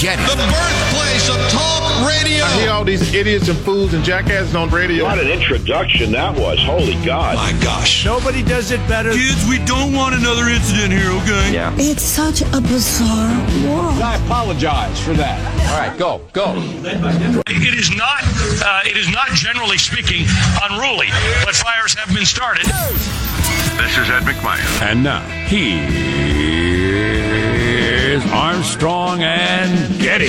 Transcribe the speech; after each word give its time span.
Getty. 0.00 0.22
The 0.22 0.36
birthplace 0.36 1.28
of 1.28 1.36
talk 1.50 2.08
radio. 2.08 2.42
I 2.42 2.60
hear 2.60 2.70
all 2.70 2.84
these 2.84 3.12
idiots 3.12 3.48
and 3.48 3.58
fools 3.58 3.92
and 3.92 4.02
jackasses 4.02 4.54
on 4.54 4.70
radio. 4.70 5.04
What 5.04 5.18
an 5.18 5.28
introduction 5.28 6.10
that 6.12 6.34
was. 6.38 6.58
Holy 6.58 6.94
God. 7.04 7.36
My 7.36 7.52
gosh. 7.62 8.06
Nobody 8.06 8.42
does 8.42 8.70
it 8.70 8.80
better. 8.88 9.12
Kids, 9.12 9.46
we 9.46 9.58
don't 9.66 9.92
want 9.92 10.14
another 10.14 10.48
incident 10.48 10.90
here, 10.90 11.10
okay? 11.20 11.52
Yeah. 11.52 11.74
It's 11.76 12.02
such 12.02 12.40
a 12.40 12.62
bizarre 12.62 13.28
world. 13.68 14.00
I 14.00 14.16
apologize 14.24 14.98
for 14.98 15.12
that. 15.12 15.36
All 15.68 15.78
right, 15.78 15.98
go, 15.98 16.22
go. 16.32 16.54
It 17.46 17.74
is 17.74 17.94
not, 17.94 18.22
uh, 18.64 18.80
it 18.86 18.96
is 18.96 19.10
not 19.12 19.28
generally 19.32 19.76
speaking 19.76 20.24
unruly, 20.62 21.08
but 21.44 21.54
fires 21.54 21.92
have 21.92 22.08
been 22.14 22.24
started. 22.24 22.64
This 22.64 23.98
is 23.98 24.08
Ed 24.08 24.22
McMahon. 24.22 24.82
And 24.82 25.04
now, 25.04 25.20
here's 28.20 28.32
Armstrong 28.32 29.22
and 29.22 30.00
Getty. 30.00 30.28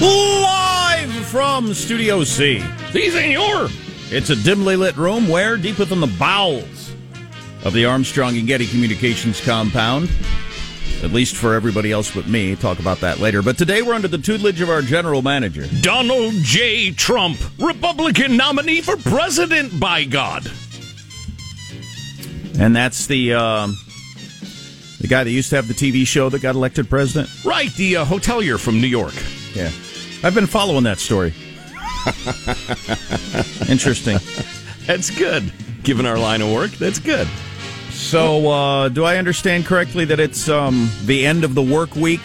Live 0.00 1.26
from 1.26 1.74
Studio 1.74 2.24
C. 2.24 2.62
Si, 2.92 3.32
your. 3.32 3.68
It's 4.10 4.30
a 4.30 4.36
dimly 4.36 4.76
lit 4.76 4.96
room 4.96 5.28
where, 5.28 5.56
deep 5.56 5.78
within 5.78 6.00
the 6.00 6.14
bowels 6.18 6.92
of 7.64 7.72
the 7.72 7.86
Armstrong 7.86 8.36
and 8.36 8.46
Getty 8.46 8.66
Communications 8.66 9.40
compound, 9.40 10.10
at 11.02 11.12
least 11.12 11.36
for 11.36 11.54
everybody 11.54 11.92
else 11.92 12.14
but 12.14 12.26
me, 12.28 12.54
talk 12.56 12.78
about 12.78 13.00
that 13.00 13.20
later. 13.20 13.42
But 13.42 13.56
today 13.56 13.82
we're 13.82 13.94
under 13.94 14.08
the 14.08 14.18
tutelage 14.18 14.60
of 14.60 14.68
our 14.68 14.82
general 14.82 15.22
manager. 15.22 15.66
Donald 15.80 16.34
J. 16.34 16.90
Trump, 16.92 17.38
Republican 17.58 18.36
nominee 18.36 18.80
for 18.80 18.96
president, 18.96 19.78
by 19.80 20.04
God. 20.04 20.50
And 22.58 22.76
that's 22.76 23.06
the 23.06 23.34
um, 23.34 23.76
the 25.00 25.08
guy 25.08 25.24
that 25.24 25.30
used 25.30 25.50
to 25.50 25.56
have 25.56 25.68
the 25.68 25.74
TV 25.74 26.06
show 26.06 26.28
that 26.28 26.42
got 26.42 26.54
elected 26.54 26.88
president. 26.88 27.28
Right, 27.44 27.72
the 27.74 27.96
uh, 27.98 28.04
hotelier 28.04 28.58
from 28.58 28.80
New 28.80 28.86
York. 28.86 29.14
Yeah. 29.54 29.70
I've 30.22 30.34
been 30.34 30.46
following 30.46 30.84
that 30.84 30.98
story. 30.98 31.34
Interesting. 33.68 34.18
That's 34.86 35.10
good. 35.10 35.52
Given 35.82 36.06
our 36.06 36.18
line 36.18 36.40
of 36.42 36.52
work, 36.52 36.70
that's 36.72 37.00
good. 37.00 37.26
So, 37.90 38.48
uh, 38.48 38.88
do 38.88 39.04
I 39.04 39.16
understand 39.16 39.66
correctly 39.66 40.04
that 40.06 40.20
it's 40.20 40.48
um, 40.48 40.88
the 41.04 41.26
end 41.26 41.44
of 41.44 41.54
the 41.54 41.62
work 41.62 41.96
week, 41.96 42.20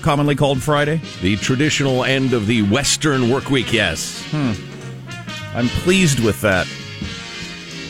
commonly 0.00 0.34
called 0.34 0.62
Friday? 0.62 1.00
The 1.20 1.36
traditional 1.36 2.04
end 2.04 2.32
of 2.32 2.46
the 2.46 2.62
Western 2.62 3.28
work 3.30 3.50
week, 3.50 3.72
yes. 3.72 4.26
I'm 4.32 5.68
pleased 5.68 6.20
with 6.20 6.40
that. 6.40 6.66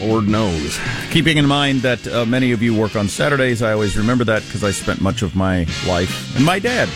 Lord 0.03 0.29
knows. 0.29 0.79
Keeping 1.11 1.37
in 1.39 1.47
mind 1.47 1.81
that 1.83 2.07
uh, 2.09 2.25
many 2.27 2.53
of 2.53 2.63
you 2.63 2.75
work 2.75 2.97
on 2.97 3.09
Saturdays, 3.09 3.63
I 3.63 3.73
always 3.73 3.97
remember 3.97 4.25
that 4.25 4.43
because 4.45 4.65
I 4.65 4.71
spent 4.73 5.01
much 5.01 5.23
of 5.23 5.37
my 5.37 5.61
life 5.87 6.35
and 6.37 6.45
my 6.45 6.59
dad. 6.59 6.89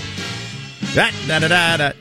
That 0.95 1.15
da 1.29 1.39
da 1.39 1.49
da 1.49 1.77
da. 1.77 1.93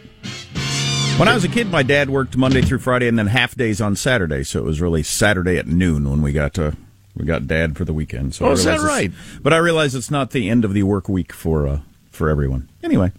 When 1.19 1.27
I 1.27 1.33
was 1.33 1.43
a 1.43 1.47
kid, 1.49 1.69
my 1.71 1.83
dad 1.83 2.09
worked 2.09 2.35
Monday 2.35 2.61
through 2.61 2.79
Friday 2.79 3.07
and 3.07 3.17
then 3.17 3.27
half 3.27 3.55
days 3.55 3.79
on 3.79 3.95
Saturday, 3.95 4.43
so 4.43 4.59
it 4.59 4.65
was 4.65 4.81
really 4.81 5.03
Saturday 5.03 5.57
at 5.57 5.67
noon 5.67 6.09
when 6.09 6.21
we 6.21 6.33
got 6.33 6.53
to 6.55 6.75
we 7.15 7.23
got 7.25 7.47
dad 7.47 7.77
for 7.77 7.85
the 7.85 7.93
weekend. 7.93 8.35
So 8.35 8.47
Oh, 8.47 8.51
is 8.51 8.65
that 8.65 8.79
right? 8.79 9.11
But 9.41 9.53
I 9.53 9.57
realize 9.57 9.95
it's 9.95 10.11
not 10.11 10.31
the 10.31 10.49
end 10.49 10.65
of 10.65 10.73
the 10.73 10.83
work 10.83 11.07
week 11.07 11.31
for 11.31 11.67
uh, 11.67 11.79
for 12.11 12.29
everyone. 12.29 12.67
Anyway, 12.83 13.11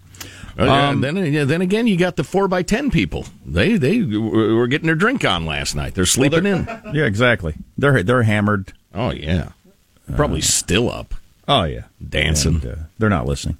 Uh, 0.59 0.63
yeah, 0.65 0.89
Um, 0.89 1.01
then, 1.01 1.47
then 1.47 1.61
again, 1.61 1.85
you 1.87 1.97
got 1.97 2.15
the 2.15 2.23
four 2.23 2.47
by 2.47 2.63
ten 2.63 2.89
people. 2.89 3.25
They 3.45 3.77
they 3.77 4.01
were 4.01 4.67
getting 4.67 4.87
their 4.87 4.95
drink 4.95 5.23
on 5.23 5.45
last 5.45 5.75
night. 5.75 5.93
They're 5.93 6.05
sleeping 6.05 6.45
in. 6.45 6.65
yeah, 6.93 7.05
exactly. 7.05 7.55
They're 7.77 8.01
they're 8.03 8.23
hammered. 8.23 8.73
Oh 8.93 9.11
yeah, 9.11 9.49
probably 10.15 10.41
still 10.41 10.89
up 10.89 11.13
Oh 11.47 11.63
yeah, 11.63 11.83
dancing. 12.07 12.55
And, 12.55 12.65
uh, 12.65 12.75
they're 12.97 13.09
not 13.09 13.25
listening. 13.25 13.57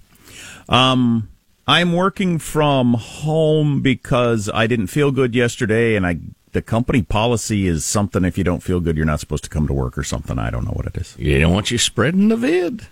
Um, 0.68 1.30
I'm 1.68 1.94
working 1.94 2.38
from 2.40 2.96
home 2.96 3.82
because 3.82 4.50
I 4.54 4.68
didn't 4.68 4.88
feel 4.88 5.12
good 5.12 5.34
yesterday, 5.34 5.96
and 5.96 6.06
I 6.06 6.20
the 6.52 6.62
company 6.62 7.02
policy 7.02 7.68
is 7.68 7.86
something 7.86 8.26
if 8.26 8.38
you 8.38 8.44
don't 8.44 8.64
feel 8.64 8.80
good, 8.80 8.98
you're 8.98 9.06
not 9.06 9.20
supposed 9.20 9.44
to 9.46 9.50
come 9.50 9.68
to 9.68 9.74
work 9.74 9.98
or 9.98 10.04
something. 10.04 10.38
I 10.38 10.50
don't 10.50 10.66
know 10.66 10.72
what 10.72 10.86
it 10.86 10.98
is. 10.98 11.16
You 11.18 11.40
don't 11.40 11.54
want 11.54 11.72
you 11.72 11.78
spreading 11.78 12.28
the 12.28 12.38
vid. 12.38 12.88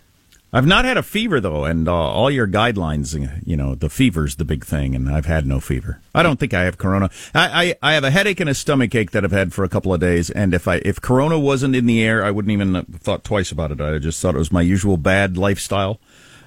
I've 0.55 0.65
not 0.65 0.85
had 0.85 0.95
a 0.95 1.03
fever 1.03 1.41
though, 1.41 1.65
and 1.65 1.85
uh, 1.85 1.93
all 1.93 2.31
your 2.31 2.47
guidelines, 2.47 3.13
uh, 3.13 3.41
you 3.45 3.57
know, 3.57 3.75
the 3.75 3.89
fever's 3.89 4.37
the 4.37 4.45
big 4.45 4.63
thing, 4.63 4.95
and 4.95 5.09
I've 5.09 5.25
had 5.25 5.45
no 5.45 5.59
fever. 5.59 5.99
I 6.13 6.23
don't 6.23 6.39
think 6.39 6.53
I 6.53 6.63
have 6.63 6.77
corona. 6.77 7.09
I, 7.33 7.75
I, 7.81 7.89
I 7.89 7.93
have 7.95 8.05
a 8.05 8.09
headache 8.09 8.39
and 8.39 8.49
a 8.49 8.53
stomach 8.53 8.95
ache 8.95 9.11
that 9.11 9.25
I've 9.25 9.33
had 9.33 9.51
for 9.51 9.65
a 9.65 9.69
couple 9.69 9.93
of 9.93 9.99
days, 9.99 10.29
and 10.29 10.53
if 10.53 10.65
I 10.65 10.75
if 10.75 11.01
corona 11.01 11.37
wasn't 11.37 11.75
in 11.75 11.87
the 11.87 12.01
air, 12.01 12.23
I 12.23 12.31
wouldn't 12.31 12.53
even 12.53 12.75
have 12.75 12.87
thought 12.87 13.25
twice 13.25 13.51
about 13.51 13.73
it. 13.73 13.81
I 13.81 13.97
just 13.99 14.21
thought 14.21 14.33
it 14.33 14.37
was 14.37 14.49
my 14.49 14.61
usual 14.61 14.95
bad 14.95 15.37
lifestyle, 15.37 15.99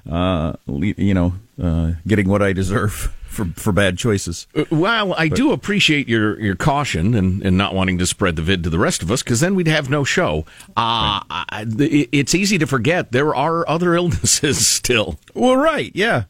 uh, 0.08 0.54
you 0.66 1.14
know, 1.14 1.34
uh, 1.62 1.92
getting 2.06 2.28
what 2.28 2.42
I 2.42 2.52
deserve 2.52 2.92
for 3.28 3.44
for 3.56 3.72
bad 3.72 3.98
choices. 3.98 4.46
Uh, 4.56 4.64
Well, 4.70 5.14
I 5.14 5.28
do 5.28 5.52
appreciate 5.52 6.08
your, 6.08 6.40
your 6.40 6.56
caution 6.56 7.14
and, 7.14 7.42
and 7.42 7.56
not 7.58 7.74
wanting 7.74 7.98
to 7.98 8.06
spread 8.06 8.36
the 8.36 8.42
vid 8.42 8.64
to 8.64 8.70
the 8.70 8.78
rest 8.78 9.02
of 9.02 9.10
us 9.10 9.22
because 9.22 9.40
then 9.40 9.54
we'd 9.54 9.68
have 9.68 9.90
no 9.90 10.02
show. 10.02 10.44
Uh, 10.70 11.20
I, 11.30 11.66
it's 11.78 12.34
easy 12.34 12.58
to 12.58 12.66
forget 12.66 13.12
there 13.12 13.34
are 13.34 13.68
other 13.68 13.94
illnesses 14.00 14.66
still. 14.66 15.18
Well, 15.34 15.56
right, 15.56 15.92
yeah. 15.94 16.24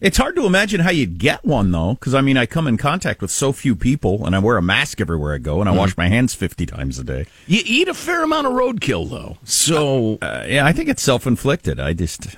It's 0.00 0.18
hard 0.18 0.36
to 0.36 0.44
imagine 0.44 0.80
how 0.80 0.90
you'd 0.90 1.18
get 1.18 1.44
one 1.46 1.70
though, 1.70 1.94
because 1.94 2.14
I 2.14 2.20
mean, 2.20 2.36
I 2.36 2.44
come 2.46 2.66
in 2.66 2.76
contact 2.76 3.22
with 3.22 3.30
so 3.30 3.52
few 3.52 3.74
people, 3.74 4.26
and 4.26 4.34
I 4.36 4.38
wear 4.38 4.58
a 4.58 4.62
mask 4.62 5.00
everywhere 5.00 5.34
I 5.34 5.38
go, 5.38 5.60
and 5.60 5.68
I 5.68 5.72
wash 5.72 5.96
my 5.96 6.08
hands 6.08 6.34
fifty 6.34 6.66
times 6.66 6.98
a 6.98 7.04
day. 7.04 7.24
You 7.46 7.62
eat 7.64 7.88
a 7.88 7.94
fair 7.94 8.22
amount 8.22 8.46
of 8.46 8.52
roadkill, 8.52 9.08
though. 9.08 9.38
So, 9.44 10.18
Uh, 10.20 10.44
yeah, 10.46 10.66
I 10.66 10.72
think 10.72 10.90
it's 10.90 11.02
self 11.02 11.26
inflicted. 11.26 11.80
I 11.80 11.94
just 11.94 12.36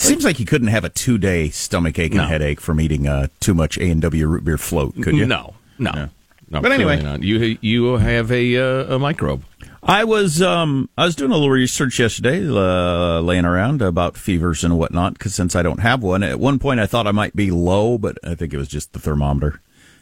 seems 0.00 0.24
like 0.24 0.38
you 0.40 0.46
couldn't 0.46 0.68
have 0.68 0.84
a 0.84 0.88
two 0.88 1.18
day 1.18 1.50
stomach 1.50 1.98
ache 1.98 2.12
and 2.12 2.18
No. 2.22 2.26
headache 2.26 2.60
from 2.60 2.80
eating 2.80 3.06
uh, 3.06 3.28
too 3.40 3.54
much 3.54 3.78
A 3.78 3.90
and 3.90 4.00
W 4.02 4.26
root 4.26 4.44
beer 4.44 4.58
float, 4.58 4.94
could 5.02 5.14
you? 5.16 5.26
no, 5.26 5.54
no. 5.78 6.08
No 6.50 6.62
But 6.62 6.72
anyway. 6.72 7.02
not. 7.02 7.22
you 7.22 7.58
you 7.60 7.96
have 7.98 8.32
a 8.32 8.56
uh, 8.56 8.94
a 8.94 8.98
microbe. 8.98 9.42
I 9.82 10.04
was 10.04 10.40
um 10.40 10.88
I 10.96 11.04
was 11.04 11.14
doing 11.14 11.30
a 11.30 11.34
little 11.34 11.50
research 11.50 11.98
yesterday, 11.98 12.40
uh, 12.48 13.20
laying 13.20 13.44
around 13.44 13.82
about 13.82 14.16
fevers 14.16 14.64
and 14.64 14.78
whatnot. 14.78 15.12
Because 15.14 15.34
since 15.34 15.54
I 15.54 15.62
don't 15.62 15.80
have 15.80 16.02
one, 16.02 16.22
at 16.22 16.40
one 16.40 16.58
point 16.58 16.80
I 16.80 16.86
thought 16.86 17.06
I 17.06 17.12
might 17.12 17.36
be 17.36 17.50
low, 17.50 17.98
but 17.98 18.16
I 18.24 18.34
think 18.34 18.54
it 18.54 18.56
was 18.56 18.68
just 18.68 18.94
the 18.94 18.98
thermometer. 18.98 19.60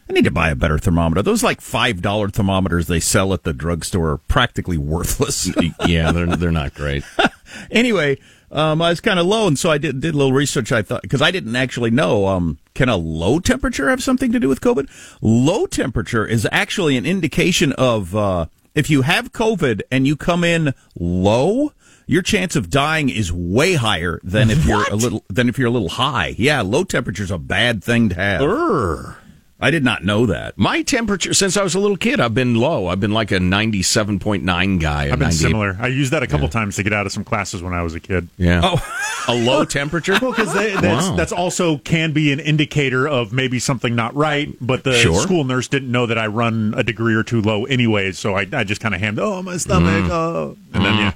I 0.08 0.12
need 0.12 0.22
to 0.24 0.30
buy 0.30 0.50
a 0.50 0.54
better 0.54 0.78
thermometer. 0.78 1.20
Those 1.20 1.42
like 1.42 1.60
five 1.60 2.00
dollar 2.00 2.28
thermometers 2.28 2.86
they 2.86 3.00
sell 3.00 3.32
at 3.32 3.42
the 3.42 3.52
drugstore 3.52 4.10
are 4.10 4.18
practically 4.18 4.78
worthless. 4.78 5.50
yeah, 5.84 6.12
they're 6.12 6.26
they're 6.36 6.52
not 6.52 6.74
great. 6.74 7.02
anyway, 7.72 8.18
um, 8.50 8.80
I 8.80 8.90
was 8.90 9.00
kind 9.00 9.18
of 9.18 9.26
low, 9.26 9.46
and 9.46 9.58
so 9.58 9.70
I 9.70 9.78
did 9.78 10.00
did 10.00 10.14
a 10.14 10.16
little 10.16 10.32
research. 10.32 10.72
I 10.72 10.82
thought 10.82 11.02
because 11.02 11.22
I 11.22 11.30
didn't 11.30 11.56
actually 11.56 11.90
know. 11.90 12.26
Um, 12.26 12.58
can 12.74 12.88
a 12.88 12.96
low 12.96 13.38
temperature 13.40 13.88
have 13.88 14.02
something 14.02 14.32
to 14.32 14.40
do 14.40 14.48
with 14.48 14.60
COVID? 14.60 14.88
Low 15.20 15.66
temperature 15.66 16.26
is 16.26 16.46
actually 16.52 16.96
an 16.96 17.06
indication 17.06 17.72
of 17.72 18.14
uh, 18.14 18.46
if 18.74 18.90
you 18.90 19.02
have 19.02 19.32
COVID 19.32 19.82
and 19.90 20.06
you 20.06 20.16
come 20.16 20.44
in 20.44 20.74
low. 20.98 21.72
Your 22.08 22.22
chance 22.22 22.54
of 22.54 22.70
dying 22.70 23.08
is 23.08 23.32
way 23.32 23.74
higher 23.74 24.20
than 24.22 24.48
if 24.48 24.64
you're 24.64 24.88
a 24.88 24.94
little 24.94 25.24
than 25.28 25.48
if 25.48 25.58
you're 25.58 25.66
a 25.66 25.72
little 25.72 25.88
high. 25.88 26.36
Yeah, 26.38 26.60
low 26.60 26.84
temperature's 26.84 27.32
a 27.32 27.38
bad 27.38 27.82
thing 27.82 28.10
to 28.10 28.14
have. 28.14 28.42
Urgh. 28.42 29.16
I 29.58 29.70
did 29.70 29.82
not 29.82 30.04
know 30.04 30.26
that. 30.26 30.58
My 30.58 30.82
temperature 30.82 31.32
since 31.32 31.56
I 31.56 31.62
was 31.62 31.74
a 31.74 31.80
little 31.80 31.96
kid, 31.96 32.20
I've 32.20 32.34
been 32.34 32.56
low. 32.56 32.88
I've 32.88 33.00
been 33.00 33.12
like 33.12 33.30
a 33.30 33.40
ninety-seven 33.40 34.18
point 34.18 34.44
nine 34.44 34.76
guy. 34.78 35.10
I've 35.10 35.18
been 35.18 35.32
similar. 35.32 35.78
I 35.80 35.86
used 35.86 36.12
that 36.12 36.22
a 36.22 36.26
couple 36.26 36.46
times 36.50 36.76
to 36.76 36.82
get 36.82 36.92
out 36.92 37.06
of 37.06 37.12
some 37.12 37.24
classes 37.24 37.62
when 37.62 37.72
I 37.72 37.82
was 37.82 37.94
a 37.94 38.00
kid. 38.00 38.28
Yeah. 38.36 38.60
Oh, 38.62 39.24
a 39.28 39.34
low 39.34 39.64
temperature. 39.80 40.18
Well, 40.20 40.32
because 40.32 40.52
that's, 40.52 40.82
Wow. 40.82 41.16
that's 41.16 41.32
also 41.32 41.78
can 41.78 42.12
be 42.12 42.32
an 42.32 42.40
indicator 42.40 43.08
of 43.08 43.32
maybe 43.32 43.58
something 43.58 43.94
not 43.94 44.14
right. 44.14 44.50
But 44.60 44.84
the 44.84 44.92
Sure. 44.98 45.20
school 45.22 45.44
nurse 45.44 45.68
didn't 45.68 45.90
know 45.90 46.04
that 46.04 46.18
I 46.18 46.26
run 46.26 46.74
a 46.76 46.82
degree 46.82 47.14
or 47.14 47.22
two 47.22 47.40
low 47.40 47.64
anyways, 47.64 48.18
so 48.18 48.34
I, 48.36 48.46
I 48.52 48.62
just 48.64 48.82
kind 48.82 48.94
of 48.94 49.00
hammed, 49.00 49.18
oh, 49.18 49.40
my 49.42 49.56
stomach, 49.56 50.04
Mm. 50.04 50.10
oh. 50.10 50.56
And 50.74 50.84
then, 50.84 50.98
yeah. 50.98 51.12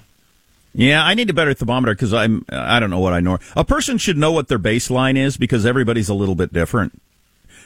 Yeah, 0.72 1.04
I 1.04 1.12
need 1.14 1.28
a 1.28 1.34
better 1.34 1.52
thermometer 1.52 1.94
because 1.94 2.14
I'm 2.14 2.44
I 2.48 2.78
don't 2.80 2.90
know 2.90 3.00
what 3.00 3.12
I 3.12 3.20
know. 3.20 3.38
A 3.56 3.64
person 3.64 3.98
should 3.98 4.16
know 4.16 4.32
what 4.32 4.48
their 4.48 4.58
baseline 4.58 5.18
is 5.18 5.36
because 5.36 5.66
everybody's 5.66 6.08
a 6.08 6.14
little 6.14 6.36
bit 6.36 6.52
different. 6.54 6.98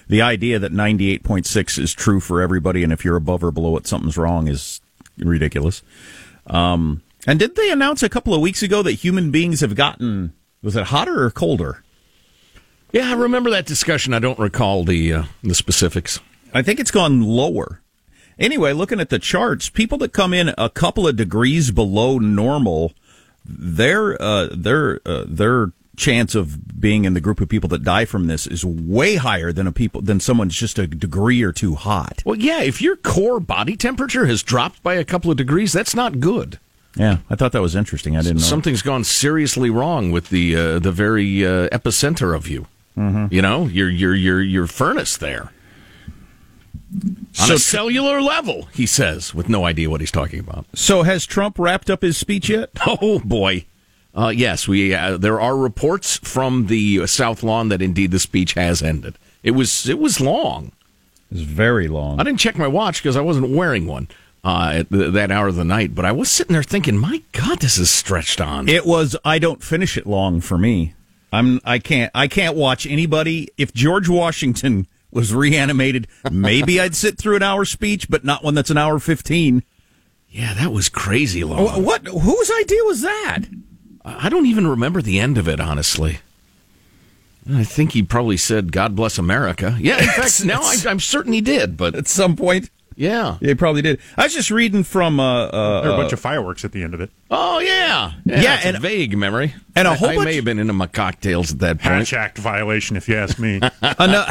The 0.09 0.23
idea 0.23 0.59
that 0.59 0.73
98.6 0.73 1.79
is 1.79 1.93
true 1.93 2.21
for 2.21 2.43
everybody 2.43 2.83
and 2.83 2.93
if 2.93 3.05
you're 3.05 3.17
above 3.17 3.43
or 3.43 3.51
below 3.51 3.77
it 3.77 3.87
something's 3.87 4.19
wrong 4.19 4.49
is 4.49 4.81
ridiculous. 5.19 5.83
Um 6.47 7.03
and 7.27 7.39
did 7.39 7.57
they 7.57 7.71
announce 7.71 8.03
a 8.03 8.09
couple 8.09 8.35
of 8.35 8.41
weeks 8.41 8.63
ago 8.63 8.83
that 8.83 8.93
human 8.93 9.31
beings 9.31 9.61
have 9.61 9.75
gotten 9.75 10.35
was 10.63 10.77
it 10.77 10.85
hotter 10.87 11.25
or 11.25 11.31
colder? 11.31 11.83
Yeah, 12.95 13.11
I 13.11 13.15
remember 13.15 13.51
that 13.51 13.67
discussion. 13.67 14.15
I 14.15 14.21
don't 14.21 14.39
recall 14.39 14.85
the 14.85 15.13
uh, 15.13 15.25
the 15.43 15.57
specifics. 15.57 16.21
I 16.55 16.63
think 16.63 16.79
it's 16.79 16.93
gone 16.93 17.23
lower. 17.23 17.81
Anyway, 18.39 18.73
looking 18.73 19.01
at 19.01 19.11
the 19.11 19.19
charts, 19.19 19.69
people 19.69 19.99
that 19.99 20.13
come 20.13 20.33
in 20.33 20.55
a 20.57 20.71
couple 20.71 21.09
of 21.09 21.17
degrees 21.17 21.73
below 21.73 22.19
normal, 22.19 22.93
their 23.45 24.21
uh, 24.23 24.49
their 24.53 25.01
uh, 25.05 25.25
their 25.27 25.73
chance 25.97 26.35
of 26.35 26.81
being 26.81 27.05
in 27.05 27.15
the 27.15 27.21
group 27.21 27.41
of 27.41 27.49
people 27.49 27.69
that 27.71 27.83
die 27.85 28.05
from 28.05 28.27
this 28.27 28.47
is 28.47 28.65
way 28.65 29.17
higher 29.17 29.53
than 29.53 29.67
a 29.67 29.73
people 29.73 30.01
than 30.03 30.21
someone's 30.21 30.55
just 30.57 30.79
a 30.79 30.87
degree 30.87 31.43
or 31.43 31.53
two 31.53 31.75
hot. 31.75 32.23
Well, 32.25 32.37
yeah, 32.37 32.63
if 32.63 32.83
your 32.83 32.97
core 32.97 33.41
body 33.41 33.77
temperature 33.77 34.27
has 34.27 34.43
dropped 34.43 34.83
by 34.83 34.95
a 34.95 35.05
couple 35.05 35.31
of 35.31 35.37
degrees, 35.37 35.73
that's 35.73 35.95
not 35.95 36.21
good. 36.21 36.59
Yeah, 36.97 37.19
I 37.29 37.35
thought 37.35 37.53
that 37.53 37.63
was 37.63 37.75
interesting. 37.75 38.17
I 38.17 38.23
didn't 38.23 38.37
know. 38.37 38.43
Something's 38.45 38.83
gone 38.83 39.03
seriously 39.05 39.69
wrong 39.71 40.11
with 40.13 40.29
the 40.29 40.55
uh, 40.57 40.79
the 40.79 40.93
very 40.93 41.45
uh, 41.45 41.69
epicenter 41.71 42.37
of 42.37 42.47
you. 42.49 42.67
Mm-hmm. 42.97 43.35
You 43.35 43.43
know, 43.43 43.65
your 43.67 43.89
your 43.91 44.15
your 44.15 44.41
your 44.41 44.67
furnace 44.69 45.17
there. 45.17 45.51
On 46.95 47.27
So- 47.33 47.55
a 47.55 47.59
cellular 47.59 48.21
level, 48.23 48.69
he 48.73 48.87
says, 48.87 49.35
with 49.35 49.49
no 49.49 49.65
idea 49.67 49.91
what 49.91 50.01
he's 50.01 50.13
talking 50.13 50.39
about. 50.39 50.67
So 50.75 51.03
has 51.03 51.27
Trump 51.27 51.59
wrapped 51.59 51.91
up 51.91 52.03
his 52.03 52.17
speech 52.17 52.49
yet? 52.49 52.71
Oh 52.87 53.19
boy. 53.25 53.65
Uh, 54.17 54.29
yes, 54.29 54.69
we 54.69 54.95
uh, 54.95 55.17
there 55.17 55.41
are 55.41 55.57
reports 55.57 56.19
from 56.19 56.67
the 56.67 57.07
South 57.07 57.43
Lawn 57.43 57.69
that 57.71 57.83
indeed 57.83 58.11
the 58.13 58.19
speech 58.21 58.53
has 58.55 58.83
ended. 58.83 59.17
It 59.43 59.53
was 59.53 59.89
it 59.89 59.99
was 59.99 60.21
long. 60.21 60.73
It's 61.31 61.41
very 61.41 61.89
long. 61.89 62.21
I 62.21 62.23
didn't 62.23 62.39
check 62.41 62.57
my 62.57 62.69
watch 62.69 63.03
because 63.03 63.17
I 63.17 63.21
wasn't 63.21 63.51
wearing 63.51 63.87
one 63.87 64.07
uh, 64.45 64.73
at 64.75 64.91
the, 64.91 65.11
that 65.11 65.33
hour 65.33 65.49
of 65.49 65.57
the 65.57 65.65
night, 65.65 65.95
but 65.95 66.05
I 66.05 66.13
was 66.13 66.31
sitting 66.31 66.53
there 66.53 66.63
thinking, 66.63 66.97
my 66.97 67.23
God, 67.33 67.59
this 67.59 67.77
is 67.77 67.91
stretched 67.91 68.41
on. 68.41 68.69
It 68.69 68.87
was 68.87 69.17
I 69.25 69.41
don't 69.41 69.63
finish 69.65 69.97
it 69.97 70.07
long 70.07 70.41
for 70.41 70.59
me. 70.59 70.95
I'm 71.33 71.61
I 71.65 71.81
can't 71.81 72.13
I 72.15 72.29
can't 72.29 72.55
watch 72.55 72.87
anybody 72.87 73.49
if 73.57 73.75
George 73.75 74.09
Washington 74.09 74.87
was 75.11 75.35
reanimated, 75.35 76.07
maybe 76.31 76.81
I'd 76.81 76.95
sit 76.95 77.19
through 77.19 77.37
an 77.37 77.43
hour 77.43 77.65
speech, 77.65 78.09
but 78.09 78.25
not 78.25 78.43
one 78.45 78.55
that's 78.55 78.71
an 78.71 78.79
hour 78.79 78.99
15. 79.01 79.63
yeah, 80.29 80.55
that 80.55 80.73
was 80.73 80.89
crazy 80.89 81.43
long. 81.45 81.67
Wh- 81.67 81.85
What 81.85 82.07
whose 82.07 82.51
idea 82.61 82.83
was 82.85 83.01
that? 83.03 83.43
I 84.05 84.29
don't 84.29 84.47
even 84.47 84.67
remember 84.67 85.01
the 85.01 85.19
end 85.19 85.39
of 85.39 85.49
it, 85.49 85.61
honestly. 85.61 86.19
I 87.51 87.65
think 87.65 87.93
he 87.93 88.03
probably 88.03 88.37
said, 88.37 88.73
God 88.73 88.95
bless 88.97 89.19
America. 89.19 89.77
Yeah, 89.79 89.99
in 90.01 90.09
fact, 90.09 90.45
now 90.45 90.61
I, 90.63 90.77
I'm 90.87 91.01
certain 91.01 91.33
he 91.33 91.41
did, 91.43 91.77
but 91.77 91.95
At 91.95 92.07
some 92.09 92.37
point, 92.37 92.71
yeah. 92.97 93.37
they 93.41 93.55
probably 93.55 93.83
did. 93.83 94.01
I 94.17 94.25
was 94.25 94.33
just 94.35 94.51
reading 94.51 94.83
from 94.83 95.21
uh, 95.21 95.45
uh, 95.47 95.81
There 95.83 95.91
were 95.91 95.97
a 95.97 96.01
bunch 96.01 96.13
of 96.15 96.21
fireworks 96.21 96.65
at 96.65 96.73
the 96.73 96.83
end 96.83 96.95
of 96.95 97.01
it. 97.03 97.11
Oh, 97.31 97.59
yeah. 97.59 98.13
Yeah, 98.25 98.41
Yeah, 98.41 98.55
it's 98.57 98.65
and- 98.67 98.77
a 98.77 98.81
vague 98.81 99.17
memory. 99.17 99.55
and 99.77 99.87
a 99.87 99.91
I- 99.91 99.95
whole 99.97 100.09
I, 100.11 100.15
bunch- 100.17 100.25
may 100.27 100.37
have 100.37 100.45
been 100.47 100.59
into 100.59 100.73
my 100.73 100.87
cocktails 100.87 101.53
at 101.53 101.59
that 101.59 101.81
point. 101.81 101.83
Hatch 102.09 102.13
Act 102.15 102.39
violation, 102.39 102.97
if 102.97 103.09
you 103.11 103.17
ask 103.17 103.39
me. 103.39 103.61
ano- 103.83 104.25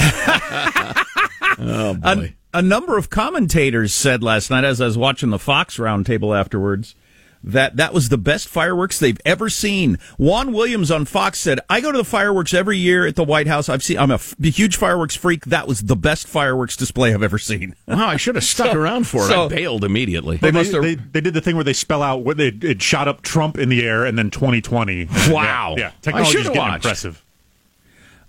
Oh, 1.60 1.98
a, 2.04 2.16
boy. 2.16 2.34
a 2.54 2.62
number 2.62 2.98
of 2.98 3.10
commentators 3.12 3.94
said 3.94 4.24
last 4.24 4.50
night 4.50 4.64
as 4.64 4.82
I 4.82 4.86
was 4.86 4.98
watching 4.98 5.30
the 5.30 5.38
Fox 5.40 5.78
roundtable 5.78 6.38
afterwards 6.38 6.96
that 7.44 7.76
that 7.76 7.94
was 7.94 8.10
the 8.10 8.18
best 8.18 8.48
fireworks 8.48 9.00
they've 9.00 9.20
ever 9.26 9.50
seen. 9.50 9.98
Juan 10.18 10.54
Williams 10.54 10.90
on 10.90 11.06
Fox 11.06 11.40
said, 11.40 11.60
"I 11.70 11.82
go 11.82 11.92
to 11.92 11.98
the 11.98 12.04
fireworks 12.06 12.54
every 12.54 12.78
year 12.78 13.06
at 13.06 13.16
the 13.16 13.24
White 13.24 13.48
House. 13.48 13.68
I've 13.70 13.84
seen 13.84 13.98
I'm 14.00 14.12
a 14.12 14.16
f- 14.16 14.36
huge 14.42 14.78
fireworks 14.78 15.16
freak. 15.16 15.46
That 15.46 15.68
was 15.68 15.82
the 15.82 15.96
best 15.96 16.28
fireworks 16.28 16.76
display 16.78 17.14
I've 17.14 17.24
ever 17.24 17.38
seen." 17.38 17.76
Wow, 17.88 18.08
I 18.08 18.18
should 18.18 18.36
have 18.36 18.44
stuck 18.44 18.72
So- 18.72 18.78
around 18.80 19.08
for 19.08 19.24
it. 19.24 19.28
so- 19.28 19.46
I 19.46 19.50
bailed 19.50 19.84
immediately. 19.84 20.38
They, 20.38 20.52
must 20.52 20.72
have- 20.72 20.82
they, 20.84 20.96
they 20.96 21.22
did 21.22 21.34
the 21.34 21.42
thing 21.42 21.56
where 21.56 21.64
they 21.64 21.74
spell 21.74 22.02
out 22.02 22.24
what 22.24 22.38
they 22.38 22.48
it 22.48 22.82
shot 22.82 23.08
up 23.08 23.22
Trump 23.22 23.58
in 23.58 23.70
the 23.70 23.86
air 23.86 24.06
and 24.06 24.18
then 24.18 24.30
2020. 24.32 25.08
Wow. 25.30 25.76
Yeah, 25.78 25.82
yeah. 25.84 25.88
I 25.88 25.92
technology's 26.02 26.44
getting 26.44 26.58
watched. 26.58 26.76
impressive. 26.86 27.24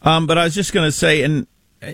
Um, 0.03 0.27
but 0.27 0.37
I 0.39 0.45
was 0.45 0.55
just 0.55 0.73
going 0.73 0.87
to 0.87 0.93
say, 0.93 1.23
and 1.23 1.47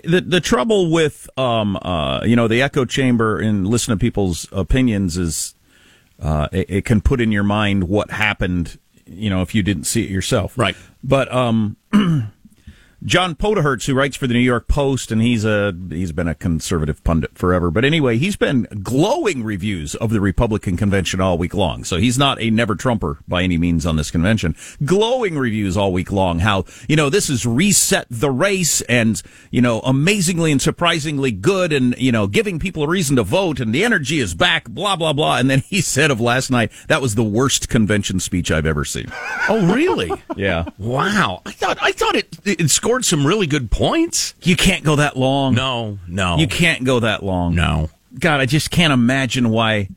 the 0.03 0.21
the 0.21 0.41
trouble 0.41 0.91
with 0.91 1.29
um, 1.37 1.77
uh, 1.81 2.21
you 2.25 2.35
know, 2.35 2.47
the 2.47 2.61
echo 2.61 2.83
chamber 2.85 3.39
and 3.39 3.67
listen 3.67 3.93
to 3.95 3.99
people's 3.99 4.47
opinions 4.51 5.17
is 5.17 5.53
uh, 6.21 6.47
it, 6.51 6.69
it 6.69 6.85
can 6.85 7.01
put 7.01 7.19
in 7.19 7.31
your 7.31 7.43
mind 7.43 7.85
what 7.85 8.11
happened. 8.11 8.79
You 9.05 9.29
know, 9.29 9.41
if 9.41 9.53
you 9.55 9.63
didn't 9.63 9.85
see 9.85 10.03
it 10.03 10.09
yourself, 10.09 10.57
Right. 10.57 10.75
But 11.03 11.33
um, 11.33 11.77
John 13.03 13.33
Podhoretz, 13.33 13.87
who 13.87 13.95
writes 13.95 14.15
for 14.15 14.27
the 14.27 14.35
New 14.35 14.39
York 14.39 14.67
Post, 14.67 15.11
and 15.11 15.23
he's 15.23 15.43
a 15.43 15.75
he's 15.89 16.11
been 16.11 16.27
a 16.27 16.35
conservative 16.35 17.03
pundit 17.03 17.35
forever. 17.35 17.71
But 17.71 17.83
anyway, 17.83 18.19
he's 18.19 18.35
been 18.35 18.67
glowing 18.83 19.43
reviews 19.43 19.95
of 19.95 20.11
the 20.11 20.21
Republican 20.21 20.77
convention 20.77 21.19
all 21.19 21.39
week 21.39 21.55
long. 21.55 21.83
So 21.83 21.97
he's 21.97 22.19
not 22.19 22.39
a 22.39 22.51
never 22.51 22.75
Trumper 22.75 23.17
by 23.27 23.41
any 23.41 23.57
means 23.57 23.87
on 23.87 23.95
this 23.95 24.11
convention. 24.11 24.55
Glowing 24.85 25.35
reviews 25.39 25.75
all 25.75 25.91
week 25.91 26.11
long. 26.11 26.39
How 26.39 26.65
you 26.87 26.95
know 26.95 27.09
this 27.09 27.29
has 27.29 27.43
reset 27.43 28.05
the 28.11 28.29
race, 28.29 28.81
and 28.81 29.19
you 29.49 29.61
know 29.61 29.79
amazingly 29.79 30.51
and 30.51 30.61
surprisingly 30.61 31.31
good, 31.31 31.73
and 31.73 31.95
you 31.97 32.11
know 32.11 32.27
giving 32.27 32.59
people 32.59 32.83
a 32.83 32.87
reason 32.87 33.15
to 33.15 33.23
vote, 33.23 33.59
and 33.59 33.73
the 33.73 33.83
energy 33.83 34.19
is 34.19 34.35
back. 34.35 34.69
Blah 34.69 34.95
blah 34.95 35.13
blah. 35.13 35.37
And 35.37 35.49
then 35.49 35.61
he 35.61 35.81
said 35.91 36.11
of 36.11 36.21
last 36.21 36.51
night 36.51 36.71
that 36.87 37.01
was 37.01 37.15
the 37.15 37.23
worst 37.23 37.67
convention 37.67 38.19
speech 38.19 38.51
I've 38.51 38.67
ever 38.67 38.85
seen. 38.85 39.11
oh, 39.49 39.73
really? 39.73 40.11
Yeah, 40.35 40.65
wow. 40.77 41.41
I 41.47 41.51
thought 41.51 41.79
I 41.81 41.93
thought 41.93 42.15
it 42.15 42.37
it 42.45 42.69
scored 42.69 42.90
some 42.99 43.25
really 43.25 43.47
good 43.47 43.71
points. 43.71 44.33
you 44.41 44.55
can't 44.55 44.83
go 44.83 44.97
that 44.97 45.15
long. 45.15 45.55
No, 45.55 45.99
no. 46.07 46.37
You 46.37 46.47
can't 46.47 46.83
go 46.83 46.99
that 46.99 47.23
long. 47.23 47.55
No. 47.55 47.89
God, 48.19 48.41
I 48.41 48.45
just 48.45 48.71
can't 48.71 48.91
imagine 48.91 49.49
why. 49.49 49.87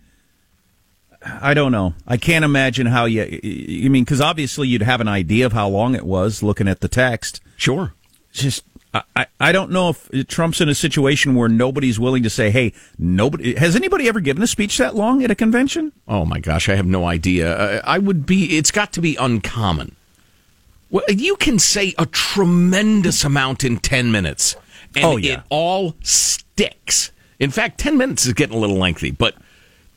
I 1.23 1.55
don't 1.55 1.73
know. 1.73 1.95
I 2.07 2.17
can't 2.17 2.45
imagine 2.45 2.87
how 2.87 3.07
you. 3.07 3.41
You 3.43 3.91
mean 3.91 4.05
because 4.05 4.21
obviously 4.21 4.69
you'd 4.69 4.83
have 4.83 5.01
an 5.01 5.09
idea 5.09 5.47
of 5.47 5.53
how 5.53 5.69
long 5.69 5.95
it 5.95 6.05
was 6.05 6.43
looking 6.43 6.69
at 6.69 6.81
the 6.81 6.89
text. 6.89 7.41
Sure. 7.57 7.95
Just 8.33 8.63
I, 8.93 9.03
I, 9.17 9.27
I 9.41 9.53
don't 9.53 9.71
know 9.71 9.89
if 9.91 10.29
Trump's 10.29 10.61
in 10.61 10.69
a 10.69 10.75
situation 10.75 11.35
where 11.35 11.49
nobody's 11.49 11.99
willing 11.99 12.23
to 12.23 12.31
say, 12.31 12.51
"Hey, 12.51 12.73
nobody 12.99 13.55
has 13.57 13.75
anybody 13.75 14.09
ever 14.09 14.21
given 14.21 14.43
a 14.43 14.47
speech 14.47 14.79
that 14.79 14.95
long 14.95 15.25
at 15.25 15.31
a 15.31 15.35
convention?" 15.35 15.93
Oh 16.07 16.25
my 16.25 16.39
gosh, 16.39 16.69
I 16.69 16.77
have 16.77 16.87
no 16.87 17.07
idea. 17.07 17.57
Uh, 17.57 17.81
I 17.85 17.99
would 17.99 18.27
be. 18.27 18.57
It's 18.57 18.71
got 18.71 18.93
to 18.93 19.01
be 19.01 19.17
uncommon. 19.17 19.97
Well, 20.95 21.03
you 21.09 21.35
can 21.35 21.59
say 21.59 21.93
a 21.99 22.07
tremendous 22.07 23.25
amount 23.25 23.65
in 23.65 23.79
ten 23.79 24.13
minutes, 24.13 24.55
and 24.95 25.05
Oh, 25.05 25.17
yeah. 25.17 25.33
it 25.35 25.41
all 25.51 25.97
sticks. 26.03 27.11
In 27.41 27.51
fact, 27.51 27.79
ten 27.79 27.97
minutes 27.99 28.25
is 28.27 28.33
getting 28.33 28.57
a 28.57 28.61
little 28.61 28.77
lengthy, 28.79 29.11
but 29.11 29.35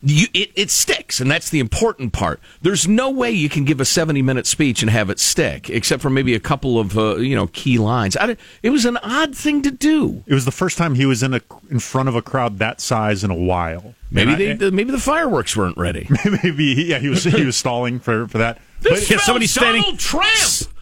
you, 0.02 0.26
it, 0.34 0.52
it 0.56 0.70
sticks, 0.72 1.20
and 1.22 1.30
that's 1.30 1.52
the 1.52 1.60
important 1.60 2.14
part. 2.14 2.40
There's 2.64 2.88
no 2.88 3.12
way 3.12 3.30
you 3.30 3.48
can 3.48 3.64
give 3.64 3.80
a 3.80 3.86
seventy-minute 3.86 4.48
speech 4.48 4.82
and 4.82 4.90
have 4.90 5.12
it 5.12 5.20
stick, 5.20 5.70
except 5.70 6.02
for 6.02 6.10
maybe 6.10 6.34
a 6.34 6.40
couple 6.40 6.80
of 6.80 6.98
uh, 6.98 7.18
you 7.18 7.36
know 7.36 7.46
key 7.48 7.78
lines. 7.78 8.18
I, 8.18 8.36
it 8.64 8.72
was 8.72 8.86
an 8.86 8.98
odd 8.98 9.36
thing 9.36 9.62
to 9.64 9.72
do. 9.72 10.24
It 10.26 10.34
was 10.34 10.46
the 10.46 10.52
first 10.52 10.80
time 10.80 10.96
he 10.96 11.06
was 11.06 11.22
in 11.22 11.36
a 11.36 11.42
in 11.70 11.78
front 11.80 12.10
of 12.10 12.16
a 12.16 12.24
crowd 12.24 12.58
that 12.58 12.82
size 12.82 13.24
in 13.24 13.30
a 13.30 13.36
while. 13.36 13.94
Maybe 14.10 14.32
And 14.34 14.42
I- 14.42 14.46
they, 14.46 14.54
the, 14.54 14.72
maybe 14.72 14.92
the 14.92 15.00
fireworks 15.00 15.56
weren't 15.56 15.78
ready. 15.78 16.08
maybe 16.44 16.66
yeah 16.66 16.98
he 16.98 17.10
was 17.10 17.24
he 17.24 17.46
was 17.46 17.56
stalling 17.56 18.00
for 18.00 18.28
for 18.28 18.40
that. 18.40 18.60
This 18.82 19.02
Yeah, 19.10 19.18
spells 19.18 19.26
somebody's 19.26 19.52
standing- 19.54 19.98
Trump. 19.98 20.28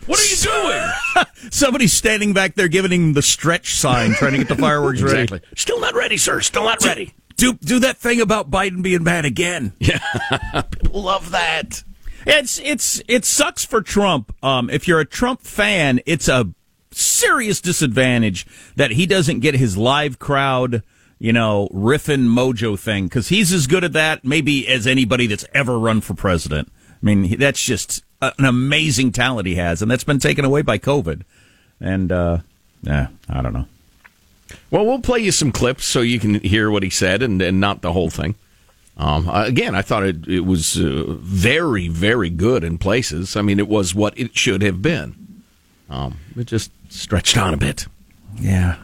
What 0.06 0.20
are 0.20 0.26
you 0.26 0.36
doing? 0.38 1.32
Somebody's 1.52 1.94
standing 1.94 2.34
back 2.34 2.56
there 2.56 2.68
giving 2.68 2.92
him 2.92 3.14
the 3.14 3.22
stretch 3.22 3.76
sign, 3.76 4.14
trying 4.14 4.34
to 4.34 4.38
get 4.40 4.48
the 4.48 4.56
fireworks 4.56 5.02
ready. 5.02 5.24
Exactly. 5.24 5.50
Still 5.56 5.80
not 5.80 5.96
ready, 5.96 6.18
sir. 6.18 6.42
Still 6.42 6.64
not 6.64 6.84
ready. 6.84 7.14
Do 7.38 7.54
do 7.54 7.80
that 7.80 7.98
thing 7.98 8.22
about 8.22 8.50
Biden 8.50 8.82
being 8.82 9.04
bad 9.04 9.26
again. 9.26 9.74
Yeah, 9.80 10.00
People 10.72 11.04
love 11.04 11.32
that. 11.32 11.84
It's 12.26 12.60
it's 12.60 13.02
it 13.08 13.26
sucks 13.26 13.66
for 13.66 13.82
Trump. 13.82 14.34
Um, 14.44 14.70
if 14.70 14.88
you're 14.88 15.00
a 15.00 15.06
Trump 15.06 15.42
fan, 15.42 16.00
it's 16.06 16.28
a 16.28 16.54
serious 16.92 17.60
disadvantage 17.60 18.46
that 18.78 18.92
he 18.92 19.06
doesn't 19.06 19.42
get 19.42 19.56
his 19.56 19.76
live 19.76 20.18
crowd, 20.18 20.82
you 21.20 21.34
know, 21.34 21.68
riffing 21.74 22.28
mojo 22.28 22.80
thing 22.80 23.06
because 23.06 23.28
he's 23.28 23.52
as 23.52 23.68
good 23.68 23.84
at 23.84 23.94
that 23.94 24.24
maybe 24.24 24.68
as 24.68 24.88
anybody 24.88 25.28
that's 25.28 25.46
ever 25.54 25.78
run 25.78 26.00
for 26.00 26.14
president. 26.14 26.72
I 26.90 27.06
mean, 27.06 27.38
that's 27.38 27.62
just 27.62 28.04
an 28.38 28.46
amazing 28.46 29.12
talent 29.12 29.48
he 29.48 29.56
has, 29.56 29.82
and 29.82 29.90
that's 29.90 30.04
been 30.04 30.20
taken 30.20 30.46
away 30.46 30.62
by 30.62 30.78
COVID. 30.78 31.22
And 31.80 32.12
uh, 32.12 32.40
yeah, 32.84 33.08
I 33.30 33.42
don't 33.42 33.54
know. 33.54 33.66
Well, 34.72 34.86
we'll 34.86 35.00
play 35.00 35.20
you 35.20 35.32
some 35.32 35.52
clips 35.52 35.86
so 35.86 36.02
you 36.02 36.20
can 36.20 36.36
hear 36.36 36.70
what 36.70 36.84
he 36.84 36.90
said 36.90 37.22
and, 37.24 37.42
and 37.42 37.60
not 37.60 37.82
the 37.82 37.94
whole 37.94 38.10
thing. 38.10 38.36
Um, 38.98 39.30
again, 39.30 39.76
I 39.76 39.82
thought 39.82 40.04
it, 40.04 40.28
it 40.28 40.42
was 40.42 40.80
uh, 40.80 41.04
very, 41.08 41.88
very 41.88 42.30
good 42.30 42.64
in 42.64 42.78
places. 42.78 43.36
I 43.36 43.42
mean, 43.42 43.60
it 43.60 43.68
was 43.68 43.94
what 43.94 44.18
it 44.18 44.38
should 44.38 44.62
have 44.62 44.82
been. 44.82 45.44
Um, 45.90 46.18
it 46.38 46.46
just 46.46 46.72
stretched 46.90 47.38
on 47.38 47.54
a 47.54 47.58
bit. 47.58 47.88
Yeah. 48.40 48.78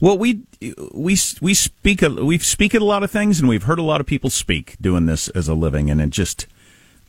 Well, 0.00 0.16
we 0.16 0.42
we 0.94 1.16
we 1.40 1.54
speak 1.54 2.02
we 2.02 2.38
speak 2.38 2.74
at 2.74 2.82
a 2.82 2.84
lot 2.84 3.02
of 3.02 3.10
things, 3.10 3.40
and 3.40 3.48
we've 3.48 3.64
heard 3.64 3.80
a 3.80 3.82
lot 3.82 4.00
of 4.00 4.06
people 4.06 4.30
speak 4.30 4.76
doing 4.80 5.06
this 5.06 5.28
as 5.30 5.48
a 5.48 5.54
living, 5.54 5.90
and 5.90 6.00
it 6.00 6.10
just 6.10 6.46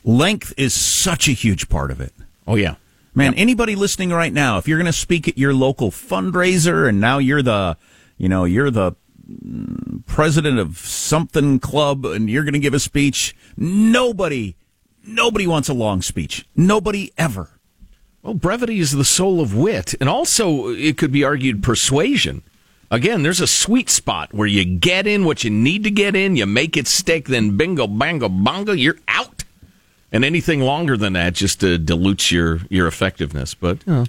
length 0.04 0.54
is 0.56 0.74
such 0.74 1.28
a 1.28 1.32
huge 1.32 1.68
part 1.68 1.90
of 1.90 2.00
it. 2.00 2.12
Oh 2.46 2.56
yeah, 2.56 2.76
Man, 3.12 3.34
anybody 3.34 3.74
listening 3.74 4.10
right 4.10 4.32
now, 4.32 4.58
if 4.58 4.68
you're 4.68 4.78
going 4.78 4.86
to 4.86 4.92
speak 4.92 5.26
at 5.26 5.36
your 5.36 5.52
local 5.52 5.90
fundraiser, 5.90 6.88
and 6.88 7.00
now 7.00 7.18
you're 7.18 7.42
the, 7.42 7.76
you 8.16 8.28
know, 8.28 8.44
you're 8.44 8.70
the 8.70 8.92
mm, 9.28 10.06
president 10.06 10.60
of 10.60 10.78
something 10.78 11.58
club, 11.58 12.04
and 12.06 12.30
you're 12.30 12.44
going 12.44 12.54
to 12.54 12.60
give 12.60 12.74
a 12.74 12.78
speech, 12.78 13.34
nobody, 13.56 14.54
nobody 15.04 15.46
wants 15.46 15.68
a 15.68 15.74
long 15.74 16.02
speech. 16.02 16.46
Nobody 16.54 17.12
ever. 17.18 17.50
Well, 18.22 18.34
brevity 18.34 18.78
is 18.78 18.92
the 18.92 19.04
soul 19.04 19.40
of 19.40 19.56
wit, 19.56 19.94
and 20.00 20.08
also 20.08 20.68
it 20.68 20.96
could 20.96 21.10
be 21.10 21.24
argued 21.24 21.64
persuasion. 21.64 22.42
Again, 22.92 23.22
there's 23.22 23.40
a 23.40 23.46
sweet 23.46 23.90
spot 23.90 24.32
where 24.32 24.48
you 24.48 24.64
get 24.64 25.06
in 25.06 25.24
what 25.24 25.42
you 25.42 25.50
need 25.50 25.82
to 25.84 25.90
get 25.90 26.14
in, 26.14 26.36
you 26.36 26.46
make 26.46 26.76
it 26.76 26.86
stick, 26.86 27.26
then 27.26 27.56
bingo, 27.56 27.88
bango, 27.88 28.28
bongo, 28.28 28.72
you're 28.72 28.98
out. 29.08 29.39
And 30.12 30.24
anything 30.24 30.60
longer 30.60 30.96
than 30.96 31.12
that 31.12 31.34
just 31.34 31.62
uh, 31.62 31.76
dilutes 31.76 32.32
your, 32.32 32.60
your 32.68 32.88
effectiveness. 32.88 33.54
But 33.54 33.78
you 33.86 33.92
know, 33.92 34.06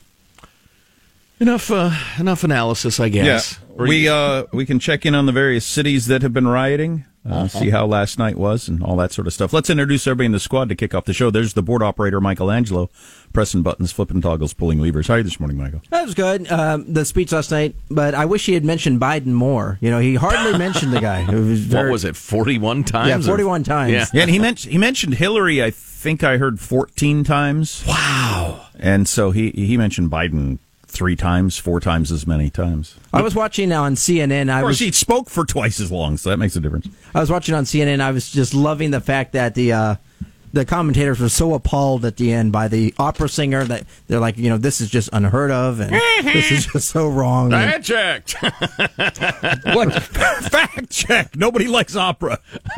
enough 1.39 1.69
uh, 1.69 1.91
enough 2.19 2.43
analysis, 2.43 2.99
I 2.99 3.09
guess. 3.09 3.59
Or 3.75 3.85
we 3.85 4.07
uh 4.07 4.45
we 4.51 4.65
can 4.65 4.79
check 4.79 5.05
in 5.05 5.15
on 5.15 5.25
the 5.25 5.31
various 5.31 5.65
cities 5.65 6.07
that 6.07 6.21
have 6.21 6.33
been 6.33 6.47
rioting. 6.47 7.05
Uh, 7.29 7.47
see 7.47 7.69
how 7.69 7.85
last 7.85 8.17
night 8.17 8.35
was 8.37 8.67
and 8.67 8.81
all 8.81 8.95
that 8.95 9.11
sort 9.11 9.27
of 9.27 9.33
stuff. 9.33 9.53
Let's 9.53 9.69
introduce 9.69 10.07
everybody 10.07 10.25
in 10.25 10.31
the 10.31 10.39
squad 10.39 10.69
to 10.69 10.75
kick 10.75 10.95
off 10.95 11.05
the 11.05 11.13
show. 11.13 11.29
There's 11.29 11.53
the 11.53 11.61
board 11.61 11.83
operator, 11.83 12.19
Michelangelo, 12.19 12.89
pressing 13.31 13.61
buttons, 13.61 13.91
flipping 13.91 14.21
toggles, 14.21 14.53
pulling 14.53 14.79
levers. 14.79 15.07
How 15.07 15.13
are 15.13 15.17
you 15.17 15.23
this 15.23 15.39
morning, 15.39 15.57
Michael? 15.57 15.81
That 15.91 16.03
was 16.05 16.15
good. 16.15 16.51
Um, 16.51 16.91
the 16.91 17.05
speech 17.05 17.31
last 17.31 17.51
night, 17.51 17.75
but 17.89 18.15
I 18.15 18.25
wish 18.25 18.47
he 18.47 18.53
had 18.55 18.65
mentioned 18.65 18.99
Biden 18.99 19.27
more. 19.27 19.77
You 19.81 19.91
know, 19.91 19.99
he 19.99 20.15
hardly 20.15 20.57
mentioned 20.57 20.93
the 20.93 20.99
guy. 21.01 21.21
It 21.21 21.35
was 21.35 21.59
very, 21.65 21.89
what 21.89 21.91
was 21.93 22.05
it? 22.05 22.15
Forty-one 22.15 22.83
times. 22.83 23.09
Yeah, 23.09 23.17
or- 23.17 23.35
41 23.37 23.63
times. 23.63 23.91
Yeah. 23.93 24.05
Yeah, 24.13 24.21
and 24.23 24.31
he 24.31 24.39
mentioned 24.39 24.71
he 24.71 24.77
mentioned 24.79 25.13
Hillary. 25.15 25.61
I 25.63 25.69
think 25.71 26.23
I 26.23 26.37
heard 26.37 26.59
14 26.59 27.23
times. 27.23 27.83
Wow. 27.87 28.65
And 28.79 29.07
so 29.07 29.29
he 29.29 29.51
he 29.51 29.77
mentioned 29.77 30.09
Biden 30.09 30.57
three 30.91 31.15
times, 31.15 31.57
four 31.57 31.79
times 31.79 32.11
as 32.11 32.27
many 32.27 32.49
times. 32.49 32.95
I 33.13 33.21
was 33.21 33.33
watching 33.33 33.71
on 33.71 33.95
CNN. 33.95 34.49
I 34.49 34.59
Of 34.59 34.63
course, 34.63 34.73
was 34.73 34.79
he 34.79 34.91
spoke 34.91 35.29
for 35.29 35.45
twice 35.45 35.79
as 35.79 35.91
long, 35.91 36.17
so 36.17 36.29
that 36.29 36.37
makes 36.37 36.55
a 36.55 36.59
difference. 36.59 36.87
I 37.15 37.21
was 37.21 37.31
watching 37.31 37.55
on 37.55 37.63
CNN. 37.63 38.01
I 38.01 38.11
was 38.11 38.31
just 38.31 38.53
loving 38.53 38.91
the 38.91 39.01
fact 39.01 39.31
that 39.33 39.55
the 39.55 39.71
uh, 39.73 39.95
the 40.53 40.65
commentators 40.65 41.19
were 41.19 41.29
so 41.29 41.53
appalled 41.53 42.03
at 42.05 42.17
the 42.17 42.31
end 42.33 42.51
by 42.51 42.67
the 42.67 42.93
opera 42.99 43.29
singer 43.29 43.63
that 43.63 43.85
they're 44.07 44.19
like, 44.19 44.37
you 44.37 44.49
know, 44.49 44.57
this 44.57 44.81
is 44.81 44.89
just 44.89 45.09
unheard 45.13 45.51
of, 45.51 45.79
and 45.79 45.91
this 46.23 46.51
is 46.51 46.65
just 46.67 46.89
so 46.89 47.07
wrong. 47.07 47.53
And- 47.53 47.55
I 47.55 47.79
checked. 47.79 48.35
What 49.73 49.93
fact 50.03 50.89
check? 50.89 51.35
Nobody 51.35 51.67
likes 51.67 51.95
opera. 51.95 52.39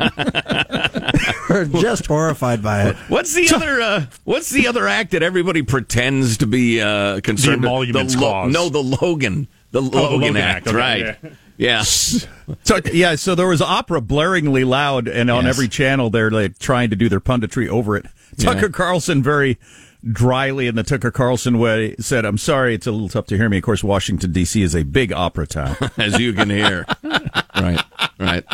We're 1.50 1.66
just 1.66 2.06
horrified 2.06 2.62
by 2.62 2.88
it. 2.88 2.96
What's 3.08 3.34
the 3.34 3.50
other? 3.54 3.80
Uh, 3.80 4.06
what's 4.24 4.50
the 4.50 4.66
other 4.68 4.86
act 4.88 5.12
that 5.12 5.22
everybody 5.22 5.62
pretends 5.62 6.38
to 6.38 6.46
be 6.46 6.80
uh, 6.80 7.20
concerned? 7.20 7.62
The 7.62 7.68
emoluments 7.68 8.16
clause. 8.16 8.52
No, 8.52 8.68
the 8.68 8.82
Logan. 8.82 9.48
The 9.72 9.82
Logan, 9.82 10.20
Logan 10.20 10.36
Act. 10.36 10.66
Act, 10.66 10.68
okay, 10.68 10.76
right. 10.76 11.16
Yeah. 11.22 11.30
So 12.62 12.78
yeah, 12.92 13.14
so 13.14 13.34
there 13.34 13.46
was 13.48 13.62
opera 13.62 14.02
blaringly 14.02 14.66
loud, 14.66 15.08
and 15.08 15.30
on 15.30 15.44
Yes. 15.44 15.54
every 15.56 15.68
channel 15.68 16.10
they're 16.10 16.30
like 16.30 16.58
trying 16.58 16.90
to 16.90 16.96
do 16.96 17.08
their 17.08 17.20
punditry 17.20 17.68
over 17.68 17.96
it. 17.96 18.04
Tucker 18.38 18.68
Carlson 18.68 19.22
very 19.22 19.58
dryly 20.06 20.66
in 20.66 20.74
the 20.74 20.82
Tucker 20.82 21.10
Carlson 21.10 21.58
way 21.58 21.96
said, 21.98 22.26
"I'm 22.26 22.36
sorry, 22.36 22.74
it's 22.74 22.86
a 22.86 22.92
little 22.92 23.08
tough 23.08 23.26
to 23.28 23.36
hear 23.38 23.48
me." 23.48 23.56
Of 23.58 23.64
course, 23.64 23.82
Washington 23.82 24.32
D.C. 24.32 24.60
is 24.62 24.74
a 24.76 24.82
big 24.82 25.10
opera 25.12 25.46
town. 25.46 25.76
as 25.96 26.18
you 26.18 26.34
can 26.34 26.50
hear. 26.50 26.84
right. 27.02 27.82
Right. 28.18 28.44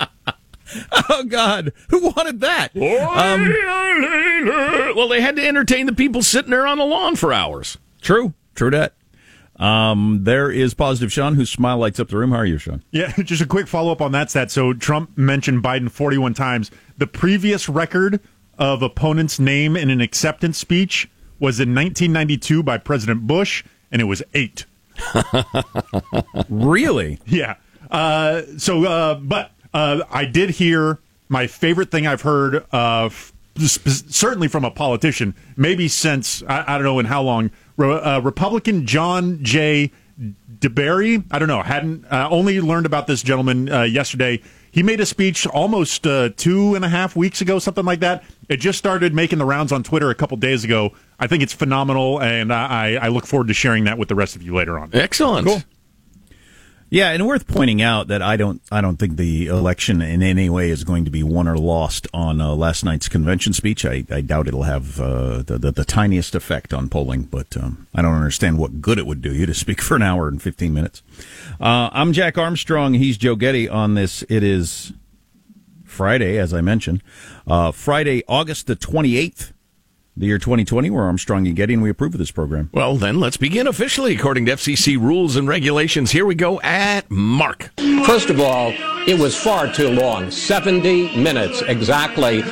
oh 1.10 1.24
God, 1.24 1.72
who 1.90 2.10
wanted 2.10 2.40
that? 2.40 2.74
Um, 2.76 4.94
well, 4.96 5.08
they 5.08 5.20
had 5.20 5.36
to 5.36 5.46
entertain 5.46 5.86
the 5.86 5.92
people 5.92 6.22
sitting 6.22 6.50
there 6.50 6.66
on 6.66 6.78
the 6.78 6.84
lawn 6.84 7.16
for 7.16 7.32
hours. 7.32 7.78
True, 8.00 8.34
true 8.54 8.70
that. 8.70 8.94
Um, 9.64 10.24
there 10.24 10.50
is 10.50 10.74
positive 10.74 11.12
Sean, 11.12 11.34
whose 11.36 11.50
smile 11.50 11.78
lights 11.78 11.98
up 11.98 12.08
the 12.08 12.16
room. 12.18 12.32
How 12.32 12.38
are 12.38 12.44
you, 12.44 12.58
Sean? 12.58 12.82
Yeah, 12.90 13.12
just 13.22 13.40
a 13.40 13.46
quick 13.46 13.66
follow 13.66 13.92
up 13.92 14.02
on 14.02 14.12
that 14.12 14.30
stat. 14.30 14.50
So 14.50 14.72
Trump 14.74 15.16
mentioned 15.16 15.62
Biden 15.62 15.90
41 15.90 16.34
times. 16.34 16.70
The 16.98 17.06
previous 17.06 17.68
record 17.68 18.20
of 18.58 18.82
opponent's 18.82 19.38
name 19.40 19.76
in 19.76 19.90
an 19.90 20.00
acceptance 20.00 20.58
speech 20.58 21.08
was 21.40 21.60
in 21.60 21.74
1992 21.74 22.62
by 22.62 22.78
President 22.78 23.26
Bush, 23.26 23.64
and 23.90 24.00
it 24.02 24.04
was 24.04 24.22
eight. 24.34 24.66
Really? 26.48 27.18
Yeah. 27.26 27.56
Uh, 27.90 28.42
so, 28.58 28.84
uh, 28.84 29.14
but 29.14 29.52
uh, 29.72 30.02
I 30.10 30.24
did 30.24 30.50
hear 30.50 30.98
my 31.28 31.46
favorite 31.46 31.90
thing 31.90 32.06
I've 32.06 32.22
heard, 32.22 32.64
uh, 32.72 33.06
f- 33.06 33.32
certainly 33.56 34.48
from 34.48 34.64
a 34.64 34.70
politician, 34.70 35.34
maybe 35.56 35.88
since 35.88 36.42
I, 36.48 36.64
I 36.66 36.78
don't 36.78 36.84
know 36.84 36.98
in 36.98 37.06
how 37.06 37.22
long. 37.22 37.50
Re- 37.76 38.00
uh, 38.00 38.20
Republican 38.20 38.86
John 38.86 39.38
J. 39.42 39.90
DeBerry, 40.60 41.24
I 41.30 41.38
don't 41.38 41.48
know, 41.48 41.62
hadn't 41.62 42.04
uh, 42.06 42.28
only 42.30 42.60
learned 42.60 42.86
about 42.86 43.06
this 43.06 43.22
gentleman 43.22 43.70
uh, 43.70 43.82
yesterday. 43.82 44.40
He 44.70 44.82
made 44.82 45.00
a 45.00 45.06
speech 45.06 45.46
almost 45.46 46.06
uh, 46.06 46.30
two 46.36 46.74
and 46.74 46.84
a 46.84 46.88
half 46.88 47.16
weeks 47.16 47.40
ago, 47.40 47.58
something 47.58 47.84
like 47.84 48.00
that. 48.00 48.24
It 48.48 48.58
just 48.58 48.78
started 48.78 49.12
making 49.14 49.38
the 49.38 49.44
rounds 49.44 49.72
on 49.72 49.82
Twitter 49.82 50.10
a 50.10 50.14
couple 50.14 50.36
days 50.36 50.64
ago. 50.64 50.92
I 51.18 51.26
think 51.26 51.42
it's 51.42 51.52
phenomenal, 51.52 52.20
and 52.20 52.52
I, 52.52 52.98
I 52.98 53.06
I 53.06 53.08
look 53.08 53.26
forward 53.26 53.48
to 53.48 53.54
sharing 53.54 53.84
that 53.84 53.98
with 53.98 54.08
the 54.08 54.14
rest 54.14 54.36
of 54.36 54.42
you 54.42 54.54
later 54.54 54.78
on. 54.78 54.90
Excellent. 54.92 55.46
Cool. 55.46 55.62
Yeah, 56.94 57.10
and 57.10 57.26
worth 57.26 57.48
pointing 57.48 57.82
out 57.82 58.06
that 58.06 58.22
I 58.22 58.36
don't 58.36 58.62
I 58.70 58.80
don't 58.80 58.98
think 58.98 59.16
the 59.16 59.46
election 59.48 60.00
in 60.00 60.22
any 60.22 60.48
way 60.48 60.70
is 60.70 60.84
going 60.84 61.04
to 61.06 61.10
be 61.10 61.24
won 61.24 61.48
or 61.48 61.58
lost 61.58 62.06
on 62.14 62.40
uh, 62.40 62.54
last 62.54 62.84
night's 62.84 63.08
convention 63.08 63.52
speech. 63.52 63.84
I, 63.84 64.04
I 64.12 64.20
doubt 64.20 64.46
it'll 64.46 64.62
have 64.62 65.00
uh, 65.00 65.42
the, 65.42 65.58
the 65.58 65.72
the 65.72 65.84
tiniest 65.84 66.36
effect 66.36 66.72
on 66.72 66.88
polling, 66.88 67.24
but 67.24 67.56
um, 67.56 67.88
I 67.96 68.02
don't 68.02 68.14
understand 68.14 68.58
what 68.58 68.80
good 68.80 68.98
it 68.98 69.06
would 69.06 69.22
do 69.22 69.34
you 69.34 69.44
to 69.44 69.54
speak 69.54 69.80
for 69.82 69.96
an 69.96 70.02
hour 70.02 70.28
and 70.28 70.40
fifteen 70.40 70.72
minutes. 70.72 71.02
Uh, 71.60 71.90
I'm 71.90 72.12
Jack 72.12 72.38
Armstrong. 72.38 72.94
He's 72.94 73.18
Joe 73.18 73.34
Getty 73.34 73.68
on 73.68 73.94
this. 73.94 74.22
It 74.28 74.44
is 74.44 74.92
Friday, 75.84 76.38
as 76.38 76.54
I 76.54 76.60
mentioned, 76.60 77.02
uh, 77.44 77.72
Friday, 77.72 78.22
August 78.28 78.68
the 78.68 78.76
twenty 78.76 79.16
eighth. 79.16 79.52
The 80.16 80.26
year 80.26 80.38
2020, 80.38 80.90
we're 80.90 81.02
Armstrong 81.02 81.44
and 81.48 81.56
Getty, 81.56 81.74
and 81.74 81.82
we 81.82 81.90
approve 81.90 82.14
of 82.14 82.18
this 82.18 82.30
program. 82.30 82.70
Well, 82.72 82.96
then 82.96 83.18
let's 83.18 83.36
begin 83.36 83.66
officially 83.66 84.14
according 84.14 84.46
to 84.46 84.52
FCC 84.52 84.96
rules 84.96 85.34
and 85.34 85.48
regulations. 85.48 86.12
Here 86.12 86.24
we 86.24 86.36
go 86.36 86.60
at 86.60 87.10
Mark. 87.10 87.72
First 88.06 88.30
of 88.30 88.38
all, 88.38 88.72
it 89.08 89.18
was 89.18 89.34
far 89.36 89.72
too 89.72 89.90
long 89.90 90.30
70 90.30 91.16
minutes 91.20 91.62
exactly. 91.62 92.44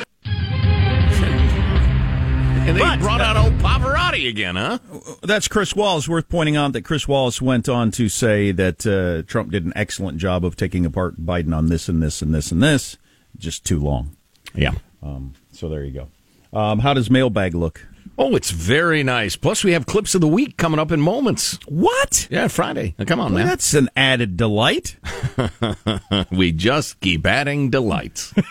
And 2.65 2.75
they 2.75 2.97
brought 2.97 3.21
out 3.21 3.37
old 3.37 3.53
Pavarotti 3.59 4.27
again, 4.27 4.57
huh? 4.57 4.79
That's 5.21 5.47
Chris 5.47 5.73
Wallace. 5.73 6.09
Worth 6.09 6.27
pointing 6.27 6.57
out 6.57 6.73
that 6.73 6.81
Chris 6.81 7.07
Wallace 7.07 7.41
went 7.41 7.69
on 7.69 7.91
to 7.91 8.09
say 8.09 8.51
that 8.51 8.85
uh, 8.85 9.25
Trump 9.25 9.51
did 9.51 9.65
an 9.65 9.71
excellent 9.77 10.17
job 10.17 10.43
of 10.43 10.57
taking 10.57 10.85
apart 10.85 11.25
Biden 11.25 11.55
on 11.55 11.69
this 11.69 11.87
and 11.87 12.03
this 12.03 12.21
and 12.21 12.33
this 12.35 12.51
and 12.51 12.61
this. 12.61 12.97
Just 13.37 13.63
too 13.65 13.79
long. 13.79 14.17
Yeah. 14.53 14.73
Um, 15.01 15.33
so 15.53 15.69
there 15.69 15.85
you 15.85 15.91
go. 15.91 16.09
Um, 16.53 16.79
how 16.79 16.93
does 16.93 17.09
mailbag 17.09 17.55
look? 17.55 17.85
Oh, 18.17 18.35
it's 18.35 18.51
very 18.51 19.01
nice. 19.01 19.35
Plus, 19.35 19.63
we 19.63 19.71
have 19.71 19.87
clips 19.87 20.13
of 20.13 20.21
the 20.21 20.27
week 20.27 20.55
coming 20.55 20.79
up 20.79 20.91
in 20.91 21.01
moments. 21.01 21.57
What? 21.67 22.27
Yeah, 22.29 22.47
Friday. 22.47 22.93
Now, 22.99 23.05
come 23.05 23.19
on, 23.19 23.33
Well, 23.33 23.39
man. 23.39 23.47
that's 23.47 23.73
an 23.73 23.89
added 23.95 24.37
delight. 24.37 24.97
we 26.31 26.51
just 26.51 26.99
keep 26.99 27.25
adding 27.25 27.69
delights. 27.69 28.33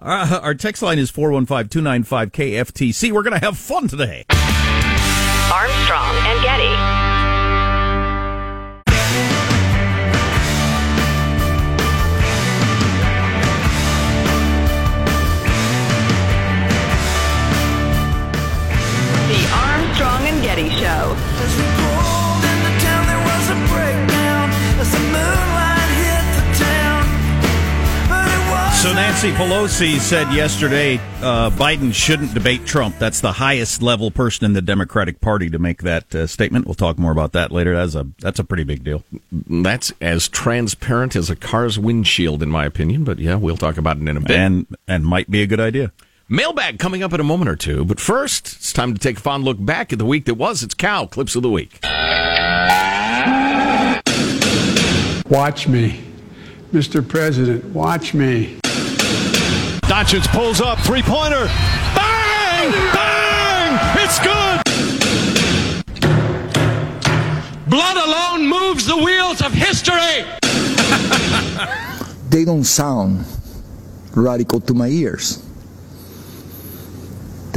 Uh, 0.00 0.40
our 0.42 0.54
text 0.54 0.80
line 0.80 0.98
is 0.98 1.10
415 1.10 1.68
295 1.68 2.32
KFTC. 2.32 3.12
We're 3.12 3.22
going 3.22 3.38
to 3.38 3.44
have 3.44 3.58
fun 3.58 3.88
today. 3.88 4.24
Armstrong 4.30 6.16
and 6.24 6.42
Getty. 6.42 7.05
So 28.86 28.92
Nancy 28.92 29.32
Pelosi 29.32 29.98
said 29.98 30.32
yesterday 30.32 30.98
uh, 31.20 31.50
Biden 31.50 31.92
shouldn't 31.92 32.34
debate 32.34 32.66
Trump. 32.66 32.96
That's 33.00 33.20
the 33.20 33.32
highest 33.32 33.82
level 33.82 34.12
person 34.12 34.44
in 34.44 34.52
the 34.52 34.62
Democratic 34.62 35.20
Party 35.20 35.50
to 35.50 35.58
make 35.58 35.82
that 35.82 36.14
uh, 36.14 36.28
statement. 36.28 36.66
We'll 36.66 36.74
talk 36.76 36.96
more 36.96 37.10
about 37.10 37.32
that 37.32 37.50
later. 37.50 37.74
That's 37.74 37.96
a 37.96 38.06
that's 38.20 38.38
a 38.38 38.44
pretty 38.44 38.62
big 38.62 38.84
deal. 38.84 39.02
That's 39.32 39.92
as 40.00 40.28
transparent 40.28 41.16
as 41.16 41.30
a 41.30 41.34
car's 41.34 41.80
windshield, 41.80 42.44
in 42.44 42.48
my 42.50 42.64
opinion. 42.64 43.02
But 43.02 43.18
yeah, 43.18 43.34
we'll 43.34 43.56
talk 43.56 43.76
about 43.76 43.96
it 43.96 44.06
in 44.06 44.16
a 44.16 44.20
bit. 44.20 44.36
and 44.36 44.66
and 44.86 45.04
might 45.04 45.28
be 45.28 45.42
a 45.42 45.48
good 45.48 45.58
idea. 45.58 45.90
Mailbag 46.28 46.80
coming 46.80 47.04
up 47.04 47.12
in 47.12 47.20
a 47.20 47.24
moment 47.24 47.48
or 47.48 47.54
two. 47.54 47.84
But 47.84 48.00
first, 48.00 48.48
it's 48.56 48.72
time 48.72 48.92
to 48.92 48.98
take 48.98 49.18
a 49.18 49.20
fond 49.20 49.44
look 49.44 49.64
back 49.64 49.92
at 49.92 50.00
the 50.00 50.04
week 50.04 50.24
that 50.24 50.34
was. 50.34 50.64
It's 50.64 50.74
Cow 50.74 51.06
Clips 51.06 51.36
of 51.36 51.42
the 51.42 51.48
Week. 51.48 51.78
Watch 55.30 55.68
me. 55.68 56.02
Mr. 56.72 57.06
President, 57.06 57.64
watch 57.66 58.12
me. 58.12 58.58
Doncic 59.86 60.26
pulls 60.32 60.60
up, 60.60 60.80
three 60.80 61.02
pointer. 61.02 61.46
Bang! 61.94 62.72
Bang! 62.92 63.78
It's 64.02 64.18
good! 64.18 64.62
Blood 67.68 67.96
alone 67.96 68.48
moves 68.48 68.84
the 68.84 68.96
wheels 68.96 69.40
of 69.42 69.52
history. 69.52 70.24
they 72.30 72.44
don't 72.44 72.64
sound 72.64 73.24
radical 74.12 74.60
to 74.62 74.74
my 74.74 74.88
ears. 74.88 75.45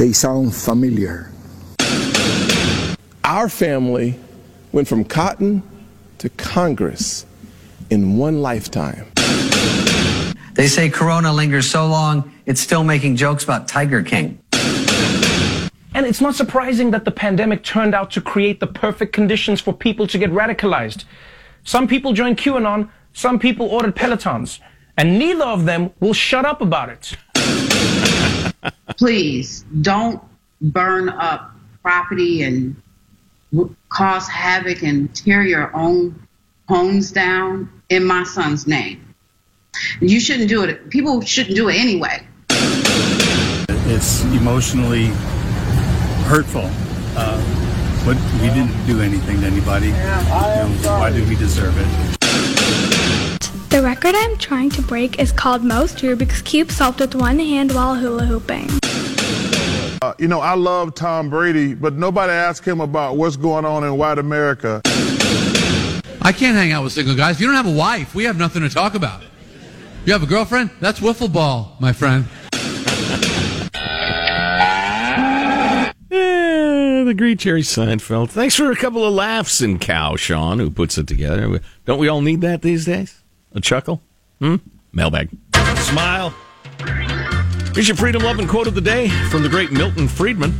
They 0.00 0.14
sound 0.14 0.54
familiar. 0.56 1.30
Our 3.22 3.50
family 3.50 4.18
went 4.72 4.88
from 4.88 5.04
cotton 5.04 5.62
to 6.16 6.30
Congress 6.30 7.26
in 7.90 8.16
one 8.16 8.40
lifetime. 8.40 9.12
They 10.54 10.68
say 10.68 10.88
Corona 10.88 11.30
lingers 11.30 11.70
so 11.70 11.86
long, 11.86 12.32
it's 12.46 12.62
still 12.62 12.82
making 12.82 13.16
jokes 13.16 13.44
about 13.44 13.68
Tiger 13.68 14.02
King. 14.02 14.38
And 15.94 16.06
it's 16.06 16.22
not 16.22 16.34
surprising 16.34 16.92
that 16.92 17.04
the 17.04 17.10
pandemic 17.10 17.62
turned 17.62 17.94
out 17.94 18.10
to 18.12 18.22
create 18.22 18.58
the 18.58 18.66
perfect 18.66 19.12
conditions 19.12 19.60
for 19.60 19.74
people 19.74 20.06
to 20.06 20.16
get 20.16 20.30
radicalized. 20.30 21.04
Some 21.64 21.86
people 21.86 22.14
joined 22.14 22.38
QAnon, 22.38 22.88
some 23.12 23.38
people 23.38 23.66
ordered 23.66 23.96
Pelotons. 23.96 24.60
and 24.96 25.18
neither 25.18 25.44
of 25.44 25.66
them 25.66 25.90
will 26.00 26.14
shut 26.14 26.46
up 26.46 26.62
about 26.62 26.88
it. 26.88 27.16
Please 28.96 29.64
don't 29.80 30.22
burn 30.60 31.08
up 31.08 31.52
property 31.82 32.42
and 32.42 32.76
cause 33.88 34.28
havoc 34.28 34.82
and 34.82 35.14
tear 35.14 35.42
your 35.42 35.74
own 35.74 36.26
homes 36.68 37.10
down 37.10 37.70
in 37.88 38.04
my 38.04 38.24
son's 38.24 38.66
name. 38.66 39.14
You 40.00 40.20
shouldn't 40.20 40.48
do 40.48 40.62
it. 40.64 40.90
People 40.90 41.20
shouldn't 41.20 41.56
do 41.56 41.68
it 41.68 41.76
anyway. 41.76 42.26
It's 43.92 44.22
emotionally 44.24 45.06
hurtful. 46.26 46.70
Uh, 47.16 47.42
but 48.04 48.16
we 48.40 48.48
didn't 48.48 48.86
do 48.86 49.00
anything 49.00 49.40
to 49.40 49.46
anybody. 49.46 49.88
You 49.88 49.92
know, 49.92 50.98
why 50.98 51.10
do 51.12 51.26
we 51.28 51.36
deserve 51.36 51.76
it? 51.76 52.09
The 53.70 53.80
record 53.82 54.16
I'm 54.16 54.36
trying 54.36 54.70
to 54.70 54.82
break 54.82 55.20
is 55.20 55.30
called 55.30 55.62
Most 55.62 55.98
Rubik's 55.98 56.42
Cube 56.42 56.72
solved 56.72 56.98
with 56.98 57.14
one 57.14 57.38
hand 57.38 57.70
while 57.70 57.94
hula 57.94 58.26
hooping. 58.26 58.68
Uh, 60.02 60.12
you 60.18 60.26
know, 60.26 60.40
I 60.40 60.54
love 60.54 60.96
Tom 60.96 61.30
Brady, 61.30 61.74
but 61.74 61.94
nobody 61.94 62.32
asked 62.32 62.66
him 62.66 62.80
about 62.80 63.16
what's 63.16 63.36
going 63.36 63.64
on 63.64 63.84
in 63.84 63.96
white 63.96 64.18
America. 64.18 64.82
I 66.20 66.32
can't 66.32 66.56
hang 66.56 66.72
out 66.72 66.82
with 66.82 66.94
single 66.94 67.14
guys. 67.14 67.36
If 67.36 67.42
you 67.42 67.46
don't 67.46 67.54
have 67.54 67.72
a 67.72 67.76
wife, 67.78 68.12
we 68.12 68.24
have 68.24 68.36
nothing 68.36 68.62
to 68.62 68.68
talk 68.68 68.94
about. 68.94 69.22
You 70.04 70.14
have 70.14 70.24
a 70.24 70.26
girlfriend? 70.26 70.70
That's 70.80 70.98
wiffle 70.98 71.32
ball, 71.32 71.76
my 71.78 71.92
friend. 71.92 72.24
Yeah, 76.10 77.04
the 77.04 77.14
great 77.16 77.38
Jerry 77.38 77.62
Seinfeld. 77.62 78.30
Thanks 78.30 78.56
for 78.56 78.72
a 78.72 78.76
couple 78.76 79.06
of 79.06 79.14
laughs 79.14 79.60
in 79.60 79.78
cow, 79.78 80.16
Sean, 80.16 80.58
who 80.58 80.70
puts 80.70 80.98
it 80.98 81.06
together. 81.06 81.60
Don't 81.84 82.00
we 82.00 82.08
all 82.08 82.20
need 82.20 82.40
that 82.40 82.62
these 82.62 82.84
days? 82.86 83.19
A 83.52 83.60
chuckle? 83.60 84.00
Hmm? 84.38 84.56
Mailbag. 84.92 85.30
Smile. 85.76 86.34
Here's 87.74 87.88
your 87.88 87.96
freedom 87.96 88.22
loving 88.22 88.46
quote 88.46 88.66
of 88.66 88.74
the 88.74 88.80
day 88.80 89.08
from 89.30 89.42
the 89.42 89.48
great 89.48 89.72
Milton 89.72 90.08
Friedman. 90.08 90.50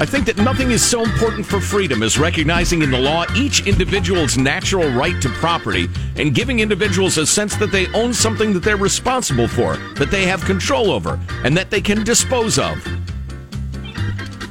I 0.00 0.04
think 0.04 0.26
that 0.26 0.38
nothing 0.38 0.72
is 0.72 0.84
so 0.84 1.02
important 1.02 1.46
for 1.46 1.60
freedom 1.60 2.02
as 2.02 2.18
recognizing 2.18 2.82
in 2.82 2.90
the 2.90 2.98
law 2.98 3.24
each 3.36 3.64
individual's 3.64 4.36
natural 4.36 4.90
right 4.90 5.20
to 5.22 5.28
property 5.28 5.88
and 6.16 6.34
giving 6.34 6.58
individuals 6.58 7.16
a 7.16 7.24
sense 7.24 7.54
that 7.56 7.70
they 7.70 7.86
own 7.92 8.12
something 8.12 8.52
that 8.54 8.64
they're 8.64 8.76
responsible 8.76 9.46
for, 9.46 9.76
that 9.94 10.10
they 10.10 10.26
have 10.26 10.44
control 10.44 10.90
over, 10.90 11.20
and 11.44 11.56
that 11.56 11.70
they 11.70 11.80
can 11.80 12.02
dispose 12.02 12.58
of. 12.58 12.84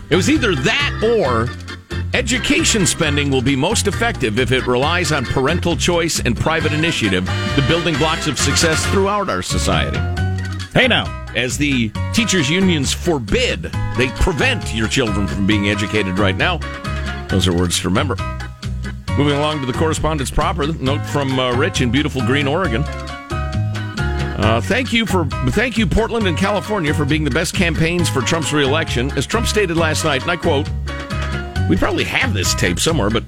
It 0.09 0.15
was 0.15 0.29
either 0.29 0.55
that 0.55 1.01
or 1.03 1.47
education 2.13 2.85
spending 2.85 3.29
will 3.29 3.41
be 3.41 3.55
most 3.55 3.87
effective 3.87 4.39
if 4.39 4.51
it 4.51 4.67
relies 4.67 5.11
on 5.11 5.25
parental 5.25 5.75
choice 5.75 6.19
and 6.19 6.37
private 6.37 6.71
initiative, 6.71 7.25
the 7.25 7.65
building 7.67 7.95
blocks 7.97 8.27
of 8.27 8.37
success 8.37 8.85
throughout 8.87 9.29
our 9.29 9.41
society. 9.41 9.97
Hey 10.73 10.87
now. 10.87 11.19
As 11.35 11.57
the 11.57 11.89
teachers' 12.13 12.47
unions 12.47 12.93
forbid, 12.93 13.63
they 13.97 14.09
prevent 14.19 14.73
your 14.73 14.87
children 14.87 15.27
from 15.27 15.47
being 15.47 15.67
educated 15.67 16.19
right 16.19 16.37
now. 16.37 16.59
Those 17.27 17.47
are 17.47 17.53
words 17.53 17.79
to 17.79 17.89
remember. 17.89 18.15
Moving 19.17 19.35
along 19.35 19.61
to 19.61 19.65
the 19.65 19.73
correspondence 19.73 20.29
proper, 20.29 20.67
note 20.73 21.03
from 21.07 21.39
uh, 21.39 21.55
Rich 21.55 21.81
in 21.81 21.89
beautiful 21.89 22.21
Green, 22.21 22.47
Oregon. 22.47 22.83
Uh, 24.43 24.61
thank 24.61 24.93
you 24.93 25.05
for 25.05 25.25
thank 25.51 25.77
you 25.77 25.87
Portland 25.87 26.27
and 26.27 26.37
California 26.37 26.93
for 26.93 27.05
being 27.05 27.23
the 27.23 27.31
best 27.31 27.55
campaigns 27.55 28.09
for 28.09 28.21
Trump's 28.21 28.53
reelection. 28.53 29.11
As 29.13 29.25
Trump 29.25 29.47
stated 29.47 29.77
last 29.77 30.03
night, 30.03 30.21
and 30.21 30.29
I 30.29 30.37
quote, 30.37 30.67
"We 31.73 31.79
probably 31.79 32.03
have 32.03 32.35
this 32.35 32.53
tape 32.53 32.79
somewhere, 32.79 33.09
but 33.09 33.23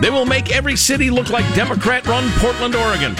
they 0.00 0.08
will 0.08 0.24
make 0.24 0.56
every 0.56 0.74
city 0.74 1.10
look 1.10 1.28
like 1.28 1.44
Democrat-run 1.54 2.30
Portland, 2.38 2.74
Oregon." 2.74 3.14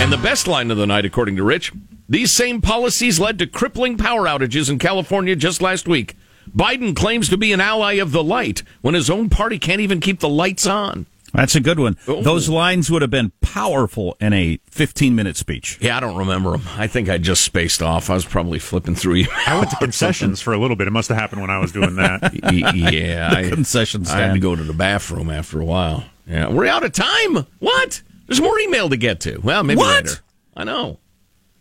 And 0.00 0.10
the 0.10 0.16
best 0.16 0.48
line 0.48 0.70
of 0.70 0.78
the 0.78 0.86
night, 0.86 1.04
according 1.04 1.36
to 1.36 1.42
Rich, 1.42 1.70
these 2.08 2.32
same 2.32 2.62
policies 2.62 3.20
led 3.20 3.38
to 3.40 3.46
crippling 3.46 3.98
power 3.98 4.22
outages 4.22 4.70
in 4.70 4.78
California 4.78 5.36
just 5.36 5.60
last 5.60 5.86
week. 5.86 6.16
Biden 6.50 6.96
claims 6.96 7.28
to 7.28 7.36
be 7.36 7.52
an 7.52 7.60
ally 7.60 7.96
of 7.96 8.12
the 8.12 8.24
light 8.24 8.62
when 8.80 8.94
his 8.94 9.10
own 9.10 9.28
party 9.28 9.58
can't 9.58 9.82
even 9.82 10.00
keep 10.00 10.20
the 10.20 10.30
lights 10.30 10.66
on. 10.66 11.04
That's 11.34 11.54
a 11.54 11.60
good 11.60 11.78
one. 11.78 11.96
Oh. 12.06 12.22
Those 12.22 12.48
lines 12.48 12.90
would 12.90 13.00
have 13.02 13.10
been 13.10 13.32
powerful 13.40 14.16
in 14.20 14.32
a 14.32 14.58
15 14.70 15.14
minute 15.14 15.36
speech. 15.36 15.78
Yeah, 15.80 15.96
I 15.96 16.00
don't 16.00 16.16
remember 16.16 16.50
them. 16.52 16.62
I 16.76 16.86
think 16.86 17.08
I 17.08 17.18
just 17.18 17.42
spaced 17.42 17.82
off. 17.82 18.10
I 18.10 18.14
was 18.14 18.24
probably 18.24 18.58
flipping 18.58 18.94
through. 18.94 19.24
I 19.46 19.58
went 19.58 19.70
to 19.70 19.76
concessions 19.76 20.40
for 20.42 20.52
a 20.52 20.58
little 20.58 20.76
bit. 20.76 20.86
It 20.88 20.92
must 20.92 21.08
have 21.08 21.16
happened 21.18 21.40
when 21.40 21.50
I 21.50 21.58
was 21.58 21.72
doing 21.72 21.96
that. 21.96 22.32
yeah, 22.52 23.30
The 23.34 23.46
I, 23.46 23.48
concession 23.48 24.06
I 24.06 24.18
had 24.18 24.34
to 24.34 24.40
go 24.40 24.54
to 24.54 24.62
the 24.62 24.72
bathroom 24.74 25.30
after 25.30 25.60
a 25.60 25.64
while. 25.64 26.04
Yeah, 26.26 26.48
we're 26.50 26.66
out 26.66 26.84
of 26.84 26.92
time. 26.92 27.46
What? 27.58 28.02
There's 28.26 28.40
more 28.40 28.58
email 28.58 28.88
to 28.90 28.96
get 28.96 29.20
to. 29.20 29.38
Well, 29.38 29.64
maybe 29.64 29.78
What? 29.78 30.04
later. 30.04 30.20
I 30.56 30.64
know. 30.64 30.98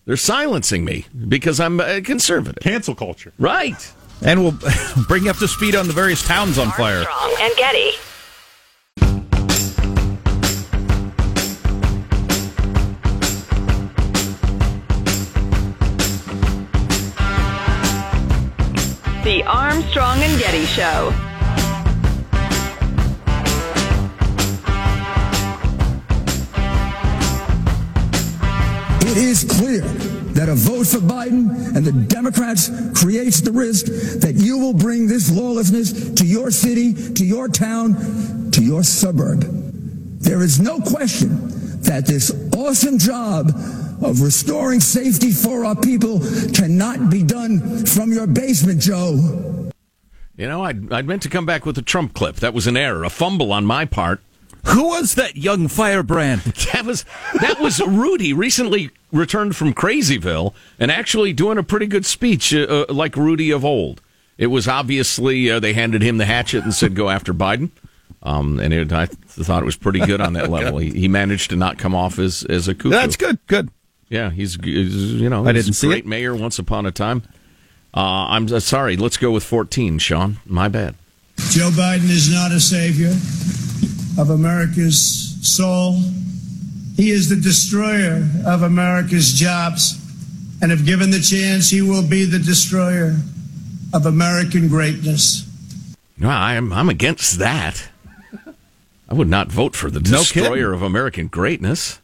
They're 0.06 0.18
silencing 0.18 0.84
me 0.84 1.06
because 1.28 1.60
I'm 1.60 1.80
uh, 1.80 2.02
conservative. 2.04 2.62
Cancel 2.62 2.96
culture. 2.96 3.32
Right. 3.40 3.94
And 4.24 4.44
we'll 4.44 4.58
bring 5.08 5.24
you 5.26 5.30
up 5.30 5.38
to 5.38 5.48
speed 5.48 5.76
on 5.76 5.88
the 5.88 5.94
various 5.94 6.26
towns 6.28 6.58
on 6.58 6.72
fire. 6.72 6.98
Armstrong 7.08 7.36
and 7.40 7.56
Getty. 7.56 7.92
The 19.32 19.44
Armstrong 19.44 20.22
and 20.24 20.38
Getty 20.42 20.66
Show. 20.66 21.14
It 29.10 29.18
is 29.18 29.46
clear 29.46 29.80
that 30.34 30.50
a 30.50 30.54
vote 30.54 30.88
for 30.88 30.98
Biden 30.98 31.74
and 31.78 31.86
the 31.86 31.94
Democrats 31.94 32.70
creates 32.94 33.40
the 33.40 33.54
risk 33.54 33.86
that 34.20 34.34
you 34.36 34.58
will 34.58 34.74
bring 34.74 35.08
this 35.08 35.32
lawlessness 35.32 36.10
to 36.16 36.26
your 36.26 36.52
city, 36.52 36.94
to 37.14 37.26
your 37.26 37.48
town, 37.48 38.52
to 38.52 38.62
your 38.62 38.84
suburb. 38.84 39.46
There 40.20 40.42
is 40.42 40.60
no 40.60 40.82
question 40.82 41.80
that 41.84 42.06
this 42.06 42.34
awesome 42.54 42.98
job 42.98 43.54
of 44.02 44.22
restoring 44.22 44.80
safety 44.80 45.32
for 45.32 45.66
our 45.66 45.76
people 45.76 46.20
cannot 46.54 47.10
be 47.10 47.24
done 47.24 47.86
from 47.86 48.12
your 48.12 48.28
basement, 48.28 48.82
Joe. 48.82 49.72
You 50.38 50.48
know, 50.48 50.64
I'd, 50.64 50.92
I'd 50.92 51.06
meant 51.06 51.22
to 51.24 51.30
come 51.30 51.46
back 51.46 51.66
with 51.66 51.78
a 51.78 51.82
Trump 51.82 52.14
clip. 52.14 52.38
That 52.38 52.54
was 52.54 52.68
an 52.68 52.78
error, 52.78 53.04
a 53.04 53.10
fumble 53.10 53.52
on 53.54 53.66
my 53.66 53.86
part. 53.86 54.22
Who 54.68 54.90
was 54.90 55.16
that 55.16 55.38
young 55.38 55.68
firebrand? 55.68 56.42
That 56.74 56.86
was 56.86 57.06
that 57.42 57.60
was 57.60 57.80
Rudy 57.80 58.34
recently 58.34 58.90
returned 59.12 59.56
from 59.56 59.74
Crazyville 59.74 60.54
and 60.80 60.90
actually 60.90 61.34
doing 61.34 61.58
a 61.58 61.64
pretty 61.64 61.86
good 61.86 62.06
speech, 62.06 62.54
uh, 62.56 62.86
uh, 62.90 62.94
like 62.94 63.16
Rudy 63.16 63.52
of 63.52 63.64
old. 63.66 64.02
It 64.38 64.48
was 64.48 64.68
obviously 64.68 65.52
uh, 65.52 65.60
they 65.60 65.74
handed 65.74 66.02
him 66.02 66.18
the 66.18 66.26
hatchet 66.26 66.64
and 66.64 66.74
said, 66.74 66.96
"Go 66.96 67.10
after 67.10 67.34
Biden," 67.34 67.70
um, 68.24 68.60
and 68.60 68.74
it, 68.74 68.92
I 68.92 69.06
thought 69.06 69.62
it 69.62 69.66
was 69.66 69.76
pretty 69.76 70.00
good 70.00 70.22
on 70.22 70.34
that 70.34 70.50
level. 70.50 70.80
He, 70.80 70.90
he 70.92 71.08
managed 71.08 71.52
to 71.52 71.56
not 71.56 71.78
come 71.78 71.94
off 71.94 72.18
as 72.18 72.44
as 72.46 72.68
a 72.68 72.74
cuckoo. 72.74 72.90
That's 72.90 73.16
good. 73.16 73.38
Good. 73.46 73.70
Yeah, 74.12 74.30
he's, 74.30 74.56
he's 74.62 74.94
you 75.22 75.30
know 75.30 75.46
I 75.46 75.54
he's 75.54 75.64
didn't 75.64 75.72
a 75.72 75.74
see 75.74 75.88
great 75.88 76.04
it. 76.04 76.08
mayor 76.08 76.36
once 76.36 76.60
upon 76.60 76.86
a 76.86 76.92
time. 76.92 77.24
Uh, 77.96 78.28
I'm 78.28 78.52
uh, 78.54 78.60
sorry. 78.60 78.98
Let's 78.98 79.16
go 79.16 79.32
with 79.32 79.44
14, 79.44 80.00
Sean. 80.00 80.38
My 80.46 80.68
bad. 80.68 80.96
Joe 81.50 81.70
Biden 81.70 82.10
is 82.10 82.30
not 82.32 82.52
a 82.52 82.60
savior 82.60 83.12
of 84.22 84.30
America's 84.30 85.38
soul. 85.42 85.94
He 86.98 87.10
is 87.10 87.30
the 87.30 87.38
destroyer 87.38 88.28
of 88.46 88.64
America's 88.64 89.32
jobs. 89.32 89.98
And 90.62 90.74
if 90.74 90.86
given 90.86 91.10
the 91.12 91.22
chance, 91.22 91.70
he 91.70 91.82
will 91.82 92.06
be 92.06 92.26
the 92.26 92.38
destroyer 92.38 93.16
of 93.94 94.06
American 94.06 94.68
greatness. 94.68 95.48
No, 96.18 96.30
I'm 96.30 96.74
I'm 96.74 96.90
against 96.90 97.40
that. 97.40 97.90
I 99.10 99.14
would 99.14 99.30
not 99.30 99.50
vote 99.50 99.74
for 99.74 99.90
the 99.90 100.02
destroyer 100.02 100.50
kidding. 100.50 100.74
of 100.74 100.82
American 100.82 101.28
greatness. 101.28 102.01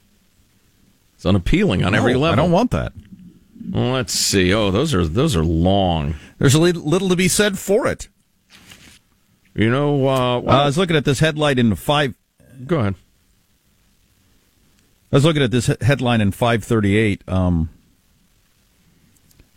It's 1.18 1.26
unappealing 1.26 1.84
on 1.84 1.96
every 1.96 2.14
level. 2.14 2.32
I 2.32 2.36
don't 2.36 2.52
want 2.52 2.70
that. 2.72 2.94
Well, 3.72 3.92
let's 3.94 4.14
see. 4.14 4.54
Oh, 4.54 4.70
those 4.70 4.94
are 4.94 5.04
those 5.06 5.36
are 5.36 5.44
long. 5.44 6.14
There's 6.38 6.54
a 6.54 6.60
little, 6.60 7.10
to 7.10 7.16
be 7.16 7.28
said 7.28 7.58
for 7.58 7.88
it. 7.88 8.08
You 9.56 9.72
know, 9.72 10.08
uh, 10.08 10.38
Uh, 10.42 10.44
I 10.46 10.66
was 10.68 10.78
looking 10.78 10.96
at 10.96 11.06
this 11.06 11.20
headline 11.20 11.58
in 11.58 11.74
five. 11.74 12.14
go 12.68 12.78
ahead. 12.78 12.96
I 15.12 15.16
was 15.16 15.26
looking 15.26 15.42
at 15.42 15.50
this 15.50 15.72
headline 15.82 16.22
in 16.22 16.32
538. 16.32 17.24
Um, 17.28 17.70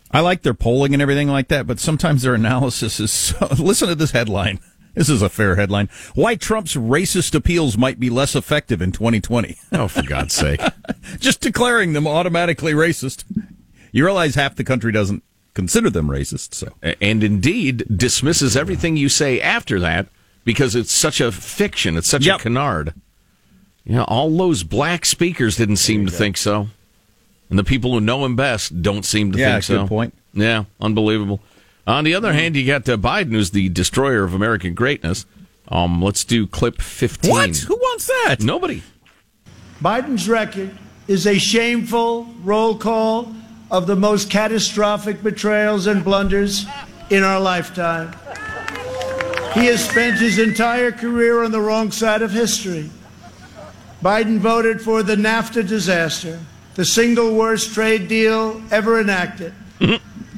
I 0.09 0.21
like 0.21 0.41
their 0.41 0.53
polling 0.55 0.93
and 0.93 1.01
everything 1.01 1.27
like 1.27 1.49
that, 1.49 1.67
but 1.67 1.79
sometimes 1.79 2.23
their 2.23 2.33
analysis 2.33 2.99
is. 2.99 3.11
So, 3.11 3.47
listen 3.59 3.87
to 3.89 3.95
this 3.95 4.11
headline. 4.11 4.59
This 4.93 5.09
is 5.09 5.21
a 5.21 5.29
fair 5.29 5.55
headline. 5.55 5.87
Why 6.15 6.35
Trump's 6.35 6.75
racist 6.75 7.33
appeals 7.33 7.77
might 7.77 7.99
be 7.99 8.09
less 8.09 8.35
effective 8.35 8.81
in 8.81 8.91
2020. 8.91 9.57
Oh, 9.71 9.87
for 9.87 10.01
God's 10.03 10.33
sake! 10.33 10.61
Just 11.19 11.39
declaring 11.41 11.93
them 11.93 12.05
automatically 12.07 12.73
racist. 12.73 13.23
You 13.91 14.03
realize 14.05 14.35
half 14.35 14.55
the 14.55 14.63
country 14.63 14.91
doesn't 14.91 15.23
consider 15.53 15.89
them 15.89 16.07
racist. 16.09 16.53
So 16.55 16.73
and 17.01 17.23
indeed 17.23 17.85
dismisses 17.97 18.55
everything 18.57 18.97
you 18.97 19.09
say 19.09 19.39
after 19.39 19.79
that 19.79 20.07
because 20.43 20.75
it's 20.75 20.91
such 20.91 21.21
a 21.21 21.31
fiction. 21.31 21.95
It's 21.97 22.07
such 22.09 22.25
Yep. 22.25 22.39
a 22.39 22.43
canard. 22.43 22.93
Yeah, 23.85 24.03
all 24.03 24.35
those 24.37 24.63
black 24.63 25.05
speakers 25.05 25.55
didn't 25.55 25.77
seem 25.77 26.05
to 26.05 26.11
think 26.11 26.37
so. 26.37 26.67
And 27.49 27.57
the 27.59 27.63
people 27.63 27.91
who 27.93 27.99
know 28.01 28.23
him 28.25 28.35
best 28.35 28.81
don't 28.81 29.03
seem 29.03 29.31
to 29.31 29.39
Yeah, 29.39 29.53
think 29.53 29.63
so. 29.63 29.79
good 29.81 29.89
point. 29.89 30.13
Yeah, 30.33 30.65
unbelievable. 30.79 31.41
On 31.87 32.03
the 32.03 32.13
other 32.13 32.33
hand, 32.33 32.55
you 32.55 32.65
got 32.65 32.87
uh, 32.87 32.97
Biden, 32.97 33.31
who's 33.31 33.51
the 33.51 33.69
destroyer 33.69 34.23
of 34.23 34.33
American 34.33 34.73
greatness. 34.73 35.25
Um, 35.67 36.01
let's 36.01 36.23
do 36.23 36.45
clip 36.45 36.81
15. 36.81 37.31
What? 37.31 37.57
Who 37.57 37.75
wants 37.75 38.07
that? 38.07 38.37
Nobody. 38.41 38.83
Biden's 39.81 40.29
record 40.29 40.77
is 41.07 41.25
a 41.25 41.37
shameful 41.39 42.25
roll 42.43 42.77
call 42.77 43.33
of 43.71 43.87
the 43.87 43.95
most 43.95 44.29
catastrophic 44.29 45.23
betrayals 45.23 45.87
and 45.87 46.03
blunders 46.03 46.65
in 47.09 47.23
our 47.23 47.39
lifetime. 47.39 48.13
He 49.53 49.65
has 49.65 49.87
spent 49.87 50.19
his 50.19 50.37
entire 50.39 50.91
career 50.91 51.43
on 51.43 51.51
the 51.51 51.61
wrong 51.61 51.91
side 51.91 52.21
of 52.21 52.31
history. 52.31 52.89
Biden 54.01 54.39
voted 54.39 54.81
for 54.81 55.03
the 55.03 55.15
NAFTA 55.15 55.67
disaster, 55.67 56.39
the 56.75 56.85
single 56.85 57.35
worst 57.35 57.73
trade 57.73 58.07
deal 58.07 58.61
ever 58.71 58.99
enacted. 58.99 59.53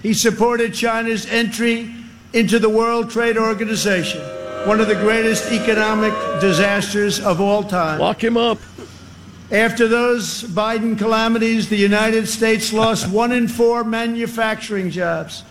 He 0.04 0.14
supported 0.14 0.74
China's 0.74 1.26
entry 1.26 1.96
into 2.34 2.60
the 2.60 2.70
World 2.70 3.10
Trade 3.10 3.38
Organization, 3.38 4.22
one 4.68 4.82
of 4.82 4.88
the 4.88 4.96
greatest 4.96 5.52
economic 5.52 6.14
disasters 6.42 7.22
of 7.22 7.40
all 7.40 7.64
time. 7.64 8.00
Lock 8.00 8.22
him 8.22 8.36
up. 8.36 8.60
After 9.50 9.88
those 9.88 10.44
Biden 10.44 10.98
calamities, 10.98 11.70
the 11.70 11.78
United 11.78 12.28
States 12.28 12.74
lost 12.74 13.10
one 13.10 13.32
in 13.32 13.48
four 13.48 13.84
manufacturing 13.84 14.90
jobs. 14.90 15.44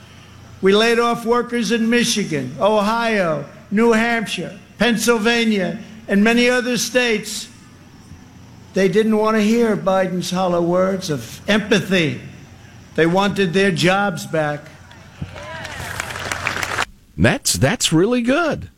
We 0.60 0.74
laid 0.74 0.98
off 0.98 1.24
workers 1.24 1.72
in 1.72 1.88
Michigan, 1.88 2.54
Ohio, 2.60 3.46
New 3.70 3.92
Hampshire, 3.92 4.58
Pennsylvania, 4.78 5.78
and 6.08 6.22
many 6.22 6.50
other 6.50 6.76
states. 6.76 7.48
They 8.74 8.88
didn't 8.88 9.16
want 9.16 9.36
to 9.36 9.42
hear 9.42 9.76
Biden's 9.76 10.30
hollow 10.30 10.62
words 10.62 11.08
of 11.08 11.40
empathy. 11.48 12.20
They 12.94 13.06
wanted 13.06 13.52
their 13.52 13.70
jobs 13.70 14.26
back. 14.26 14.60
That's 17.16 17.54
that's 17.54 17.92
really 17.92 18.22
good. 18.22 18.70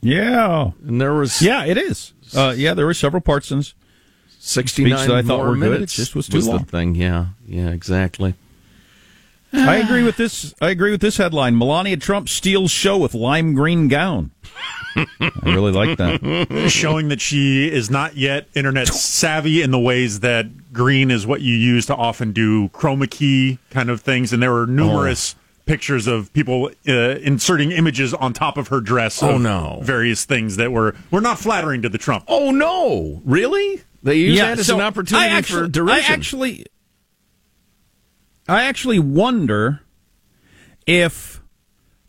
Yeah. 0.00 0.72
And 0.86 1.00
there 1.00 1.14
was 1.14 1.42
Yeah, 1.42 1.64
it 1.64 1.76
is. 1.76 2.12
Uh, 2.34 2.54
yeah, 2.56 2.74
there 2.74 2.86
were 2.86 2.94
several 2.94 3.20
parts 3.20 3.50
in 3.50 3.58
this 3.58 3.74
69 4.38 5.08
that 5.08 5.16
I 5.16 5.22
thought 5.22 5.38
more 5.38 5.48
were 5.48 5.56
good. 5.56 5.82
It 5.82 5.88
just 5.88 6.14
was 6.14 6.28
too 6.28 6.40
the 6.40 6.50
long. 6.50 6.64
thing. 6.64 6.94
Yeah, 6.94 7.28
yeah, 7.46 7.70
exactly. 7.70 8.34
I 9.52 9.76
agree 9.76 10.02
with 10.02 10.16
this. 10.16 10.54
I 10.60 10.70
agree 10.70 10.90
with 10.90 11.00
this 11.00 11.16
headline. 11.16 11.56
Melania 11.56 11.96
Trump 11.96 12.28
steals 12.28 12.70
show 12.70 12.98
with 12.98 13.14
lime 13.14 13.54
green 13.54 13.88
gown. 13.88 14.30
I 14.96 15.28
really 15.44 15.72
like 15.72 15.96
that. 15.98 16.68
showing 16.70 17.08
that 17.08 17.20
she 17.20 17.68
is 17.72 17.90
not 17.90 18.16
yet 18.16 18.48
internet 18.54 18.88
savvy 18.88 19.62
in 19.62 19.70
the 19.70 19.78
ways 19.78 20.20
that 20.20 20.72
green 20.72 21.10
is 21.10 21.26
what 21.26 21.40
you 21.40 21.54
use 21.54 21.86
to 21.86 21.94
often 21.94 22.32
do 22.32 22.68
chroma 22.70 23.08
key 23.10 23.58
kind 23.70 23.90
of 23.90 24.00
things. 24.00 24.32
And 24.32 24.42
there 24.42 24.52
were 24.52 24.66
numerous 24.66 25.34
Oh. 25.38 25.70
pictures 25.70 26.06
of 26.06 26.32
people 26.32 26.70
uh, 26.88 26.92
inserting 26.92 27.72
images 27.72 28.12
on 28.14 28.32
top 28.32 28.56
of 28.56 28.68
her 28.68 28.80
dress. 28.80 29.22
Oh, 29.22 29.36
of 29.36 29.40
no. 29.42 29.80
Various 29.82 30.24
things 30.24 30.56
that 30.56 30.72
were 30.72 30.94
were 31.10 31.20
not 31.20 31.38
flattering 31.38 31.82
to 31.82 31.88
the 31.88 31.98
Trump. 31.98 32.24
Oh 32.26 32.50
no! 32.50 33.20
Really? 33.24 33.82
They 34.02 34.14
use 34.16 34.38
that 34.38 34.58
as 34.58 34.66
so 34.66 34.76
an 34.76 34.80
opportunity 34.80 35.26
I 35.26 35.28
actually, 35.36 35.62
for 35.62 35.68
derision. 35.68 36.10
I 36.10 36.14
actually, 36.14 36.66
I 38.48 38.64
actually 38.64 38.98
wonder 38.98 39.80
if 40.86 41.42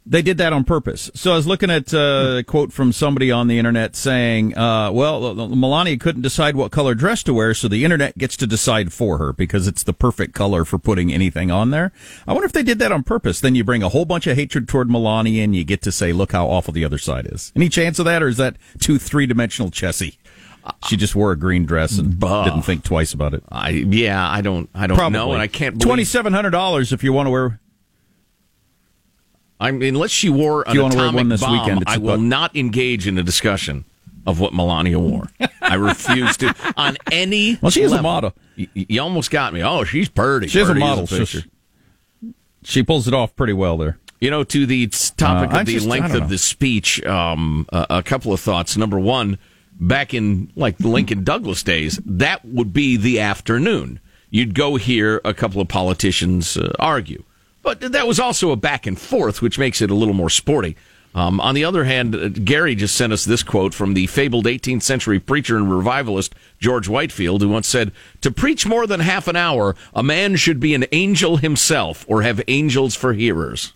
they 0.06 0.22
did 0.24 0.40
that 0.40 0.54
on 0.54 0.64
purpose. 0.64 1.12
So 1.14 1.34
I 1.34 1.36
was 1.36 1.46
looking 1.46 1.70
at 1.70 1.94
uh, 1.94 2.38
a 2.40 2.44
quote 2.44 2.74
from 2.74 2.92
somebody 2.92 3.32
on 3.32 3.48
the 3.48 3.60
internet 3.60 3.96
saying, 3.96 4.58
uh, 4.58 4.92
"Well, 4.92 5.36
Melania 5.36 5.98
couldn't 5.98 6.24
decide 6.24 6.56
what 6.56 6.72
color 6.72 6.96
dress 6.96 7.22
to 7.24 7.34
wear, 7.34 7.54
so 7.54 7.68
the 7.68 7.84
internet 7.84 8.18
gets 8.18 8.36
to 8.38 8.48
decide 8.48 8.92
for 8.92 9.20
her 9.20 9.34
because 9.34 9.68
it's 9.68 9.84
the 9.84 9.94
perfect 9.94 10.34
color 10.34 10.66
for 10.66 10.80
putting 10.80 11.14
anything 11.14 11.52
on 11.52 11.70
there." 11.70 11.92
I 12.28 12.34
wonder 12.34 12.48
if 12.48 12.54
they 12.54 12.64
did 12.64 12.80
that 12.80 12.92
on 12.92 13.04
purpose. 13.04 13.40
Then 13.40 13.54
you 13.54 13.64
bring 13.64 13.84
a 13.84 13.90
whole 13.90 14.06
bunch 14.06 14.26
of 14.26 14.36
hatred 14.36 14.68
toward 14.68 14.90
Melania, 14.90 15.44
and 15.44 15.56
you 15.56 15.64
get 15.64 15.82
to 15.84 15.92
say, 15.92 16.12
"Look 16.12 16.32
how 16.32 16.48
awful 16.48 16.74
the 16.74 16.86
other 16.86 16.98
side 16.98 17.28
is." 17.28 17.52
Any 17.56 17.70
chance 17.70 18.00
of 18.00 18.06
that, 18.06 18.24
or 18.24 18.30
is 18.30 18.38
that 18.38 18.56
too 18.80 18.98
three 18.98 19.28
dimensional 19.28 19.70
chessy? 19.70 20.18
She 20.88 20.96
just 20.98 21.16
wore 21.16 21.32
a 21.32 21.36
green 21.38 21.66
dress 21.66 21.98
and 21.98 22.20
Bah. 22.20 22.44
didn't 22.46 22.62
think 22.64 22.84
twice 22.84 23.14
about 23.14 23.34
it. 23.34 23.44
I 23.50 23.70
yeah, 23.70 24.30
I 24.30 24.42
don't 24.42 24.70
I 24.74 24.88
don't 24.88 24.98
Probably. 24.98 25.18
know, 25.18 25.34
and 25.34 25.42
I 25.42 25.48
can't 25.48 25.76
believe. 25.78 25.88
Twenty 25.88 26.04
seven 26.04 26.34
hundred 26.34 26.52
dollars 26.52 26.92
if 26.94 27.04
you 27.04 27.12
want 27.14 27.28
to 27.28 27.32
wear. 27.32 27.60
I 29.60 29.72
mean, 29.72 29.96
unless 29.96 30.12
she 30.12 30.30
wore 30.30 30.64
an 30.68 30.76
you 30.76 30.82
wanna 30.84 30.96
wear 30.96 31.04
atomic 31.06 31.20
one 31.20 31.30
this 31.30 31.42
bomb, 31.42 31.60
weekend, 31.60 31.84
I 31.88 31.98
will 31.98 32.18
not 32.18 32.56
engage 32.56 33.08
in 33.08 33.18
a 33.18 33.24
discussion 33.24 33.84
of 34.26 34.40
what 34.40 34.54
Melania 34.54 35.00
wore. 35.00 35.30
I 35.62 35.76
refuse 35.76 36.38
to 36.38 36.56
on 36.78 36.98
any. 37.12 37.58
Well, 37.62 37.72
she 37.72 37.82
is 37.82 37.92
a 37.92 38.02
model. 38.02 38.34
You, 38.56 38.68
you 38.74 39.02
almost 39.02 39.32
got 39.32 39.54
me. 39.54 39.62
Oh, 39.64 39.84
she's 39.84 40.08
pretty. 40.08 40.48
She 40.48 40.60
is 40.60 40.70
a 40.70 40.76
model. 40.76 41.08
picture. 41.08 41.26
she, 41.26 41.44
she 42.64 42.84
pulls 42.84 43.08
it 43.08 43.14
off 43.14 43.36
pretty 43.36 43.54
well 43.54 43.78
there. 43.78 43.98
You 44.22 44.30
know, 44.30 44.44
to 44.44 44.66
the 44.66 44.88
topic 44.88 45.54
Uh, 45.54 45.60
of 45.62 45.66
the 45.66 45.74
just- 45.74 45.88
length 45.88 46.14
of 46.14 46.30
the 46.30 46.38
speech, 46.38 47.04
um, 47.06 47.66
a, 47.72 47.86
a 47.90 48.04
couple 48.04 48.32
of 48.34 48.40
thoughts. 48.40 48.76
Number 48.78 49.00
one, 49.00 49.38
back 49.80 50.14
in 50.14 50.52
like 50.56 50.78
the 50.78 50.88
Lincoln 50.88 51.24
Douglas 51.24 51.64
days, 51.64 52.00
that 52.06 52.46
would 52.46 52.74
be 52.74 52.98
the 52.98 53.20
afternoon. 53.20 54.00
You'd 54.30 54.54
go 54.54 54.76
hear 54.76 55.22
a 55.26 55.34
couple 55.34 55.62
of 55.62 55.68
politicians 55.68 56.58
uh, 56.58 56.74
argue, 56.78 57.24
but 57.64 57.80
that 57.80 58.08
was 58.08 58.20
also 58.20 58.52
a 58.52 58.56
back 58.56 58.86
and 58.86 59.00
forth, 59.00 59.42
which 59.42 59.58
makes 59.58 59.82
it 59.82 59.90
a 59.90 59.96
little 59.96 60.14
more 60.14 60.30
sporty. 60.30 60.76
Um, 61.16 61.42
on 61.42 61.56
the 61.56 61.66
other 61.66 61.86
hand, 61.86 62.16
uh, 62.16 62.30
Gary 62.30 62.76
just 62.76 62.96
sent 62.96 63.12
us 63.12 63.26
this 63.26 63.42
quote 63.42 63.74
from 63.74 63.96
the 63.96 64.06
fabled 64.06 64.46
18th 64.46 64.84
century 64.84 65.20
preacher 65.20 65.58
and 65.58 65.72
revivalist 65.72 66.36
George 66.60 66.88
Whitefield, 66.88 67.42
who 67.42 67.50
once 67.50 67.68
said, 67.68 67.92
To 68.22 68.30
preach 68.30 68.68
more 68.68 68.86
than 68.86 69.00
half 69.00 69.28
an 69.28 69.36
hour, 69.36 69.76
a 69.96 70.04
man 70.04 70.36
should 70.36 70.60
be 70.60 70.76
an 70.76 70.86
angel 70.92 71.38
himself 71.38 72.06
or 72.08 72.22
have 72.22 72.42
angels 72.48 72.94
for 72.96 73.14
hearers. 73.14 73.74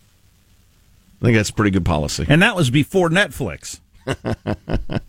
I 1.22 1.26
think 1.26 1.38
that's 1.38 1.52
pretty 1.52 1.72
good 1.72 1.86
policy. 1.86 2.26
And 2.30 2.42
that 2.44 2.56
was 2.56 2.70
before 2.70 3.10
Netflix. 3.10 3.80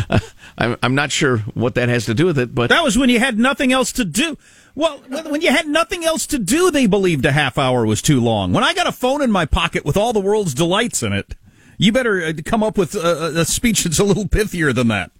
I'm, 0.58 0.76
I'm 0.82 0.94
not 0.94 1.10
sure 1.12 1.38
what 1.54 1.74
that 1.76 1.88
has 1.88 2.06
to 2.06 2.14
do 2.14 2.26
with 2.26 2.38
it, 2.38 2.54
but 2.54 2.68
That 2.68 2.84
was 2.84 2.96
when 2.98 3.08
you 3.10 3.18
had 3.18 3.38
nothing 3.38 3.72
else 3.72 3.92
to 3.92 4.04
do. 4.04 4.36
Well, 4.74 4.98
when 5.28 5.42
you 5.42 5.50
had 5.50 5.66
nothing 5.66 6.04
else 6.04 6.26
to 6.28 6.38
do, 6.38 6.70
they 6.70 6.86
believed 6.86 7.24
a 7.26 7.32
half 7.32 7.58
hour 7.58 7.84
was 7.84 8.00
too 8.00 8.20
long. 8.20 8.52
When 8.52 8.64
I 8.64 8.72
got 8.74 8.86
a 8.86 8.92
phone 8.92 9.20
in 9.22 9.30
my 9.30 9.44
pocket 9.44 9.84
with 9.84 9.96
all 9.96 10.12
the 10.12 10.20
world's 10.20 10.54
delights 10.54 11.02
in 11.02 11.12
it, 11.12 11.34
you 11.78 11.92
better 11.92 12.22
uh, 12.24 12.32
come 12.44 12.62
up 12.62 12.78
with 12.78 12.94
a, 12.94 13.40
a 13.40 13.44
speech 13.44 13.84
that's 13.84 13.98
a 13.98 14.04
little 14.04 14.24
pithier 14.26 14.74
than 14.74 14.88
that. 14.88 15.10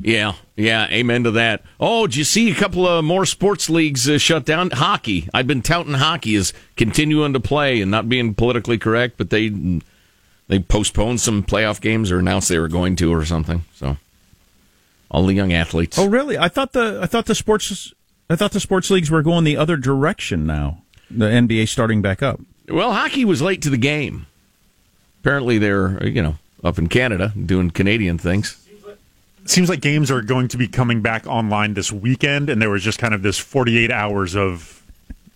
yeah, 0.00 0.34
yeah, 0.56 0.86
amen 0.90 1.24
to 1.24 1.30
that. 1.30 1.62
Oh, 1.80 2.06
did 2.06 2.16
you 2.16 2.24
see 2.24 2.50
a 2.50 2.54
couple 2.54 2.86
of 2.86 3.04
more 3.04 3.24
sports 3.24 3.70
leagues 3.70 4.08
uh, 4.08 4.18
shut 4.18 4.44
down? 4.44 4.70
Hockey. 4.70 5.28
I've 5.32 5.46
been 5.46 5.62
touting 5.62 5.94
hockey 5.94 6.34
as 6.34 6.52
continuing 6.76 7.32
to 7.32 7.40
play 7.40 7.80
and 7.80 7.90
not 7.90 8.08
being 8.08 8.34
politically 8.34 8.76
correct, 8.76 9.16
but 9.16 9.30
they 9.30 9.80
they 10.48 10.58
postponed 10.58 11.20
some 11.20 11.42
playoff 11.42 11.80
games 11.80 12.10
or 12.10 12.18
announced 12.18 12.48
they 12.48 12.58
were 12.58 12.68
going 12.68 12.96
to 12.96 13.12
or 13.12 13.24
something. 13.24 13.64
So 13.74 13.96
all 15.10 15.26
the 15.26 15.34
young 15.34 15.52
athletes. 15.52 15.98
Oh, 15.98 16.08
really? 16.08 16.36
I 16.36 16.48
thought 16.48 16.72
the 16.72 17.00
I 17.02 17.06
thought 17.06 17.26
the 17.26 17.34
sports 17.34 17.92
I 18.28 18.36
thought 18.36 18.52
the 18.52 18.60
sports 18.60 18.90
leagues 18.90 19.10
were 19.10 19.22
going 19.22 19.44
the 19.44 19.56
other 19.56 19.76
direction 19.76 20.46
now. 20.46 20.82
The 21.10 21.26
NBA 21.26 21.68
starting 21.68 22.02
back 22.02 22.22
up. 22.22 22.40
Well, 22.68 22.92
hockey 22.92 23.24
was 23.24 23.42
late 23.42 23.62
to 23.62 23.70
the 23.70 23.76
game. 23.76 24.26
Apparently, 25.20 25.58
they're 25.58 26.04
you 26.06 26.22
know 26.22 26.36
up 26.62 26.78
in 26.78 26.88
Canada 26.88 27.32
doing 27.34 27.70
Canadian 27.70 28.18
things. 28.18 28.66
seems 29.44 29.68
like 29.68 29.80
games 29.80 30.10
are 30.10 30.22
going 30.22 30.48
to 30.48 30.56
be 30.56 30.66
coming 30.66 31.02
back 31.02 31.26
online 31.26 31.74
this 31.74 31.92
weekend, 31.92 32.48
and 32.48 32.60
there 32.60 32.70
was 32.70 32.82
just 32.82 32.98
kind 32.98 33.14
of 33.14 33.22
this 33.22 33.38
48 33.38 33.90
hours 33.90 34.34
of 34.34 34.82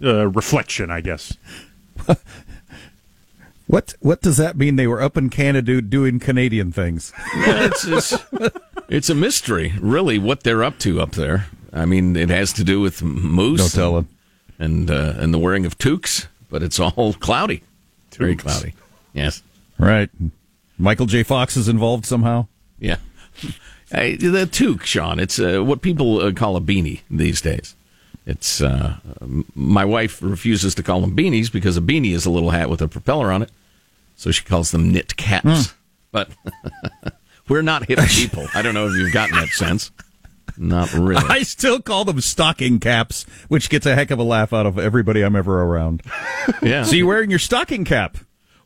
uh, 0.03 0.29
reflection, 0.29 0.91
I 0.91 1.03
guess. 1.03 1.37
What 3.69 3.95
what 4.01 4.23
does 4.23 4.39
that 4.39 4.57
mean? 4.57 4.77
They 4.77 4.87
were 4.87 5.01
up 5.01 5.17
in 5.17 5.29
Canada 5.29 5.81
doing 5.83 6.19
Canadian 6.19 6.73
things. 6.73 7.13
it's, 7.37 7.85
it's, 7.87 8.17
it's 8.89 9.11
a 9.11 9.15
mystery, 9.15 9.75
really, 9.79 10.19
what 10.19 10.43
they're 10.43 10.65
up 10.65 10.79
to 10.81 11.01
up 11.01 11.13
there. 11.13 11.47
I 11.73 11.85
mean, 11.85 12.17
it 12.17 12.31
has 12.31 12.53
to 12.55 12.65
do 12.65 12.81
with 12.81 13.03
moose. 13.03 13.73
Telling. 13.73 14.09
And, 14.59 14.91
uh, 14.91 15.15
and 15.19 15.33
the 15.33 15.39
wearing 15.39 15.67
of 15.67 15.79
toques, 15.79 16.27
but 16.51 16.63
it's 16.63 16.81
all 16.81 17.13
cloudy. 17.13 17.63
Very 18.17 18.35
cloudy. 18.35 18.75
Yes. 19.13 19.43
Right. 19.79 20.11
Michael 20.79 21.07
J. 21.07 21.23
Fox 21.23 21.57
is 21.57 21.69
involved 21.69 22.07
somehow. 22.07 22.49
Yeah. 22.81 22.97
Hey, 23.93 24.17
the 24.17 24.47
toque, 24.47 24.85
Sean, 24.85 25.21
it's 25.21 25.39
uh, 25.39 25.63
what 25.63 25.83
people 25.83 26.21
uh, 26.21 26.33
call 26.33 26.57
a 26.57 26.61
beanie 26.61 27.03
these 27.11 27.41
days. 27.41 27.77
It's 28.27 28.61
uh, 28.61 28.97
my 29.55 29.85
wife 29.85 30.21
refuses 30.21 30.75
to 30.75 30.83
call 30.83 31.01
them 31.01 31.17
beanies 31.17 31.51
because 31.51 31.77
a 31.79 31.81
beanie 31.81 32.13
is 32.13 32.27
a 32.27 32.31
little 32.31 32.51
hat 32.51 32.69
with 32.69 32.83
a 32.83 32.89
propeller 32.89 33.33
on 33.33 33.43
it, 33.43 33.51
so 34.19 34.33
she 34.33 34.45
calls 34.45 34.73
them 34.73 34.93
knit 34.93 35.17
caps. 35.17 35.75
But 36.11 36.29
we're 37.49 37.63
not 37.63 37.87
hip 37.87 38.01
people. 38.09 38.47
I 38.53 38.63
don't 38.63 38.75
know 38.75 38.89
if 38.89 38.97
you've 38.97 39.13
gotten 39.13 39.37
that 39.37 39.49
sense. 39.49 39.93
Not 40.57 40.93
really. 40.93 41.25
I 41.29 41.45
still 41.45 41.81
call 41.81 42.05
them 42.05 42.21
stocking 42.21 42.81
caps, 42.81 43.23
which 43.47 43.71
gets 43.71 43.87
a 43.87 43.95
heck 43.95 44.11
of 44.11 44.19
a 44.19 44.25
laugh 44.25 44.53
out 44.53 44.67
of 44.67 44.77
everybody 44.77 45.23
I'm 45.23 45.37
ever 45.37 45.63
around. 45.63 46.03
Yeah. 46.63 46.83
So 46.83 46.97
you're 46.97 47.07
wearing 47.07 47.31
your 47.31 47.39
stocking 47.39 47.85
cap. 47.85 48.19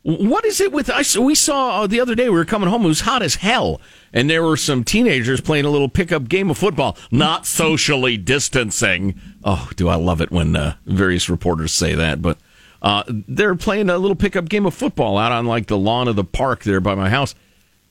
What 0.03 0.45
is 0.47 0.61
it 0.61 0.73
with 0.73 0.89
us? 0.89 1.17
We 1.17 1.35
saw 1.35 1.83
uh, 1.83 1.87
the 1.87 2.01
other 2.01 2.15
day, 2.15 2.31
we 2.31 2.37
were 2.37 2.45
coming 2.45 2.69
home, 2.69 2.85
it 2.85 2.89
was 2.89 3.03
hot 3.03 3.23
as 3.23 3.35
hell. 3.37 3.81
And 4.13 4.31
there 4.31 4.43
were 4.43 4.57
some 4.57 4.85
teenagers 4.85 5.41
playing 5.41 5.65
a 5.65 5.71
little 5.71 5.89
pickup 5.89 6.29
game 6.29 6.51
of 6.51 6.57
football, 6.57 6.97
not 7.11 7.47
socially 7.47 8.17
distancing. 8.17 9.21
Oh, 9.45 9.71
do 9.77 9.89
I 9.89 9.97
love 9.97 10.21
it 10.21 10.31
when 10.31 10.57
uh, 10.57 10.77
various 10.87 11.29
reporters 11.29 11.73
say 11.73 11.95
that. 11.95 12.23
But 12.23 12.39
uh, 12.83 13.05
they're 13.09 13.55
playing 13.55 13.89
a 13.89 13.97
little 13.97 14.17
pickup 14.17 14.49
game 14.49 14.67
of 14.67 14.75
football 14.75 15.17
out 15.17 15.33
on 15.33 15.47
like 15.47 15.67
the 15.69 15.79
lawn 15.79 16.09
of 16.09 16.17
the 16.17 16.25
park 16.25 16.65
there 16.65 16.81
by 16.81 16.95
my 16.95 17.09
house. 17.09 17.35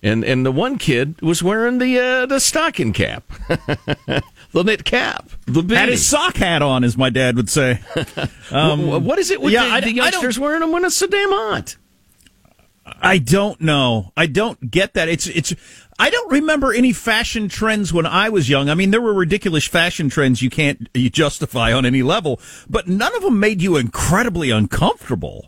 And 0.03 0.23
and 0.23 0.43
the 0.43 0.51
one 0.51 0.79
kid 0.79 1.21
was 1.21 1.43
wearing 1.43 1.77
the 1.77 1.99
uh, 1.99 2.25
the 2.25 2.39
stocking 2.39 2.91
cap, 2.91 3.23
the 3.47 4.63
knit 4.63 4.83
cap, 4.83 5.29
the 5.45 5.61
beanie. 5.61 5.75
Had 5.75 5.89
his 5.89 6.03
sock 6.05 6.37
hat 6.37 6.63
on, 6.63 6.83
as 6.83 6.97
my 6.97 7.09
dad 7.11 7.35
would 7.35 7.49
say. 7.49 7.79
Um, 8.51 8.81
Wh- 8.81 9.01
what 9.05 9.17
is 9.17 9.31
it 9.31 9.39
with 9.39 9.53
yeah, 9.53 9.63
the, 9.65 9.71
I- 9.71 9.79
the 9.79 9.93
youngsters 9.93 10.37
wearing 10.37 10.59
them 10.59 10.71
when 10.73 10.83
it's 10.83 10.97
so 10.97 11.07
damn 11.07 11.29
hot? 11.29 11.77
I 12.85 13.17
don't 13.17 13.61
know. 13.61 14.11
I 14.17 14.25
don't 14.25 14.71
get 14.71 14.93
that. 14.93 15.07
It's 15.07 15.27
it's. 15.27 15.53
I 15.99 16.09
don't 16.09 16.31
remember 16.31 16.73
any 16.73 16.93
fashion 16.93 17.47
trends 17.47 17.93
when 17.93 18.07
I 18.07 18.29
was 18.29 18.49
young. 18.49 18.69
I 18.69 18.73
mean, 18.73 18.89
there 18.89 19.01
were 19.01 19.13
ridiculous 19.13 19.67
fashion 19.67 20.09
trends 20.09 20.41
you 20.41 20.49
can't 20.49 20.89
you 20.93 21.09
justify 21.09 21.73
on 21.73 21.85
any 21.85 22.01
level, 22.01 22.39
but 22.69 22.87
none 22.87 23.15
of 23.15 23.21
them 23.21 23.39
made 23.39 23.61
you 23.61 23.77
incredibly 23.77 24.49
uncomfortable. 24.49 25.47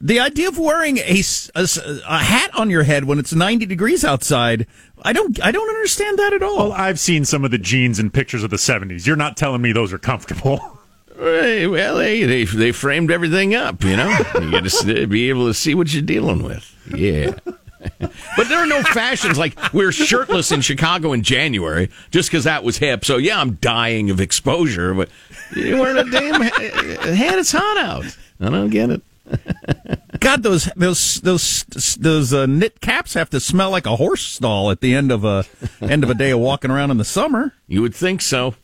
The 0.00 0.20
idea 0.20 0.48
of 0.48 0.58
wearing 0.58 0.98
a 0.98 1.22
a 1.54 2.18
hat 2.18 2.50
on 2.54 2.70
your 2.70 2.82
head 2.84 3.04
when 3.04 3.18
it's 3.18 3.34
90 3.34 3.66
degrees 3.66 4.04
outside, 4.04 4.66
I 5.02 5.12
don't 5.12 5.42
I 5.44 5.50
don't 5.50 5.68
understand 5.68 6.18
that 6.18 6.32
at 6.32 6.42
all. 6.42 6.56
Well, 6.56 6.72
I've 6.72 6.98
seen 6.98 7.24
some 7.24 7.44
of 7.44 7.50
the 7.50 7.58
jeans 7.58 7.98
and 7.98 8.12
pictures 8.12 8.44
of 8.44 8.50
the 8.50 8.56
70s. 8.56 9.06
You're 9.06 9.16
not 9.16 9.36
telling 9.36 9.62
me 9.62 9.72
those 9.72 9.92
are 9.92 9.98
comfortable. 9.98 10.72
Well, 11.18 11.96
they, 11.96 12.24
they 12.24 12.44
they 12.44 12.72
framed 12.72 13.10
everything 13.10 13.54
up, 13.54 13.82
you 13.82 13.96
know. 13.96 14.10
You 14.34 14.50
got 14.50 14.64
to 14.64 15.06
be 15.08 15.28
able 15.28 15.46
to 15.46 15.54
see 15.54 15.74
what 15.74 15.92
you're 15.92 16.02
dealing 16.02 16.42
with. 16.42 16.74
Yeah. 16.94 17.34
but 17.98 18.48
there 18.48 18.58
are 18.58 18.66
no 18.66 18.82
fashions 18.82 19.38
like 19.38 19.56
we're 19.72 19.92
shirtless 19.92 20.52
in 20.52 20.60
Chicago 20.60 21.12
in 21.12 21.22
January 21.22 21.90
just 22.10 22.30
because 22.30 22.44
that 22.44 22.64
was 22.64 22.78
hip. 22.78 23.04
So 23.04 23.16
yeah, 23.16 23.40
I'm 23.40 23.54
dying 23.54 24.10
of 24.10 24.20
exposure, 24.20 24.92
but 24.94 25.08
you're 25.54 25.80
wearing 25.80 25.96
a 25.96 26.10
damn 26.10 26.42
ha- 26.42 26.50
hat. 27.14 27.38
It's 27.38 27.52
hot 27.52 27.78
out. 27.78 28.16
I 28.40 28.50
don't 28.50 28.70
get 28.70 28.90
it. 28.90 29.02
God, 30.20 30.42
those 30.42 30.66
those 30.76 31.20
those 31.22 31.64
those 31.98 32.32
uh, 32.32 32.46
knit 32.46 32.80
caps 32.80 33.14
have 33.14 33.30
to 33.30 33.40
smell 33.40 33.70
like 33.70 33.86
a 33.86 33.96
horse 33.96 34.22
stall 34.22 34.70
at 34.70 34.80
the 34.80 34.94
end 34.94 35.10
of 35.10 35.24
a 35.24 35.44
end 35.80 36.04
of 36.04 36.10
a 36.10 36.14
day 36.14 36.30
of 36.30 36.38
walking 36.40 36.70
around 36.70 36.90
in 36.90 36.96
the 36.98 37.04
summer. 37.04 37.52
You 37.66 37.82
would 37.82 37.94
think 37.94 38.22
so. 38.22 38.54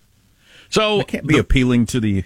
So 0.73 1.01
it 1.01 1.07
can't 1.09 1.27
be 1.27 1.39
appealing 1.39 1.87
to 1.87 2.01
the 2.01 2.25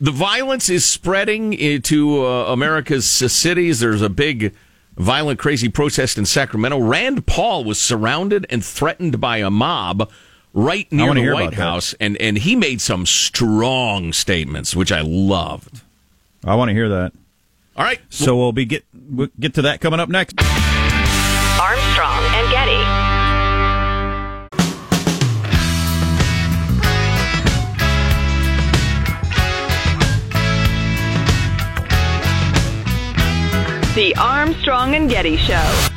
the 0.00 0.10
violence 0.10 0.68
is 0.68 0.84
spreading 0.84 1.54
into 1.54 2.24
uh, 2.24 2.52
America's 2.52 3.08
cities. 3.08 3.80
There's 3.80 4.02
a 4.02 4.10
big, 4.10 4.54
violent, 4.96 5.38
crazy 5.38 5.70
protest 5.70 6.18
in 6.18 6.26
Sacramento. 6.26 6.78
Rand 6.78 7.26
Paul 7.26 7.64
was 7.64 7.80
surrounded 7.80 8.44
and 8.50 8.62
threatened 8.62 9.18
by 9.18 9.38
a 9.38 9.48
mob 9.48 10.10
right 10.52 10.90
near 10.92 11.14
the 11.14 11.32
White 11.32 11.40
about 11.40 11.50
that. 11.52 11.56
House, 11.56 11.94
and 11.98 12.18
and 12.18 12.36
he 12.36 12.54
made 12.54 12.82
some 12.82 13.06
strong 13.06 14.12
statements, 14.12 14.76
which 14.76 14.92
I 14.92 15.00
loved. 15.00 15.80
I 16.44 16.56
want 16.56 16.68
to 16.68 16.74
hear 16.74 16.90
that. 16.90 17.12
All 17.76 17.84
right, 17.84 18.00
so 18.10 18.36
we'll 18.36 18.52
be 18.52 18.66
get 18.66 18.84
we'll 19.08 19.28
get 19.38 19.54
to 19.54 19.62
that 19.62 19.80
coming 19.80 20.00
up 20.00 20.10
next. 20.10 20.34
Armstrong 21.58 22.24
and 22.34 22.50
Getty. 22.50 22.79
The 33.94 34.14
Armstrong 34.16 34.94
and 34.94 35.10
Getty 35.10 35.36
Show. 35.36 35.90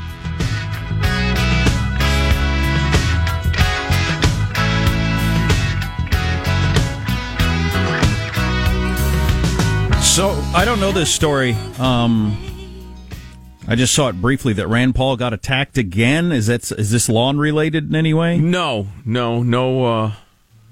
So 10.01 10.32
I 10.56 10.63
don't 10.65 10.79
know 10.79 10.91
this 10.91 11.13
story. 11.13 11.53
Um, 11.77 12.36
I 13.67 13.75
just 13.75 13.93
saw 13.93 14.10
it 14.10 14.19
briefly 14.19 14.53
that 14.53 14.67
Rand 14.67 14.95
Paul 14.95 15.15
got 15.15 15.32
attacked 15.32 15.77
again. 15.77 16.32
Is 16.32 16.47
that 16.47 16.71
is 16.71 16.89
this 16.89 17.08
lawn 17.08 17.38
related 17.38 17.89
in 17.89 17.95
any 17.95 18.15
way? 18.15 18.39
No, 18.39 18.88
no, 19.06 19.43
no, 19.43 19.86
uh, 19.86 20.12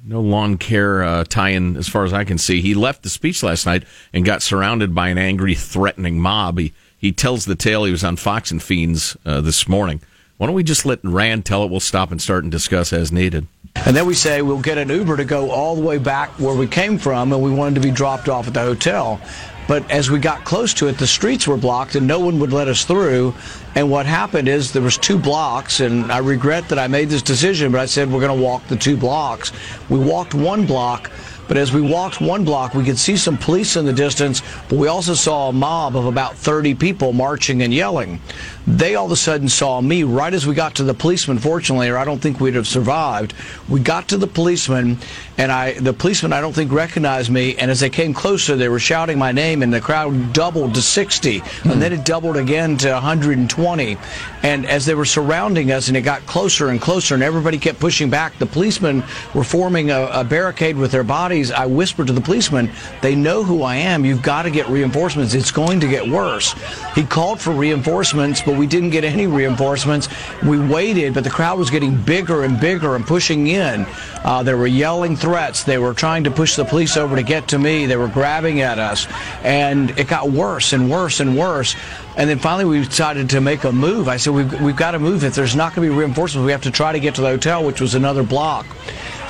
no 0.04 0.22
lawn 0.22 0.58
care 0.58 1.04
uh, 1.04 1.24
tie-in 1.24 1.78
as 1.78 1.88
far 1.88 2.04
as 2.04 2.14
I 2.14 2.24
can 2.24 2.40
see. 2.40 2.62
He 2.62 2.74
left 2.74 3.04
the 3.04 3.10
speech 3.10 3.44
last 3.44 3.68
night 3.68 3.84
and 4.12 4.26
got 4.26 4.42
surrounded 4.42 4.96
by 4.96 5.10
an 5.10 5.20
angry, 5.20 5.54
threatening 5.54 6.20
mob. 6.20 6.58
He 6.58 6.74
he 7.02 7.12
tells 7.12 7.46
the 7.46 7.56
tale. 7.56 7.84
He 7.84 7.92
was 7.92 8.04
on 8.04 8.16
Fox 8.16 8.52
and 8.52 8.62
Fiends 8.62 9.18
uh, 9.26 9.42
this 9.42 9.68
morning. 9.68 10.02
Why 10.38 10.46
don't 10.46 10.56
we 10.56 10.64
just 10.64 10.86
let 10.86 11.04
Rand 11.04 11.46
tell 11.46 11.64
it? 11.64 11.72
We'll 11.72 11.80
stop 11.80 12.12
and 12.12 12.22
start 12.22 12.44
and 12.44 12.52
discuss 12.52 12.94
as 12.94 13.12
needed. 13.12 13.48
And 13.76 13.96
then 13.96 14.06
we 14.06 14.14
say 14.14 14.44
we'll 14.44 14.62
get 14.62 14.78
an 14.78 14.90
Uber 14.90 15.18
to 15.18 15.26
go 15.26 15.50
all 15.50 15.76
the 15.76 15.82
way 15.82 15.98
back 15.98 16.30
where 16.40 16.56
we 16.56 16.68
came 16.68 17.00
from, 17.00 17.34
and 17.34 17.42
we 17.42 17.52
wanted 17.52 17.76
to 17.76 17.82
be 17.82 17.90
dropped 17.90 18.30
off 18.30 18.48
at 18.48 18.54
the 18.54 18.62
hotel. 18.62 19.20
But 19.68 19.90
as 19.90 20.12
we 20.12 20.20
got 20.20 20.44
close 20.44 20.74
to 20.76 20.88
it, 20.88 20.98
the 20.98 21.08
streets 21.08 21.48
were 21.48 21.58
blocked, 21.58 21.96
and 21.96 22.06
no 22.06 22.20
one 22.20 22.40
would 22.40 22.54
let 22.54 22.68
us 22.68 22.86
through. 22.86 23.34
And 23.74 23.90
what 23.90 24.06
happened 24.06 24.48
is 24.48 24.72
there 24.72 24.82
was 24.82 24.98
two 24.98 25.18
blocks, 25.18 25.80
and 25.80 26.12
I 26.12 26.20
regret 26.20 26.70
that 26.70 26.78
I 26.78 26.88
made 26.88 27.10
this 27.10 27.22
decision, 27.24 27.72
but 27.72 27.82
I 27.82 27.86
said 27.86 28.12
we're 28.12 28.20
going 28.20 28.38
to 28.38 28.44
walk 28.44 28.68
the 28.68 28.76
two 28.76 28.98
blocks. 28.98 29.52
We 29.90 29.98
walked 29.98 30.36
one 30.36 30.68
block. 30.68 31.10
But 31.52 31.58
as 31.58 31.74
we 31.74 31.82
walked 31.82 32.22
one 32.22 32.46
block, 32.46 32.74
we 32.74 32.86
could 32.86 32.98
see 32.98 33.18
some 33.18 33.38
police 33.38 33.76
in 33.76 33.86
the 33.86 33.92
distance, 33.92 34.42
but 34.70 34.78
we 34.78 34.88
also 34.88 35.14
saw 35.14 35.50
a 35.50 35.52
mob 35.52 35.98
of 35.98 36.06
about 36.06 36.38
30 36.38 36.76
people 36.76 37.12
marching 37.12 37.62
and 37.62 37.74
yelling. 37.74 38.22
They 38.68 38.96
all 38.96 39.06
of 39.06 39.12
a 39.12 39.16
sudden 39.16 39.50
saw 39.50 39.82
me 39.82 40.04
right 40.04 40.34
as 40.34 40.46
we 40.46 40.54
got 40.54 40.76
to 40.76 40.84
the 40.84 40.94
policeman, 40.94 41.40
fortunately, 41.40 41.90
or 41.90 41.98
I 41.98 42.06
don't 42.06 42.20
think 42.20 42.40
we'd 42.40 42.54
have 42.54 42.68
survived. 42.68 43.34
We 43.68 43.80
got 43.80 44.08
to 44.10 44.18
the 44.18 44.28
policeman, 44.28 45.00
and 45.38 45.52
I, 45.52 45.74
the 45.74 45.94
policeman, 45.94 46.32
I 46.32 46.42
don't 46.42 46.54
think, 46.54 46.72
recognized 46.72 47.32
me. 47.32 47.56
And 47.58 47.72
as 47.72 47.80
they 47.80 47.90
came 47.90 48.14
closer, 48.14 48.56
they 48.56 48.70
were 48.70 48.80
shouting 48.80 49.18
my 49.18 49.32
name, 49.32 49.64
and 49.64 49.74
the 49.74 49.82
crowd 49.82 50.34
doubled 50.34 50.76
to 50.76 50.82
60. 50.82 51.42
And 51.64 51.82
then 51.82 51.92
it 51.92 52.06
doubled 52.06 52.38
again 52.38 52.78
to 52.78 52.92
120. 52.92 53.98
And 54.44 54.66
as 54.68 54.86
they 54.86 54.94
were 54.94 55.06
surrounding 55.06 55.72
us, 55.72 55.88
and 55.88 55.98
it 55.98 56.02
got 56.02 56.26
closer 56.28 56.70
and 56.70 56.80
closer, 56.80 57.16
and 57.16 57.24
everybody 57.24 57.58
kept 57.58 57.80
pushing 57.80 58.10
back, 58.10 58.38
the 58.38 58.46
policemen 58.46 59.04
were 59.34 59.44
forming 59.44 59.90
a, 59.90 60.06
a 60.14 60.24
barricade 60.24 60.78
with 60.78 60.92
their 60.92 61.04
bodies. 61.04 61.52
I 61.52 61.66
whispered 61.66 62.08
to 62.08 62.14
the 62.14 62.22
policeman, 62.22 62.72
They 63.02 63.16
know 63.16 63.44
who 63.44 63.64
I 63.64 63.76
am. 63.76 64.06
You've 64.06 64.22
got 64.22 64.44
to 64.44 64.52
get 64.52 64.68
reinforcements. 64.70 65.34
It's 65.34 65.52
going 65.52 65.80
to 65.80 65.88
get 65.88 66.08
worse. 66.08 66.54
He 66.94 67.04
called 67.04 67.42
for 67.42 67.52
reinforcements, 67.52 68.42
but 68.52 68.60
we 68.60 68.68
didn't 68.68 68.90
get 68.90 69.06
any 69.06 69.28
reinforcements. 69.28 70.10
We 70.44 70.60
waited, 70.60 71.14
but 71.14 71.24
the 71.24 71.30
crowd 71.30 71.58
was 71.58 71.70
getting 71.70 71.96
bigger 71.96 72.44
and 72.44 72.60
bigger 72.60 72.98
and 72.98 73.08
pushing 73.08 73.48
in. 73.48 73.86
Uh, 74.26 74.44
they 74.44 74.54
were 74.54 74.68
yelling 74.68 75.16
threats. 75.16 75.64
They 75.64 75.78
were 75.78 75.94
trying 75.94 76.26
to 76.26 76.32
push 76.32 76.58
the 76.58 76.66
police 76.66 76.98
over 76.98 77.16
to 77.16 77.24
get 77.24 77.48
to 77.50 77.58
me. 77.58 77.86
They 77.86 77.96
were 77.96 78.10
grabbing 78.10 78.60
at 78.60 78.78
us. 78.78 79.08
And 79.44 79.98
it 79.98 80.10
got 80.10 80.30
worse 80.32 80.74
and 80.74 80.92
worse 80.92 81.22
and 81.22 81.38
worse. 81.38 81.76
And 82.18 82.30
then 82.30 82.40
finally, 82.40 82.66
we 82.66 82.86
decided 82.86 83.30
to 83.30 83.42
make 83.42 83.64
a 83.64 83.72
move. 83.72 84.08
I 84.08 84.18
said, 84.18 84.34
we've, 84.34 84.62
we've 84.62 84.76
got 84.76 84.92
to 84.92 85.00
move. 85.00 85.24
If 85.24 85.34
there's 85.34 85.56
not 85.56 85.74
going 85.74 85.88
to 85.88 85.94
be 85.94 85.98
reinforcements, 85.98 86.46
we 86.46 86.52
have 86.52 86.64
to 86.64 86.72
try 86.72 86.92
to 86.92 87.00
get 87.00 87.16
to 87.16 87.22
the 87.22 87.30
hotel, 87.30 87.64
which 87.64 87.80
was 87.80 87.96
another 87.96 88.24
block. 88.24 88.66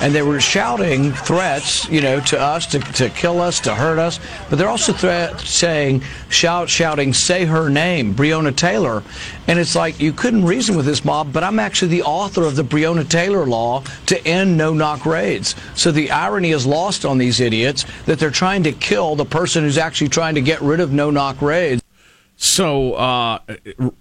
And 0.00 0.12
they 0.12 0.22
were 0.22 0.40
shouting 0.40 1.12
threats, 1.12 1.88
you 1.88 2.00
know, 2.00 2.18
to 2.20 2.40
us 2.40 2.66
to, 2.66 2.80
to 2.80 3.08
kill 3.10 3.40
us, 3.40 3.60
to 3.60 3.74
hurt 3.74 4.00
us. 4.00 4.18
But 4.50 4.58
they're 4.58 4.68
also 4.68 4.92
saying, 5.36 6.02
shout, 6.28 6.68
shouting, 6.68 7.12
say 7.12 7.44
her 7.44 7.68
name, 7.68 8.12
Breonna 8.14 8.54
Taylor. 8.56 9.04
And 9.46 9.60
it's 9.60 9.76
like 9.76 10.00
you 10.00 10.12
couldn't 10.12 10.44
reason 10.44 10.74
with 10.76 10.86
this 10.86 11.04
mob, 11.04 11.32
but 11.32 11.44
I'm 11.44 11.60
actually 11.60 11.88
the 11.88 12.02
author 12.02 12.42
of 12.42 12.56
the 12.56 12.64
Breonna 12.64 13.08
Taylor 13.08 13.46
law 13.46 13.84
to 14.06 14.26
end 14.26 14.56
no 14.56 14.74
knock 14.74 15.06
raids. 15.06 15.54
So 15.76 15.92
the 15.92 16.10
irony 16.10 16.50
is 16.50 16.66
lost 16.66 17.04
on 17.04 17.18
these 17.18 17.38
idiots 17.38 17.84
that 18.06 18.18
they're 18.18 18.30
trying 18.30 18.64
to 18.64 18.72
kill 18.72 19.14
the 19.14 19.24
person 19.24 19.62
who's 19.62 19.78
actually 19.78 20.08
trying 20.08 20.34
to 20.34 20.42
get 20.42 20.60
rid 20.62 20.80
of 20.80 20.92
no 20.92 21.12
knock 21.12 21.40
raids. 21.40 21.81
So 22.42 22.94
uh, 22.94 23.38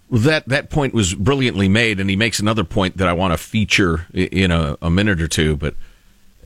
that 0.10 0.48
that 0.48 0.72
point 0.72 0.96
was 0.96 1.14
brilliantly 1.14 1.70
made, 1.70 2.00
and 2.00 2.10
he 2.10 2.16
makes 2.16 2.40
another 2.40 2.64
point 2.64 2.98
that 2.98 3.08
I 3.08 3.14
want 3.14 3.34
to 3.34 3.38
feature 3.38 4.08
in 4.16 4.50
a, 4.50 4.80
a 4.82 4.90
minute 4.90 5.22
or 5.22 5.28
two. 5.28 5.56
But 5.56 5.76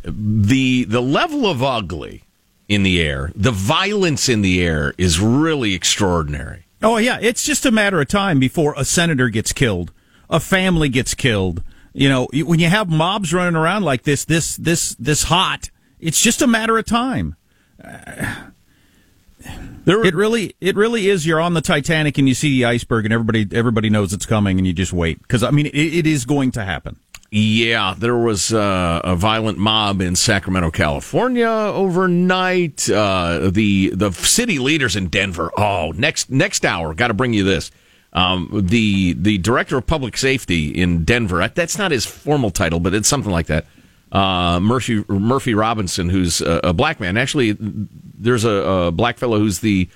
the 0.04 0.84
the 0.84 1.02
level 1.02 1.46
of 1.46 1.64
ugly 1.64 2.24
in 2.68 2.84
the 2.84 3.02
air, 3.02 3.32
the 3.34 3.52
violence 3.52 4.28
in 4.28 4.42
the 4.42 4.62
air, 4.62 4.94
is 4.98 5.22
really 5.22 5.74
extraordinary. 5.74 6.66
Oh 6.84 6.98
yeah, 6.98 7.18
it's 7.22 7.44
just 7.44 7.66
a 7.66 7.72
matter 7.72 8.02
of 8.02 8.10
time 8.10 8.40
before 8.40 8.74
a 8.76 8.84
senator 8.84 9.30
gets 9.30 9.54
killed, 9.54 9.94
a 10.30 10.42
family 10.42 10.90
gets 10.90 11.14
killed. 11.14 11.64
You 11.94 12.10
know, 12.10 12.28
when 12.34 12.60
you 12.60 12.68
have 12.68 12.90
mobs 12.90 13.34
running 13.34 13.56
around 13.56 13.84
like 13.84 14.04
this, 14.04 14.26
this 14.26 14.58
this 14.58 14.96
this 14.96 15.24
hot, 15.24 15.70
it's 16.02 16.22
just 16.22 16.42
a 16.42 16.48
matter 16.48 16.78
of 16.78 16.86
time. 16.86 17.38
Uh, 17.82 18.48
it 19.88 20.16
really, 20.16 20.56
it 20.60 20.76
really 20.76 21.10
is. 21.10 21.26
You're 21.26 21.42
on 21.42 21.54
the 21.54 21.62
Titanic 21.62 22.18
and 22.18 22.28
you 22.28 22.34
see 22.34 22.50
the 22.50 22.66
iceberg, 22.66 23.06
and 23.06 23.14
everybody, 23.14 23.48
everybody 23.52 23.90
knows 23.90 24.14
it's 24.14 24.26
coming, 24.26 24.58
and 24.58 24.66
you 24.66 24.74
just 24.74 24.94
wait 24.94 25.22
because 25.22 25.44
I 25.44 25.52
mean, 25.52 25.68
it, 25.68 25.76
it 25.76 26.08
is 26.08 26.26
going 26.26 26.52
to 26.52 26.64
happen. 26.64 26.98
Yeah, 27.32 27.96
there 27.98 28.16
was 28.16 28.54
uh, 28.54 29.02
a 29.04 29.16
violent 29.16 29.58
mob 29.58 30.00
in 30.00 30.16
Sacramento, 30.16 30.72
California 30.72 31.48
overnight. 31.48 32.90
Uh, 32.90 33.50
the 33.52 33.90
the 33.94 34.12
city 34.12 34.60
leaders 34.60 34.96
in 34.96 35.08
Denver. 35.08 35.52
Oh, 35.58 35.92
next 35.98 36.30
next 36.30 36.64
hour, 36.66 36.94
got 36.94 37.08
to 37.08 37.14
bring 37.14 37.34
you 37.34 37.44
this. 37.44 37.72
Um, 38.14 38.50
the 38.54 39.14
the 39.14 39.38
director 39.40 39.78
of 39.78 39.86
public 39.86 40.16
safety 40.16 40.70
in 40.70 41.04
Denver. 41.04 41.46
That's 41.50 41.78
not 41.78 41.92
his 41.92 42.06
formal 42.06 42.52
title, 42.52 42.80
but 42.80 42.94
it's 42.94 43.10
something 43.10 43.32
like 43.32 43.48
that. 43.48 43.66
Uh, 44.16 44.62
Murphy 44.62 45.04
Murphy 45.10 45.54
Robinson, 45.54 46.08
who's 46.08 46.40
a, 46.40 46.62
a 46.64 46.74
black 46.74 47.02
man. 47.02 47.18
Actually, 47.18 47.58
there's 47.60 48.46
a, 48.46 48.50
a 48.50 48.92
black 48.92 49.18
fellow 49.18 49.40
who's 49.40 49.60
the 49.60 49.90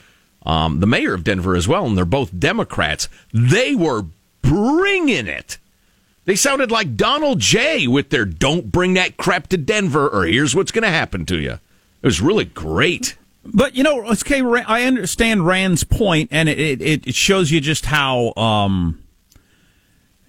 um, 0.46 0.82
the 0.82 0.88
mayor 0.88 1.14
of 1.14 1.24
Denver 1.24 1.56
as 1.56 1.70
well, 1.70 1.86
and 1.86 1.98
they're 1.98 2.04
both 2.04 2.38
Democrats. 2.38 3.08
They 3.34 3.76
were 3.76 4.04
bringing 4.42 5.28
it. 5.28 5.58
They 6.26 6.36
sounded 6.36 6.70
like 6.70 6.98
Donald 6.98 7.40
J. 7.40 7.88
with 7.88 8.10
their 8.10 8.26
"Don't 8.26 8.70
bring 8.74 8.94
that 8.96 9.16
crap 9.16 9.48
to 9.48 9.58
Denver," 9.58 10.10
or 10.10 10.26
"Here's 10.26 10.54
what's 10.54 10.72
going 10.72 10.84
to 10.84 10.90
happen 10.90 11.26
to 11.28 11.40
you." 11.40 11.54
It 11.54 12.06
was 12.06 12.20
really 12.20 12.46
great. 12.46 13.16
But 13.46 13.74
you 13.76 13.84
know, 13.84 14.06
okay, 14.06 14.42
I 14.42 14.84
understand 14.84 15.48
Rand's 15.48 15.86
point, 15.86 16.28
and 16.34 16.50
it 16.50 16.60
it, 16.82 17.08
it 17.08 17.16
shows 17.16 17.52
you 17.52 17.62
just 17.62 17.86
how 17.86 18.34
um, 18.36 19.02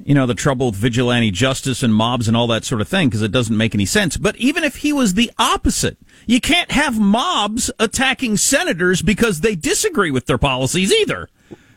you 0.05 0.15
know 0.15 0.27
the 0.27 0.35
trouble 0.35 0.67
with 0.67 0.77
vigilante 0.77 1.31
justice 1.31 1.83
and 1.83 1.95
mobs 1.95 2.29
and 2.29 2.37
all 2.37 2.47
that 2.49 2.65
sort 2.65 2.81
of 2.81 2.89
thing 2.89 3.09
because 3.09 3.23
it 3.23 3.33
doesn't 3.33 3.57
make 3.57 3.75
any 3.75 3.87
sense. 3.87 4.17
But 4.17 4.37
even 4.37 4.65
if 4.65 4.77
he 4.77 4.93
was 4.93 5.15
the 5.15 5.31
opposite, 5.39 5.99
you 6.27 6.41
can't 6.41 6.71
have 6.71 6.99
mobs 6.99 7.71
attacking 7.79 8.37
senators 8.37 9.03
because 9.03 9.41
they 9.41 9.55
disagree 9.55 10.11
with 10.11 10.27
their 10.27 10.39
policies 10.39 10.93
either. 10.93 11.29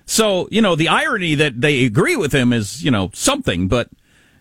So 0.05 0.47
you 0.51 0.61
know 0.61 0.75
the 0.75 0.87
irony 0.89 1.35
that 1.35 1.61
they 1.61 1.85
agree 1.85 2.15
with 2.15 2.33
him 2.33 2.53
is 2.53 2.83
you 2.83 2.91
know 2.91 3.11
something, 3.13 3.67
but 3.67 3.89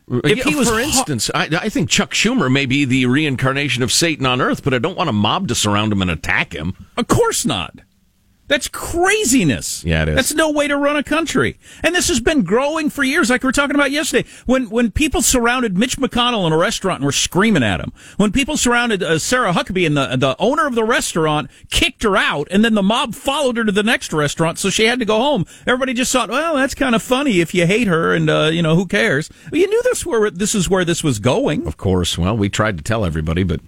if 0.08 0.44
he 0.44 0.54
was, 0.54 0.68
for 0.68 0.80
instance, 0.80 1.30
I, 1.34 1.48
I, 1.52 1.68
think 1.68 1.88
Chuck 1.88 2.10
Schumer 2.10 2.52
may 2.52 2.66
be 2.66 2.84
the 2.84 3.06
reincarnation 3.06 3.82
of 3.82 3.92
Satan 3.92 4.26
on 4.26 4.40
earth, 4.40 4.64
but 4.64 4.74
I 4.74 4.78
don't 4.78 4.98
want 4.98 5.08
a 5.08 5.12
mob 5.12 5.48
to 5.48 5.54
surround 5.54 5.92
him 5.92 6.02
and 6.02 6.10
attack 6.10 6.52
him. 6.52 6.74
Of 6.96 7.06
course 7.06 7.46
not. 7.46 7.78
That's 8.48 8.68
craziness. 8.68 9.84
Yeah, 9.84 10.02
it 10.02 10.10
is. 10.10 10.16
That's 10.16 10.34
no 10.34 10.50
way 10.50 10.68
to 10.68 10.76
run 10.76 10.96
a 10.96 11.02
country. 11.02 11.58
And 11.82 11.94
this 11.94 12.08
has 12.08 12.20
been 12.20 12.42
growing 12.42 12.90
for 12.90 13.02
years, 13.02 13.30
like 13.30 13.42
we 13.42 13.46
were 13.46 13.52
talking 13.52 13.76
about 13.76 13.90
yesterday. 13.90 14.28
When 14.46 14.68
when 14.68 14.90
people 14.90 15.22
surrounded 15.22 15.78
Mitch 15.78 15.96
McConnell 15.96 16.46
in 16.46 16.52
a 16.52 16.58
restaurant 16.58 16.98
and 16.98 17.06
were 17.06 17.12
screaming 17.12 17.62
at 17.62 17.80
him, 17.80 17.92
when 18.16 18.32
people 18.32 18.56
surrounded 18.56 19.02
uh, 19.02 19.18
Sarah 19.18 19.52
Huckabee 19.52 19.86
and 19.86 19.96
the 19.96 20.16
the 20.16 20.36
owner 20.38 20.66
of 20.66 20.74
the 20.74 20.84
restaurant 20.84 21.50
kicked 21.70 22.02
her 22.02 22.16
out, 22.16 22.48
and 22.50 22.64
then 22.64 22.74
the 22.74 22.82
mob 22.82 23.14
followed 23.14 23.56
her 23.56 23.64
to 23.64 23.72
the 23.72 23.82
next 23.82 24.12
restaurant, 24.12 24.58
so 24.58 24.70
she 24.70 24.84
had 24.84 24.98
to 24.98 25.04
go 25.04 25.18
home. 25.18 25.46
Everybody 25.66 25.94
just 25.94 26.12
thought, 26.12 26.28
well, 26.28 26.56
that's 26.56 26.74
kind 26.74 26.94
of 26.94 27.02
funny 27.02 27.40
if 27.40 27.54
you 27.54 27.66
hate 27.66 27.86
her, 27.86 28.12
and 28.12 28.28
uh, 28.28 28.50
you 28.52 28.60
know 28.60 28.74
who 28.74 28.86
cares? 28.86 29.30
Well, 29.50 29.60
you 29.60 29.68
knew 29.68 29.82
this 29.84 30.04
where 30.04 30.30
this 30.30 30.54
is 30.54 30.68
where 30.68 30.84
this 30.84 31.02
was 31.02 31.20
going. 31.20 31.66
Of 31.66 31.76
course. 31.76 32.18
Well, 32.18 32.36
we 32.36 32.48
tried 32.48 32.76
to 32.76 32.84
tell 32.84 33.04
everybody, 33.04 33.44
but 33.44 33.60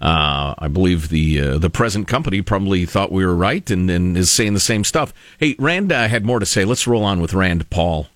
uh, 0.00 0.54
I 0.58 0.68
believe 0.68 1.08
the 1.08 1.40
uh, 1.40 1.58
the 1.58 1.70
present 1.70 2.08
company 2.08 2.42
probably 2.42 2.86
thought 2.86 3.12
we 3.12 3.24
were 3.24 3.34
right 3.34 3.68
and, 3.70 3.90
and 3.90 4.16
is 4.16 4.30
saying 4.30 4.54
the 4.54 4.60
same 4.60 4.84
stuff. 4.84 5.12
Hey, 5.38 5.56
Rand 5.58 5.92
uh, 5.92 6.08
had 6.08 6.24
more 6.24 6.38
to 6.38 6.46
say. 6.46 6.64
Let's 6.64 6.86
roll 6.86 7.04
on 7.04 7.20
with 7.20 7.34
Rand 7.34 7.70
Paul 7.70 8.08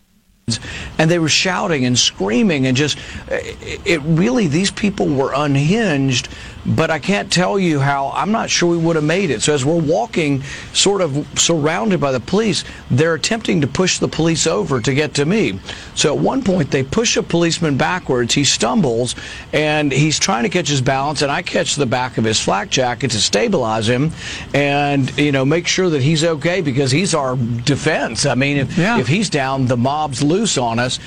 and 0.98 1.10
they 1.10 1.18
were 1.18 1.28
shouting 1.28 1.84
and 1.84 1.98
screaming 1.98 2.66
and 2.66 2.76
just 2.76 2.98
it 3.28 4.00
really 4.02 4.46
these 4.46 4.70
people 4.70 5.06
were 5.06 5.32
unhinged 5.34 6.28
but 6.68 6.90
I 6.90 6.98
can't 6.98 7.32
tell 7.32 7.58
you 7.58 7.80
how 7.80 8.10
I'm 8.14 8.30
not 8.30 8.50
sure 8.50 8.68
we 8.68 8.76
would 8.76 8.96
have 8.96 9.04
made 9.04 9.30
it. 9.30 9.42
So 9.42 9.54
as 9.54 9.64
we're 9.64 9.80
walking 9.80 10.42
sort 10.72 11.00
of 11.00 11.26
surrounded 11.38 12.00
by 12.00 12.12
the 12.12 12.20
police, 12.20 12.64
they're 12.90 13.14
attempting 13.14 13.62
to 13.62 13.66
push 13.66 13.98
the 13.98 14.08
police 14.08 14.46
over 14.46 14.80
to 14.80 14.94
get 14.94 15.14
to 15.14 15.24
me. 15.24 15.60
So 15.94 16.14
at 16.14 16.20
one 16.20 16.42
point 16.42 16.70
they 16.70 16.82
push 16.82 17.16
a 17.16 17.22
policeman 17.22 17.76
backwards, 17.76 18.34
he 18.34 18.44
stumbles 18.44 19.14
and 19.52 19.90
he's 19.90 20.18
trying 20.18 20.42
to 20.42 20.48
catch 20.50 20.68
his 20.68 20.82
balance 20.82 21.22
and 21.22 21.32
I 21.32 21.42
catch 21.42 21.76
the 21.76 21.86
back 21.86 22.18
of 22.18 22.24
his 22.24 22.38
flak 22.38 22.70
jacket 22.70 23.12
to 23.12 23.20
stabilize 23.20 23.88
him 23.88 24.12
and 24.52 25.16
you 25.18 25.32
know 25.32 25.44
make 25.44 25.66
sure 25.66 25.88
that 25.90 26.02
he's 26.02 26.24
okay 26.24 26.60
because 26.60 26.90
he's 26.90 27.14
our 27.14 27.36
defense. 27.36 28.26
I 28.26 28.34
mean 28.34 28.58
if 28.58 28.76
yeah. 28.76 28.98
if 28.98 29.08
he's 29.08 29.30
down 29.30 29.66
the 29.66 29.76
mob's 29.76 30.22
loose 30.22 30.58
on 30.58 30.78
us 30.78 30.98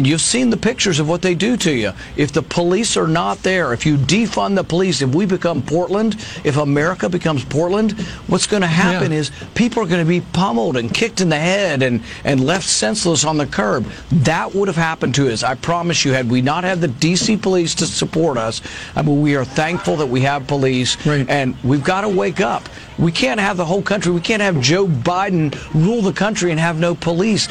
and 0.00 0.06
you've 0.06 0.22
seen 0.22 0.48
the 0.48 0.56
pictures 0.56 0.98
of 0.98 1.10
what 1.10 1.20
they 1.20 1.34
do 1.34 1.58
to 1.58 1.70
you. 1.70 1.92
If 2.16 2.32
the 2.32 2.40
police 2.40 2.96
are 2.96 3.06
not 3.06 3.42
there, 3.42 3.74
if 3.74 3.84
you 3.84 3.98
defund 3.98 4.54
the 4.54 4.64
police, 4.64 5.02
if 5.02 5.14
we 5.14 5.26
become 5.26 5.60
Portland, 5.60 6.14
if 6.42 6.56
America 6.56 7.06
becomes 7.10 7.44
Portland, 7.44 7.92
what's 8.26 8.46
going 8.46 8.62
to 8.62 8.66
happen 8.66 9.12
yeah. 9.12 9.18
is 9.18 9.30
people 9.54 9.82
are 9.82 9.86
going 9.86 10.02
to 10.02 10.08
be 10.08 10.22
pummeled 10.32 10.78
and 10.78 10.94
kicked 10.94 11.20
in 11.20 11.28
the 11.28 11.36
head 11.36 11.82
and, 11.82 12.02
and 12.24 12.42
left 12.42 12.66
senseless 12.66 13.26
on 13.26 13.36
the 13.36 13.44
curb. 13.44 13.84
That 14.10 14.54
would 14.54 14.68
have 14.68 14.76
happened 14.78 15.16
to 15.16 15.30
us. 15.30 15.42
I 15.42 15.54
promise 15.54 16.02
you, 16.02 16.14
had 16.14 16.30
we 16.30 16.40
not 16.40 16.64
had 16.64 16.80
the 16.80 16.88
D.C. 16.88 17.36
police 17.36 17.74
to 17.74 17.86
support 17.86 18.38
us, 18.38 18.62
I 18.96 19.02
mean, 19.02 19.20
we 19.20 19.36
are 19.36 19.44
thankful 19.44 19.96
that 19.96 20.08
we 20.08 20.22
have 20.22 20.46
police, 20.46 20.96
right. 21.04 21.28
and 21.28 21.54
we've 21.62 21.84
got 21.84 22.00
to 22.00 22.08
wake 22.08 22.40
up. 22.40 22.70
We 22.98 23.12
can't 23.12 23.38
have 23.38 23.58
the 23.58 23.66
whole 23.66 23.82
country. 23.82 24.12
We 24.12 24.22
can't 24.22 24.40
have 24.40 24.62
Joe 24.62 24.86
Biden 24.86 25.54
rule 25.74 26.00
the 26.00 26.14
country 26.14 26.52
and 26.52 26.58
have 26.58 26.78
no 26.80 26.94
police. 26.94 27.48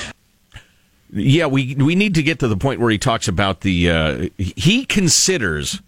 Yeah, 1.12 1.48
we 1.48 1.76
we 1.76 1.96
need 1.96 2.16
to 2.16 2.24
get 2.24 2.40
to 2.40 2.48
the 2.48 2.58
point 2.58 2.80
where 2.80 2.92
he 2.92 2.98
talks 2.98 3.28
about 3.28 3.62
the 3.62 3.90
uh, 3.90 4.28
he 4.38 4.86
considers 4.86 5.82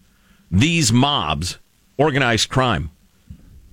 these 0.49 0.91
mobs 0.91 1.59
organized 1.97 2.49
crime, 2.49 2.89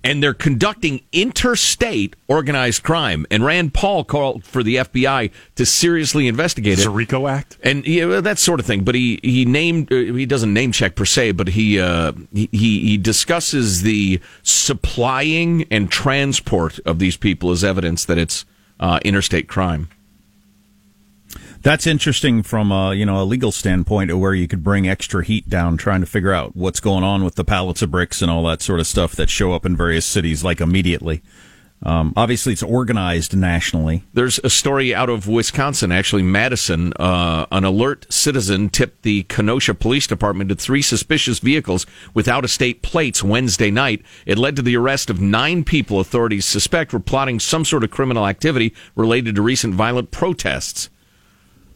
and 0.05 0.23
they're 0.23 0.35
conducting 0.35 1.01
interstate 1.11 2.17
organized 2.29 2.83
crime. 2.83 3.25
And 3.31 3.45
Rand 3.47 3.73
Paul 3.73 4.05
called 4.05 4.45
for 4.45 4.63
the 4.63 4.77
FBI 4.77 5.31
to 5.55 5.65
seriously 5.65 6.29
investigate 6.29 6.79
it. 6.79 6.83
The 6.83 6.91
RICO 6.91 7.27
Act, 7.27 7.57
and 7.65 7.87
yeah, 7.87 8.21
that 8.21 8.39
sort 8.39 8.61
of 8.61 8.67
thing. 8.67 8.85
But 8.85 8.95
he 8.95 9.19
he 9.23 9.47
named 9.47 9.91
uh, 9.91 9.97
he 9.97 10.27
doesn't 10.27 10.53
name 10.53 10.73
check 10.73 10.97
per 10.97 11.07
se, 11.07 11.33
but 11.33 11.49
he 11.49 11.81
uh, 11.81 12.13
he 12.33 12.49
he 12.53 12.99
discusses 12.99 13.83
the 13.83 14.21
supplying 14.43 15.65
and 15.71 15.91
transport 15.91 16.79
of 16.81 16.99
these 16.99 17.17
people 17.17 17.51
as 17.53 17.65
evidence 17.65 18.05
that 18.05 18.19
it's 18.19 18.45
uh, 18.79 19.01
interstate 19.03 19.49
crime. 19.49 19.89
That's 21.63 21.87
interesting 21.87 22.43
from 22.43 22.71
a 22.71 22.95
you 22.95 23.05
know 23.05 23.21
a 23.21 23.25
legal 23.25 23.53
standpoint, 23.53 24.17
where 24.17 24.35
you 24.35 24.47
could 24.47 24.63
bring 24.63 24.89
extra 24.89 25.25
heat 25.25 25.49
down, 25.49 25.77
trying 25.77 26.01
to 26.01 26.07
figure 26.07 26.33
out 26.33 26.55
what's 26.55 26.81
going 26.81 27.05
on 27.05 27.25
with 27.25 27.35
the 27.35 27.45
pallets 27.45 27.83
of 27.83 27.91
bricks 27.91 28.23
and 28.23 28.31
all 28.31 28.45
that 28.45 28.63
sort 28.63 28.81
of 28.81 28.87
stuff 28.87 29.17
that 29.17 29.29
show 29.29 29.53
up 29.53 29.67
in 29.67 29.77
various 29.77 30.07
cities 30.07 30.45
like 30.45 30.61
immediately. 30.61 31.23
Um, 31.83 32.13
obviously, 32.17 32.53
it's 32.53 32.63
organized 32.63 33.37
nationally. 33.37 34.03
There's 34.13 34.41
a 34.43 34.51
story 34.51 34.95
out 34.95 35.09
of 35.09 35.29
Wisconsin, 35.29 35.93
actually, 35.93 36.25
Madison. 36.25 36.93
Uh, 36.95 37.47
an 37.53 37.65
alert 37.65 38.13
citizen 38.13 38.69
tipped 38.69 39.03
the 39.03 39.23
Kenosha 39.25 39.75
Police 39.75 40.07
Department 40.07 40.51
to 40.51 40.57
three 40.57 40.83
suspicious 40.83 41.39
vehicles 41.39 41.87
with 42.15 42.27
out 42.27 42.45
of 42.45 42.51
state 42.51 42.83
plates 42.83 43.23
Wednesday 43.23 43.71
night. 43.71 44.03
It 44.27 44.39
led 44.39 44.57
to 44.57 44.63
the 44.63 44.77
arrest 44.77 45.09
of 45.09 45.21
nine 45.21 45.63
people 45.63 46.01
authorities 46.01 46.47
suspect 46.47 46.93
were 46.93 47.01
plotting 47.01 47.39
some 47.39 47.65
sort 47.65 47.85
of 47.85 47.91
criminal 47.91 48.27
activity 48.27 48.75
related 48.97 49.37
to 49.37 49.43
recent 49.43 49.75
violent 49.75 50.11
protests. 50.11 50.91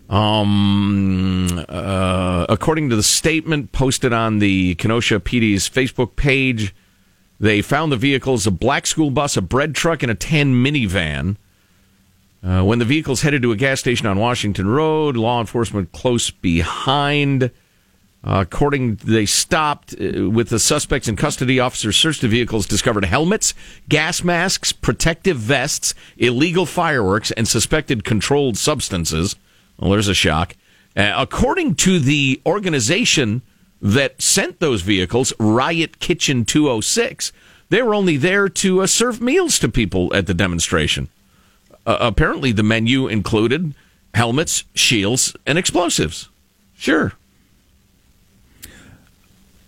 Um, 0.09 1.65
uh, 1.69 2.47
according 2.49 2.91
to 2.91 2.97
the 2.97 3.03
statement 3.03 3.73
posted 3.73 4.13
on 4.13 4.41
the 4.41 4.75
Kenosha 4.75 5.21
PD's 5.21 5.69
Facebook 5.69 6.17
page, 6.17 6.75
they 7.41 7.63
found 7.63 7.91
the 7.91 7.97
vehicles 7.97 8.47
a 8.47 8.51
black 8.51 8.87
school 8.87 9.11
bus, 9.11 9.37
a 9.37 9.43
bread 9.43 9.75
truck, 9.75 10.03
and 10.03 10.13
a 10.13 10.15
tan 10.15 10.55
minivan. 10.55 11.37
Uh, 12.45 12.63
when 12.63 12.79
the 12.79 12.85
vehicles 12.85 13.23
headed 13.23 13.43
to 13.43 13.53
a 13.53 13.57
gas 13.57 13.81
station 13.81 14.07
on 14.07 14.19
Washington 14.19 14.69
Road, 14.69 15.17
law 15.17 15.41
enforcement 15.41 15.93
close 15.93 16.31
behind. 16.31 17.45
Uh, 18.25 18.45
according, 18.47 18.97
they 18.97 19.27
stopped 19.27 19.95
uh, 19.95 20.29
with 20.31 20.49
the 20.49 20.59
suspects 20.59 21.09
in 21.09 21.17
custody. 21.17 21.59
Officers 21.59 21.97
searched 21.97 22.21
the 22.21 22.29
vehicles, 22.29 22.67
discovered 22.67 23.05
helmets, 23.05 23.55
gas 23.89 24.23
masks, 24.23 24.73
protective 24.73 25.37
vests, 25.37 25.95
illegal 26.17 26.67
fireworks, 26.67 27.31
and 27.33 27.49
suspected 27.49 28.05
controlled 28.05 28.57
substances. 28.57 29.37
Well, 29.79 29.91
there's 29.91 30.09
a 30.09 30.15
shock. 30.15 30.57
Uh, 30.97 31.13
according 31.17 31.77
to 31.77 31.99
the 31.99 32.41
organization 32.45 33.43
that 33.81 34.21
sent 34.21 34.61
those 34.61 34.83
vehicles, 34.83 35.33
Riot 35.39 35.99
Kitchen 35.99 36.45
206, 36.45 37.33
they 37.71 37.83
were 37.83 37.95
only 37.95 38.17
there 38.17 38.49
to 38.49 38.83
uh, 38.83 38.87
serve 38.87 39.21
meals 39.21 39.59
to 39.59 39.69
people 39.69 40.15
at 40.15 40.27
the 40.27 40.35
demonstration. 40.35 41.09
Uh, 41.85 41.97
apparently, 42.01 42.53
the 42.53 42.63
menu 42.63 43.09
included 43.09 43.75
helmets, 44.15 44.65
shields, 44.75 45.35
and 45.47 45.59
explosives. 45.59 46.29
Sure. 46.77 47.15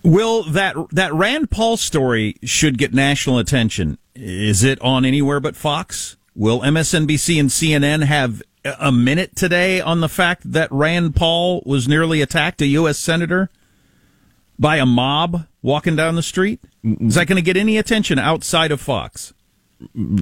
Will 0.02 0.42
that 0.42 0.76
that 0.92 1.14
Rand 1.14 1.50
Paul 1.50 1.78
story 1.78 2.36
should 2.44 2.76
get 2.76 2.92
national 2.92 3.38
attention? 3.38 3.96
Is 4.14 4.62
it 4.62 4.80
on 4.82 5.04
anywhere 5.04 5.40
but 5.40 5.56
Fox? 5.56 6.16
Will 6.36 6.60
MSNBC 6.60 7.40
and 7.40 7.48
CNN 7.48 8.04
have 8.04 8.42
a 8.64 8.90
minute 8.92 9.36
today 9.36 9.80
on 9.80 10.00
the 10.00 10.08
fact 10.08 10.52
that 10.52 10.70
Rand 10.72 11.14
Paul 11.16 11.62
was 11.66 11.86
nearly 11.86 12.22
attacked, 12.22 12.62
a 12.62 12.66
U.S. 12.66 12.98
senator, 12.98 13.50
by 14.58 14.76
a 14.76 14.86
mob 14.86 15.46
walking 15.62 15.96
down 15.96 16.14
the 16.14 16.22
street? 16.22 16.60
Is 16.82 17.14
that 17.14 17.26
going 17.26 17.36
to 17.36 17.42
get 17.42 17.56
any 17.56 17.76
attention 17.76 18.18
outside 18.18 18.72
of 18.72 18.80
Fox? 18.80 19.32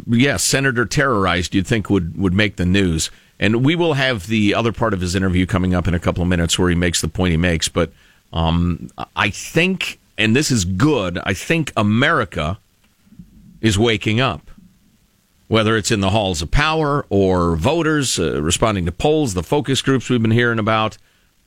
Yes, 0.07 0.43
Senator 0.43 0.86
terrorized, 0.86 1.55
you'd 1.55 1.66
think 1.66 1.88
would, 1.90 2.16
would 2.16 2.34
make 2.34 2.57
the 2.57 2.66
news. 2.66 3.11
And 3.38 3.64
we 3.64 3.76
will 3.76 3.95
have 3.95 4.26
the 4.26 4.55
other 4.55 4.72
part 4.72 4.95
of 4.95 5.01
his 5.01 5.14
interview 5.14 5.47
coming 5.47 5.74
up 5.74 5.86
in 5.86 5.95
a 5.95 5.99
couple 6.01 6.22
of 6.22 6.28
minutes 6.28 6.59
where 6.59 6.68
he 6.68 6.74
makes 6.76 7.01
the 7.01 7.09
point 7.09 7.32
he 7.32 7.36
makes. 7.36 7.68
But 7.68 7.93
Um, 8.32 8.88
I 9.14 9.28
think, 9.30 9.99
and 10.16 10.34
this 10.34 10.51
is 10.51 10.64
good. 10.64 11.18
I 11.24 11.34
think 11.34 11.70
America 11.76 12.59
is 13.61 13.78
waking 13.78 14.20
up 14.20 14.51
whether 15.53 15.76
it's 15.76 15.90
in 15.90 16.00
the 16.00 16.09
halls 16.09 16.40
of 16.40 16.50
power 16.50 17.05
or 17.11 17.57
voters 17.57 18.18
uh, 18.18 18.40
responding 18.40 18.86
to 18.86 18.90
polls, 18.90 19.34
the 19.34 19.42
focus 19.42 19.82
groups 19.82 20.09
we've 20.09 20.22
been 20.22 20.30
hearing 20.30 20.59
about. 20.59 20.96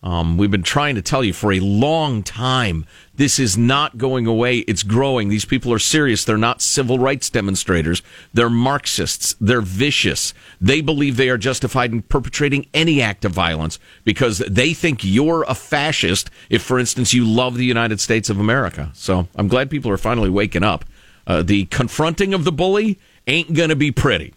Um, 0.03 0.37
we've 0.37 0.51
been 0.51 0.61
trying 0.61 0.93
to 0.93 1.01
tell 1.01 1.23
you 1.23 1.33
for 1.33 1.51
a 1.51 1.59
long 1.59 2.21
time 2.21 2.85
this 3.15 3.39
is 3.39 3.57
not 3.57 3.97
going 3.97 4.27
away. 4.27 4.59
It's 4.59 4.83
growing. 4.83 5.29
These 5.29 5.45
people 5.45 5.73
are 5.73 5.79
serious. 5.79 6.23
They're 6.23 6.37
not 6.37 6.61
civil 6.61 6.99
rights 6.99 7.31
demonstrators. 7.31 8.03
They're 8.31 8.47
Marxists. 8.47 9.35
They're 9.41 9.59
vicious. 9.59 10.35
They 10.61 10.81
believe 10.81 11.17
they 11.17 11.29
are 11.29 11.39
justified 11.39 11.91
in 11.91 12.03
perpetrating 12.03 12.67
any 12.75 13.01
act 13.01 13.25
of 13.25 13.31
violence 13.31 13.79
because 14.03 14.37
they 14.37 14.75
think 14.75 14.99
you're 15.03 15.45
a 15.47 15.55
fascist 15.55 16.29
if, 16.51 16.61
for 16.61 16.77
instance, 16.77 17.11
you 17.15 17.25
love 17.25 17.57
the 17.57 17.65
United 17.65 17.99
States 17.99 18.29
of 18.29 18.39
America. 18.39 18.91
So 18.93 19.27
I'm 19.35 19.47
glad 19.47 19.71
people 19.71 19.89
are 19.89 19.97
finally 19.97 20.29
waking 20.29 20.61
up. 20.61 20.85
Uh, 21.25 21.41
the 21.41 21.65
confronting 21.65 22.35
of 22.35 22.43
the 22.43 22.51
bully 22.51 22.99
ain't 23.27 23.53
going 23.53 23.69
to 23.69 23.75
be 23.75 23.91
pretty. 23.91 24.33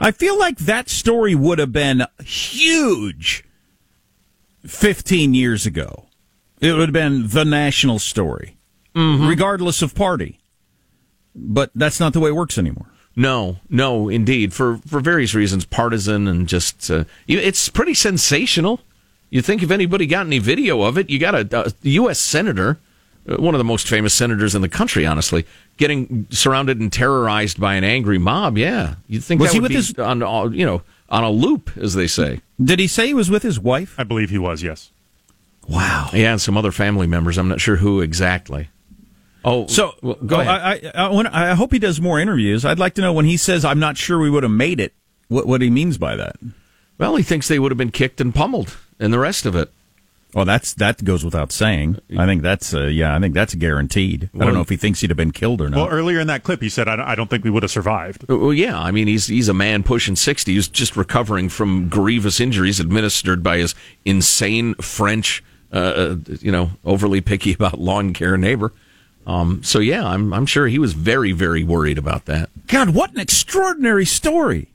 I 0.00 0.10
feel 0.10 0.38
like 0.38 0.58
that 0.58 0.88
story 0.88 1.34
would 1.34 1.58
have 1.58 1.72
been 1.72 2.04
huge 2.24 3.44
15 4.66 5.34
years 5.34 5.66
ago. 5.66 6.06
It 6.60 6.72
would 6.72 6.88
have 6.88 6.92
been 6.92 7.28
the 7.28 7.44
national 7.44 7.98
story, 7.98 8.56
Mm-hmm. 8.94 9.26
regardless 9.26 9.80
of 9.80 9.94
party. 9.94 10.38
But 11.34 11.70
that's 11.74 11.98
not 11.98 12.12
the 12.12 12.20
way 12.20 12.28
it 12.28 12.34
works 12.36 12.58
anymore. 12.58 12.86
No, 13.16 13.58
no, 13.70 14.08
indeed, 14.10 14.52
for 14.52 14.78
for 14.86 15.00
various 15.00 15.34
reasons, 15.34 15.64
partisan 15.64 16.26
and 16.28 16.46
just 16.46 16.90
uh, 16.90 17.04
it's 17.26 17.68
pretty 17.70 17.94
sensational. 17.94 18.80
You 19.30 19.40
think 19.40 19.62
if 19.62 19.70
anybody 19.70 20.06
got 20.06 20.26
any 20.26 20.38
video 20.38 20.82
of 20.82 20.98
it, 20.98 21.08
you 21.08 21.18
got 21.18 21.34
a, 21.34 21.66
a 21.68 21.72
U.S. 21.82 22.18
senator, 22.20 22.78
one 23.26 23.54
of 23.54 23.58
the 23.58 23.64
most 23.64 23.86
famous 23.88 24.12
senators 24.14 24.54
in 24.54 24.62
the 24.62 24.68
country, 24.68 25.06
honestly, 25.06 25.46
getting 25.76 26.26
surrounded 26.30 26.80
and 26.80 26.92
terrorized 26.92 27.60
by 27.60 27.74
an 27.74 27.84
angry 27.84 28.18
mob. 28.18 28.58
Yeah, 28.58 28.96
you'd 29.06 29.22
think 29.24 29.40
Was 29.40 29.50
that 29.50 29.54
he 29.54 29.60
would 29.60 29.70
with 29.70 29.70
be 29.70 29.76
his- 29.76 29.98
on 29.98 30.22
uh, 30.22 30.46
you 30.48 30.66
know 30.66 30.82
on 31.08 31.24
a 31.24 31.30
loop, 31.30 31.70
as 31.76 31.94
they 31.94 32.06
say. 32.06 32.40
Did 32.62 32.78
he 32.78 32.86
say 32.86 33.06
he 33.08 33.14
was 33.14 33.30
with 33.30 33.42
his 33.42 33.58
wife? 33.60 33.94
I 33.98 34.04
believe 34.04 34.30
he 34.30 34.38
was. 34.38 34.62
Yes. 34.62 34.90
Wow. 35.68 36.10
Yeah, 36.12 36.32
and 36.32 36.40
some 36.40 36.56
other 36.56 36.72
family 36.72 37.06
members. 37.06 37.38
I'm 37.38 37.48
not 37.48 37.60
sure 37.60 37.76
who 37.76 38.00
exactly. 38.00 38.68
Oh, 39.44 39.66
So 39.66 39.92
well, 40.02 40.14
go 40.14 40.36
oh, 40.36 40.40
ahead. 40.40 40.90
I, 40.94 41.00
I, 41.00 41.06
I, 41.06 41.10
when- 41.10 41.26
I 41.26 41.54
hope 41.54 41.72
he 41.72 41.78
does 41.78 42.00
more 42.00 42.18
interviews. 42.20 42.64
I'd 42.64 42.78
like 42.78 42.94
to 42.94 43.00
know 43.00 43.12
when 43.12 43.24
he 43.26 43.36
says, 43.36 43.64
"I'm 43.64 43.78
not 43.80 43.96
sure 43.96 44.18
we 44.18 44.30
would 44.30 44.42
have 44.42 44.52
made 44.52 44.80
it." 44.80 44.94
What 45.28 45.46
what 45.46 45.60
he 45.60 45.70
means 45.70 45.98
by 45.98 46.16
that? 46.16 46.36
Well, 46.98 47.16
he 47.16 47.22
thinks 47.22 47.48
they 47.48 47.58
would 47.58 47.70
have 47.72 47.78
been 47.78 47.90
kicked 47.90 48.20
and 48.20 48.34
pummeled, 48.34 48.76
and 49.00 49.12
the 49.12 49.18
rest 49.18 49.46
of 49.46 49.54
it. 49.56 49.70
Well, 50.34 50.46
that's 50.46 50.72
that 50.74 51.04
goes 51.04 51.24
without 51.24 51.52
saying. 51.52 51.98
I 52.16 52.24
think 52.24 52.40
that's 52.40 52.72
uh, 52.72 52.86
yeah. 52.86 53.14
I 53.14 53.20
think 53.20 53.34
that's 53.34 53.54
guaranteed. 53.54 54.30
I 54.34 54.44
don't 54.44 54.54
know 54.54 54.62
if 54.62 54.70
he 54.70 54.78
thinks 54.78 55.00
he'd 55.00 55.10
have 55.10 55.16
been 55.16 55.30
killed 55.30 55.60
or 55.60 55.68
not. 55.68 55.76
Well, 55.76 55.88
earlier 55.88 56.20
in 56.20 56.26
that 56.28 56.42
clip, 56.42 56.62
he 56.62 56.70
said, 56.70 56.88
"I 56.88 56.96
don't, 56.96 57.06
I 57.06 57.14
don't 57.14 57.28
think 57.28 57.44
we 57.44 57.50
would 57.50 57.62
have 57.62 57.70
survived." 57.70 58.26
Well, 58.28 58.52
yeah. 58.52 58.80
I 58.80 58.92
mean, 58.92 59.08
he's 59.08 59.26
he's 59.26 59.50
a 59.50 59.54
man 59.54 59.82
pushing 59.82 60.16
sixty. 60.16 60.54
He's 60.54 60.68
just 60.68 60.96
recovering 60.96 61.50
from 61.50 61.90
grievous 61.90 62.40
injuries 62.40 62.80
administered 62.80 63.42
by 63.42 63.58
his 63.58 63.74
insane 64.06 64.74
French, 64.76 65.44
uh, 65.70 65.76
uh, 65.76 66.16
you 66.40 66.50
know, 66.50 66.70
overly 66.82 67.20
picky 67.20 67.52
about 67.54 67.78
lawn 67.78 68.14
care 68.14 68.38
neighbor. 68.38 68.72
Um, 69.26 69.62
so 69.62 69.80
yeah, 69.80 70.06
I'm 70.06 70.32
I'm 70.32 70.46
sure 70.46 70.66
he 70.66 70.78
was 70.78 70.94
very 70.94 71.32
very 71.32 71.62
worried 71.62 71.98
about 71.98 72.24
that. 72.24 72.48
God, 72.68 72.90
what 72.90 73.12
an 73.12 73.20
extraordinary 73.20 74.06
story! 74.06 74.68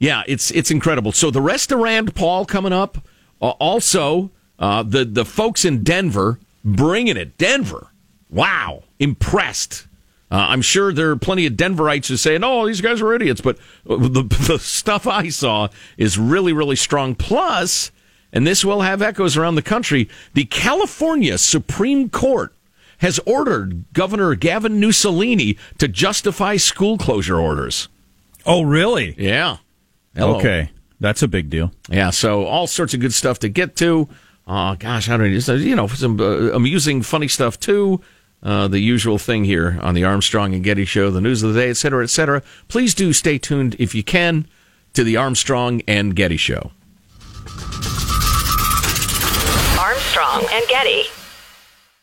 Yeah, 0.00 0.24
it's 0.26 0.50
it's 0.50 0.72
incredible. 0.72 1.12
So 1.12 1.30
the 1.30 1.40
rest 1.40 1.70
of 1.70 1.78
Rand 1.78 2.16
Paul 2.16 2.44
coming 2.44 2.72
up. 2.72 2.98
Uh, 3.40 3.50
also, 3.60 4.32
uh, 4.58 4.82
the 4.82 5.04
the 5.04 5.24
folks 5.24 5.64
in 5.64 5.82
Denver 5.82 6.38
bringing 6.64 7.16
it. 7.16 7.38
Denver, 7.38 7.88
wow, 8.30 8.82
impressed. 8.98 9.86
Uh, 10.30 10.46
I'm 10.50 10.60
sure 10.60 10.92
there 10.92 11.10
are 11.10 11.16
plenty 11.16 11.46
of 11.46 11.54
Denverites 11.54 12.08
who 12.08 12.16
say, 12.16 12.38
"Oh, 12.42 12.66
these 12.66 12.80
guys 12.80 13.00
are 13.00 13.14
idiots," 13.14 13.40
but 13.40 13.56
uh, 13.88 13.96
the 13.96 14.22
the 14.48 14.58
stuff 14.58 15.06
I 15.06 15.28
saw 15.28 15.68
is 15.96 16.18
really 16.18 16.52
really 16.52 16.76
strong. 16.76 17.14
Plus, 17.14 17.90
and 18.32 18.46
this 18.46 18.64
will 18.64 18.82
have 18.82 19.00
echoes 19.00 19.36
around 19.36 19.54
the 19.54 19.62
country. 19.62 20.08
The 20.34 20.44
California 20.44 21.38
Supreme 21.38 22.10
Court 22.10 22.52
has 22.98 23.20
ordered 23.26 23.84
Governor 23.92 24.34
Gavin 24.34 24.80
Mussolini 24.80 25.56
to 25.78 25.88
justify 25.88 26.56
school 26.56 26.98
closure 26.98 27.38
orders. 27.38 27.88
Oh, 28.44 28.62
really? 28.62 29.14
Yeah. 29.18 29.58
Hello. 30.14 30.36
Okay, 30.36 30.70
that's 31.00 31.22
a 31.22 31.28
big 31.28 31.48
deal. 31.48 31.72
Yeah, 31.88 32.10
so 32.10 32.44
all 32.44 32.66
sorts 32.66 32.94
of 32.94 33.00
good 33.00 33.14
stuff 33.14 33.38
to 33.40 33.48
get 33.48 33.76
to. 33.76 34.08
Uh, 34.48 34.74
gosh, 34.76 35.06
how 35.06 35.18
do 35.18 35.24
I 35.24 35.30
just, 35.30 35.48
you 35.48 35.76
know, 35.76 35.86
some 35.88 36.18
uh, 36.18 36.52
amusing, 36.52 37.02
funny 37.02 37.28
stuff 37.28 37.60
too. 37.60 38.00
Uh, 38.42 38.66
the 38.66 38.78
usual 38.78 39.18
thing 39.18 39.44
here 39.44 39.78
on 39.82 39.94
the 39.94 40.04
Armstrong 40.04 40.54
and 40.54 40.64
Getty 40.64 40.86
Show, 40.86 41.10
the 41.10 41.20
news 41.20 41.42
of 41.42 41.52
the 41.52 41.60
day, 41.60 41.68
et 41.68 41.76
cetera, 41.76 42.02
et 42.02 42.08
cetera. 42.08 42.42
Please 42.68 42.94
do 42.94 43.12
stay 43.12 43.36
tuned 43.36 43.76
if 43.78 43.94
you 43.94 44.02
can 44.02 44.46
to 44.94 45.04
the 45.04 45.16
Armstrong 45.16 45.82
and 45.86 46.16
Getty 46.16 46.38
Show. 46.38 46.70
Armstrong 49.78 50.46
and 50.50 50.66
Getty. 50.68 51.04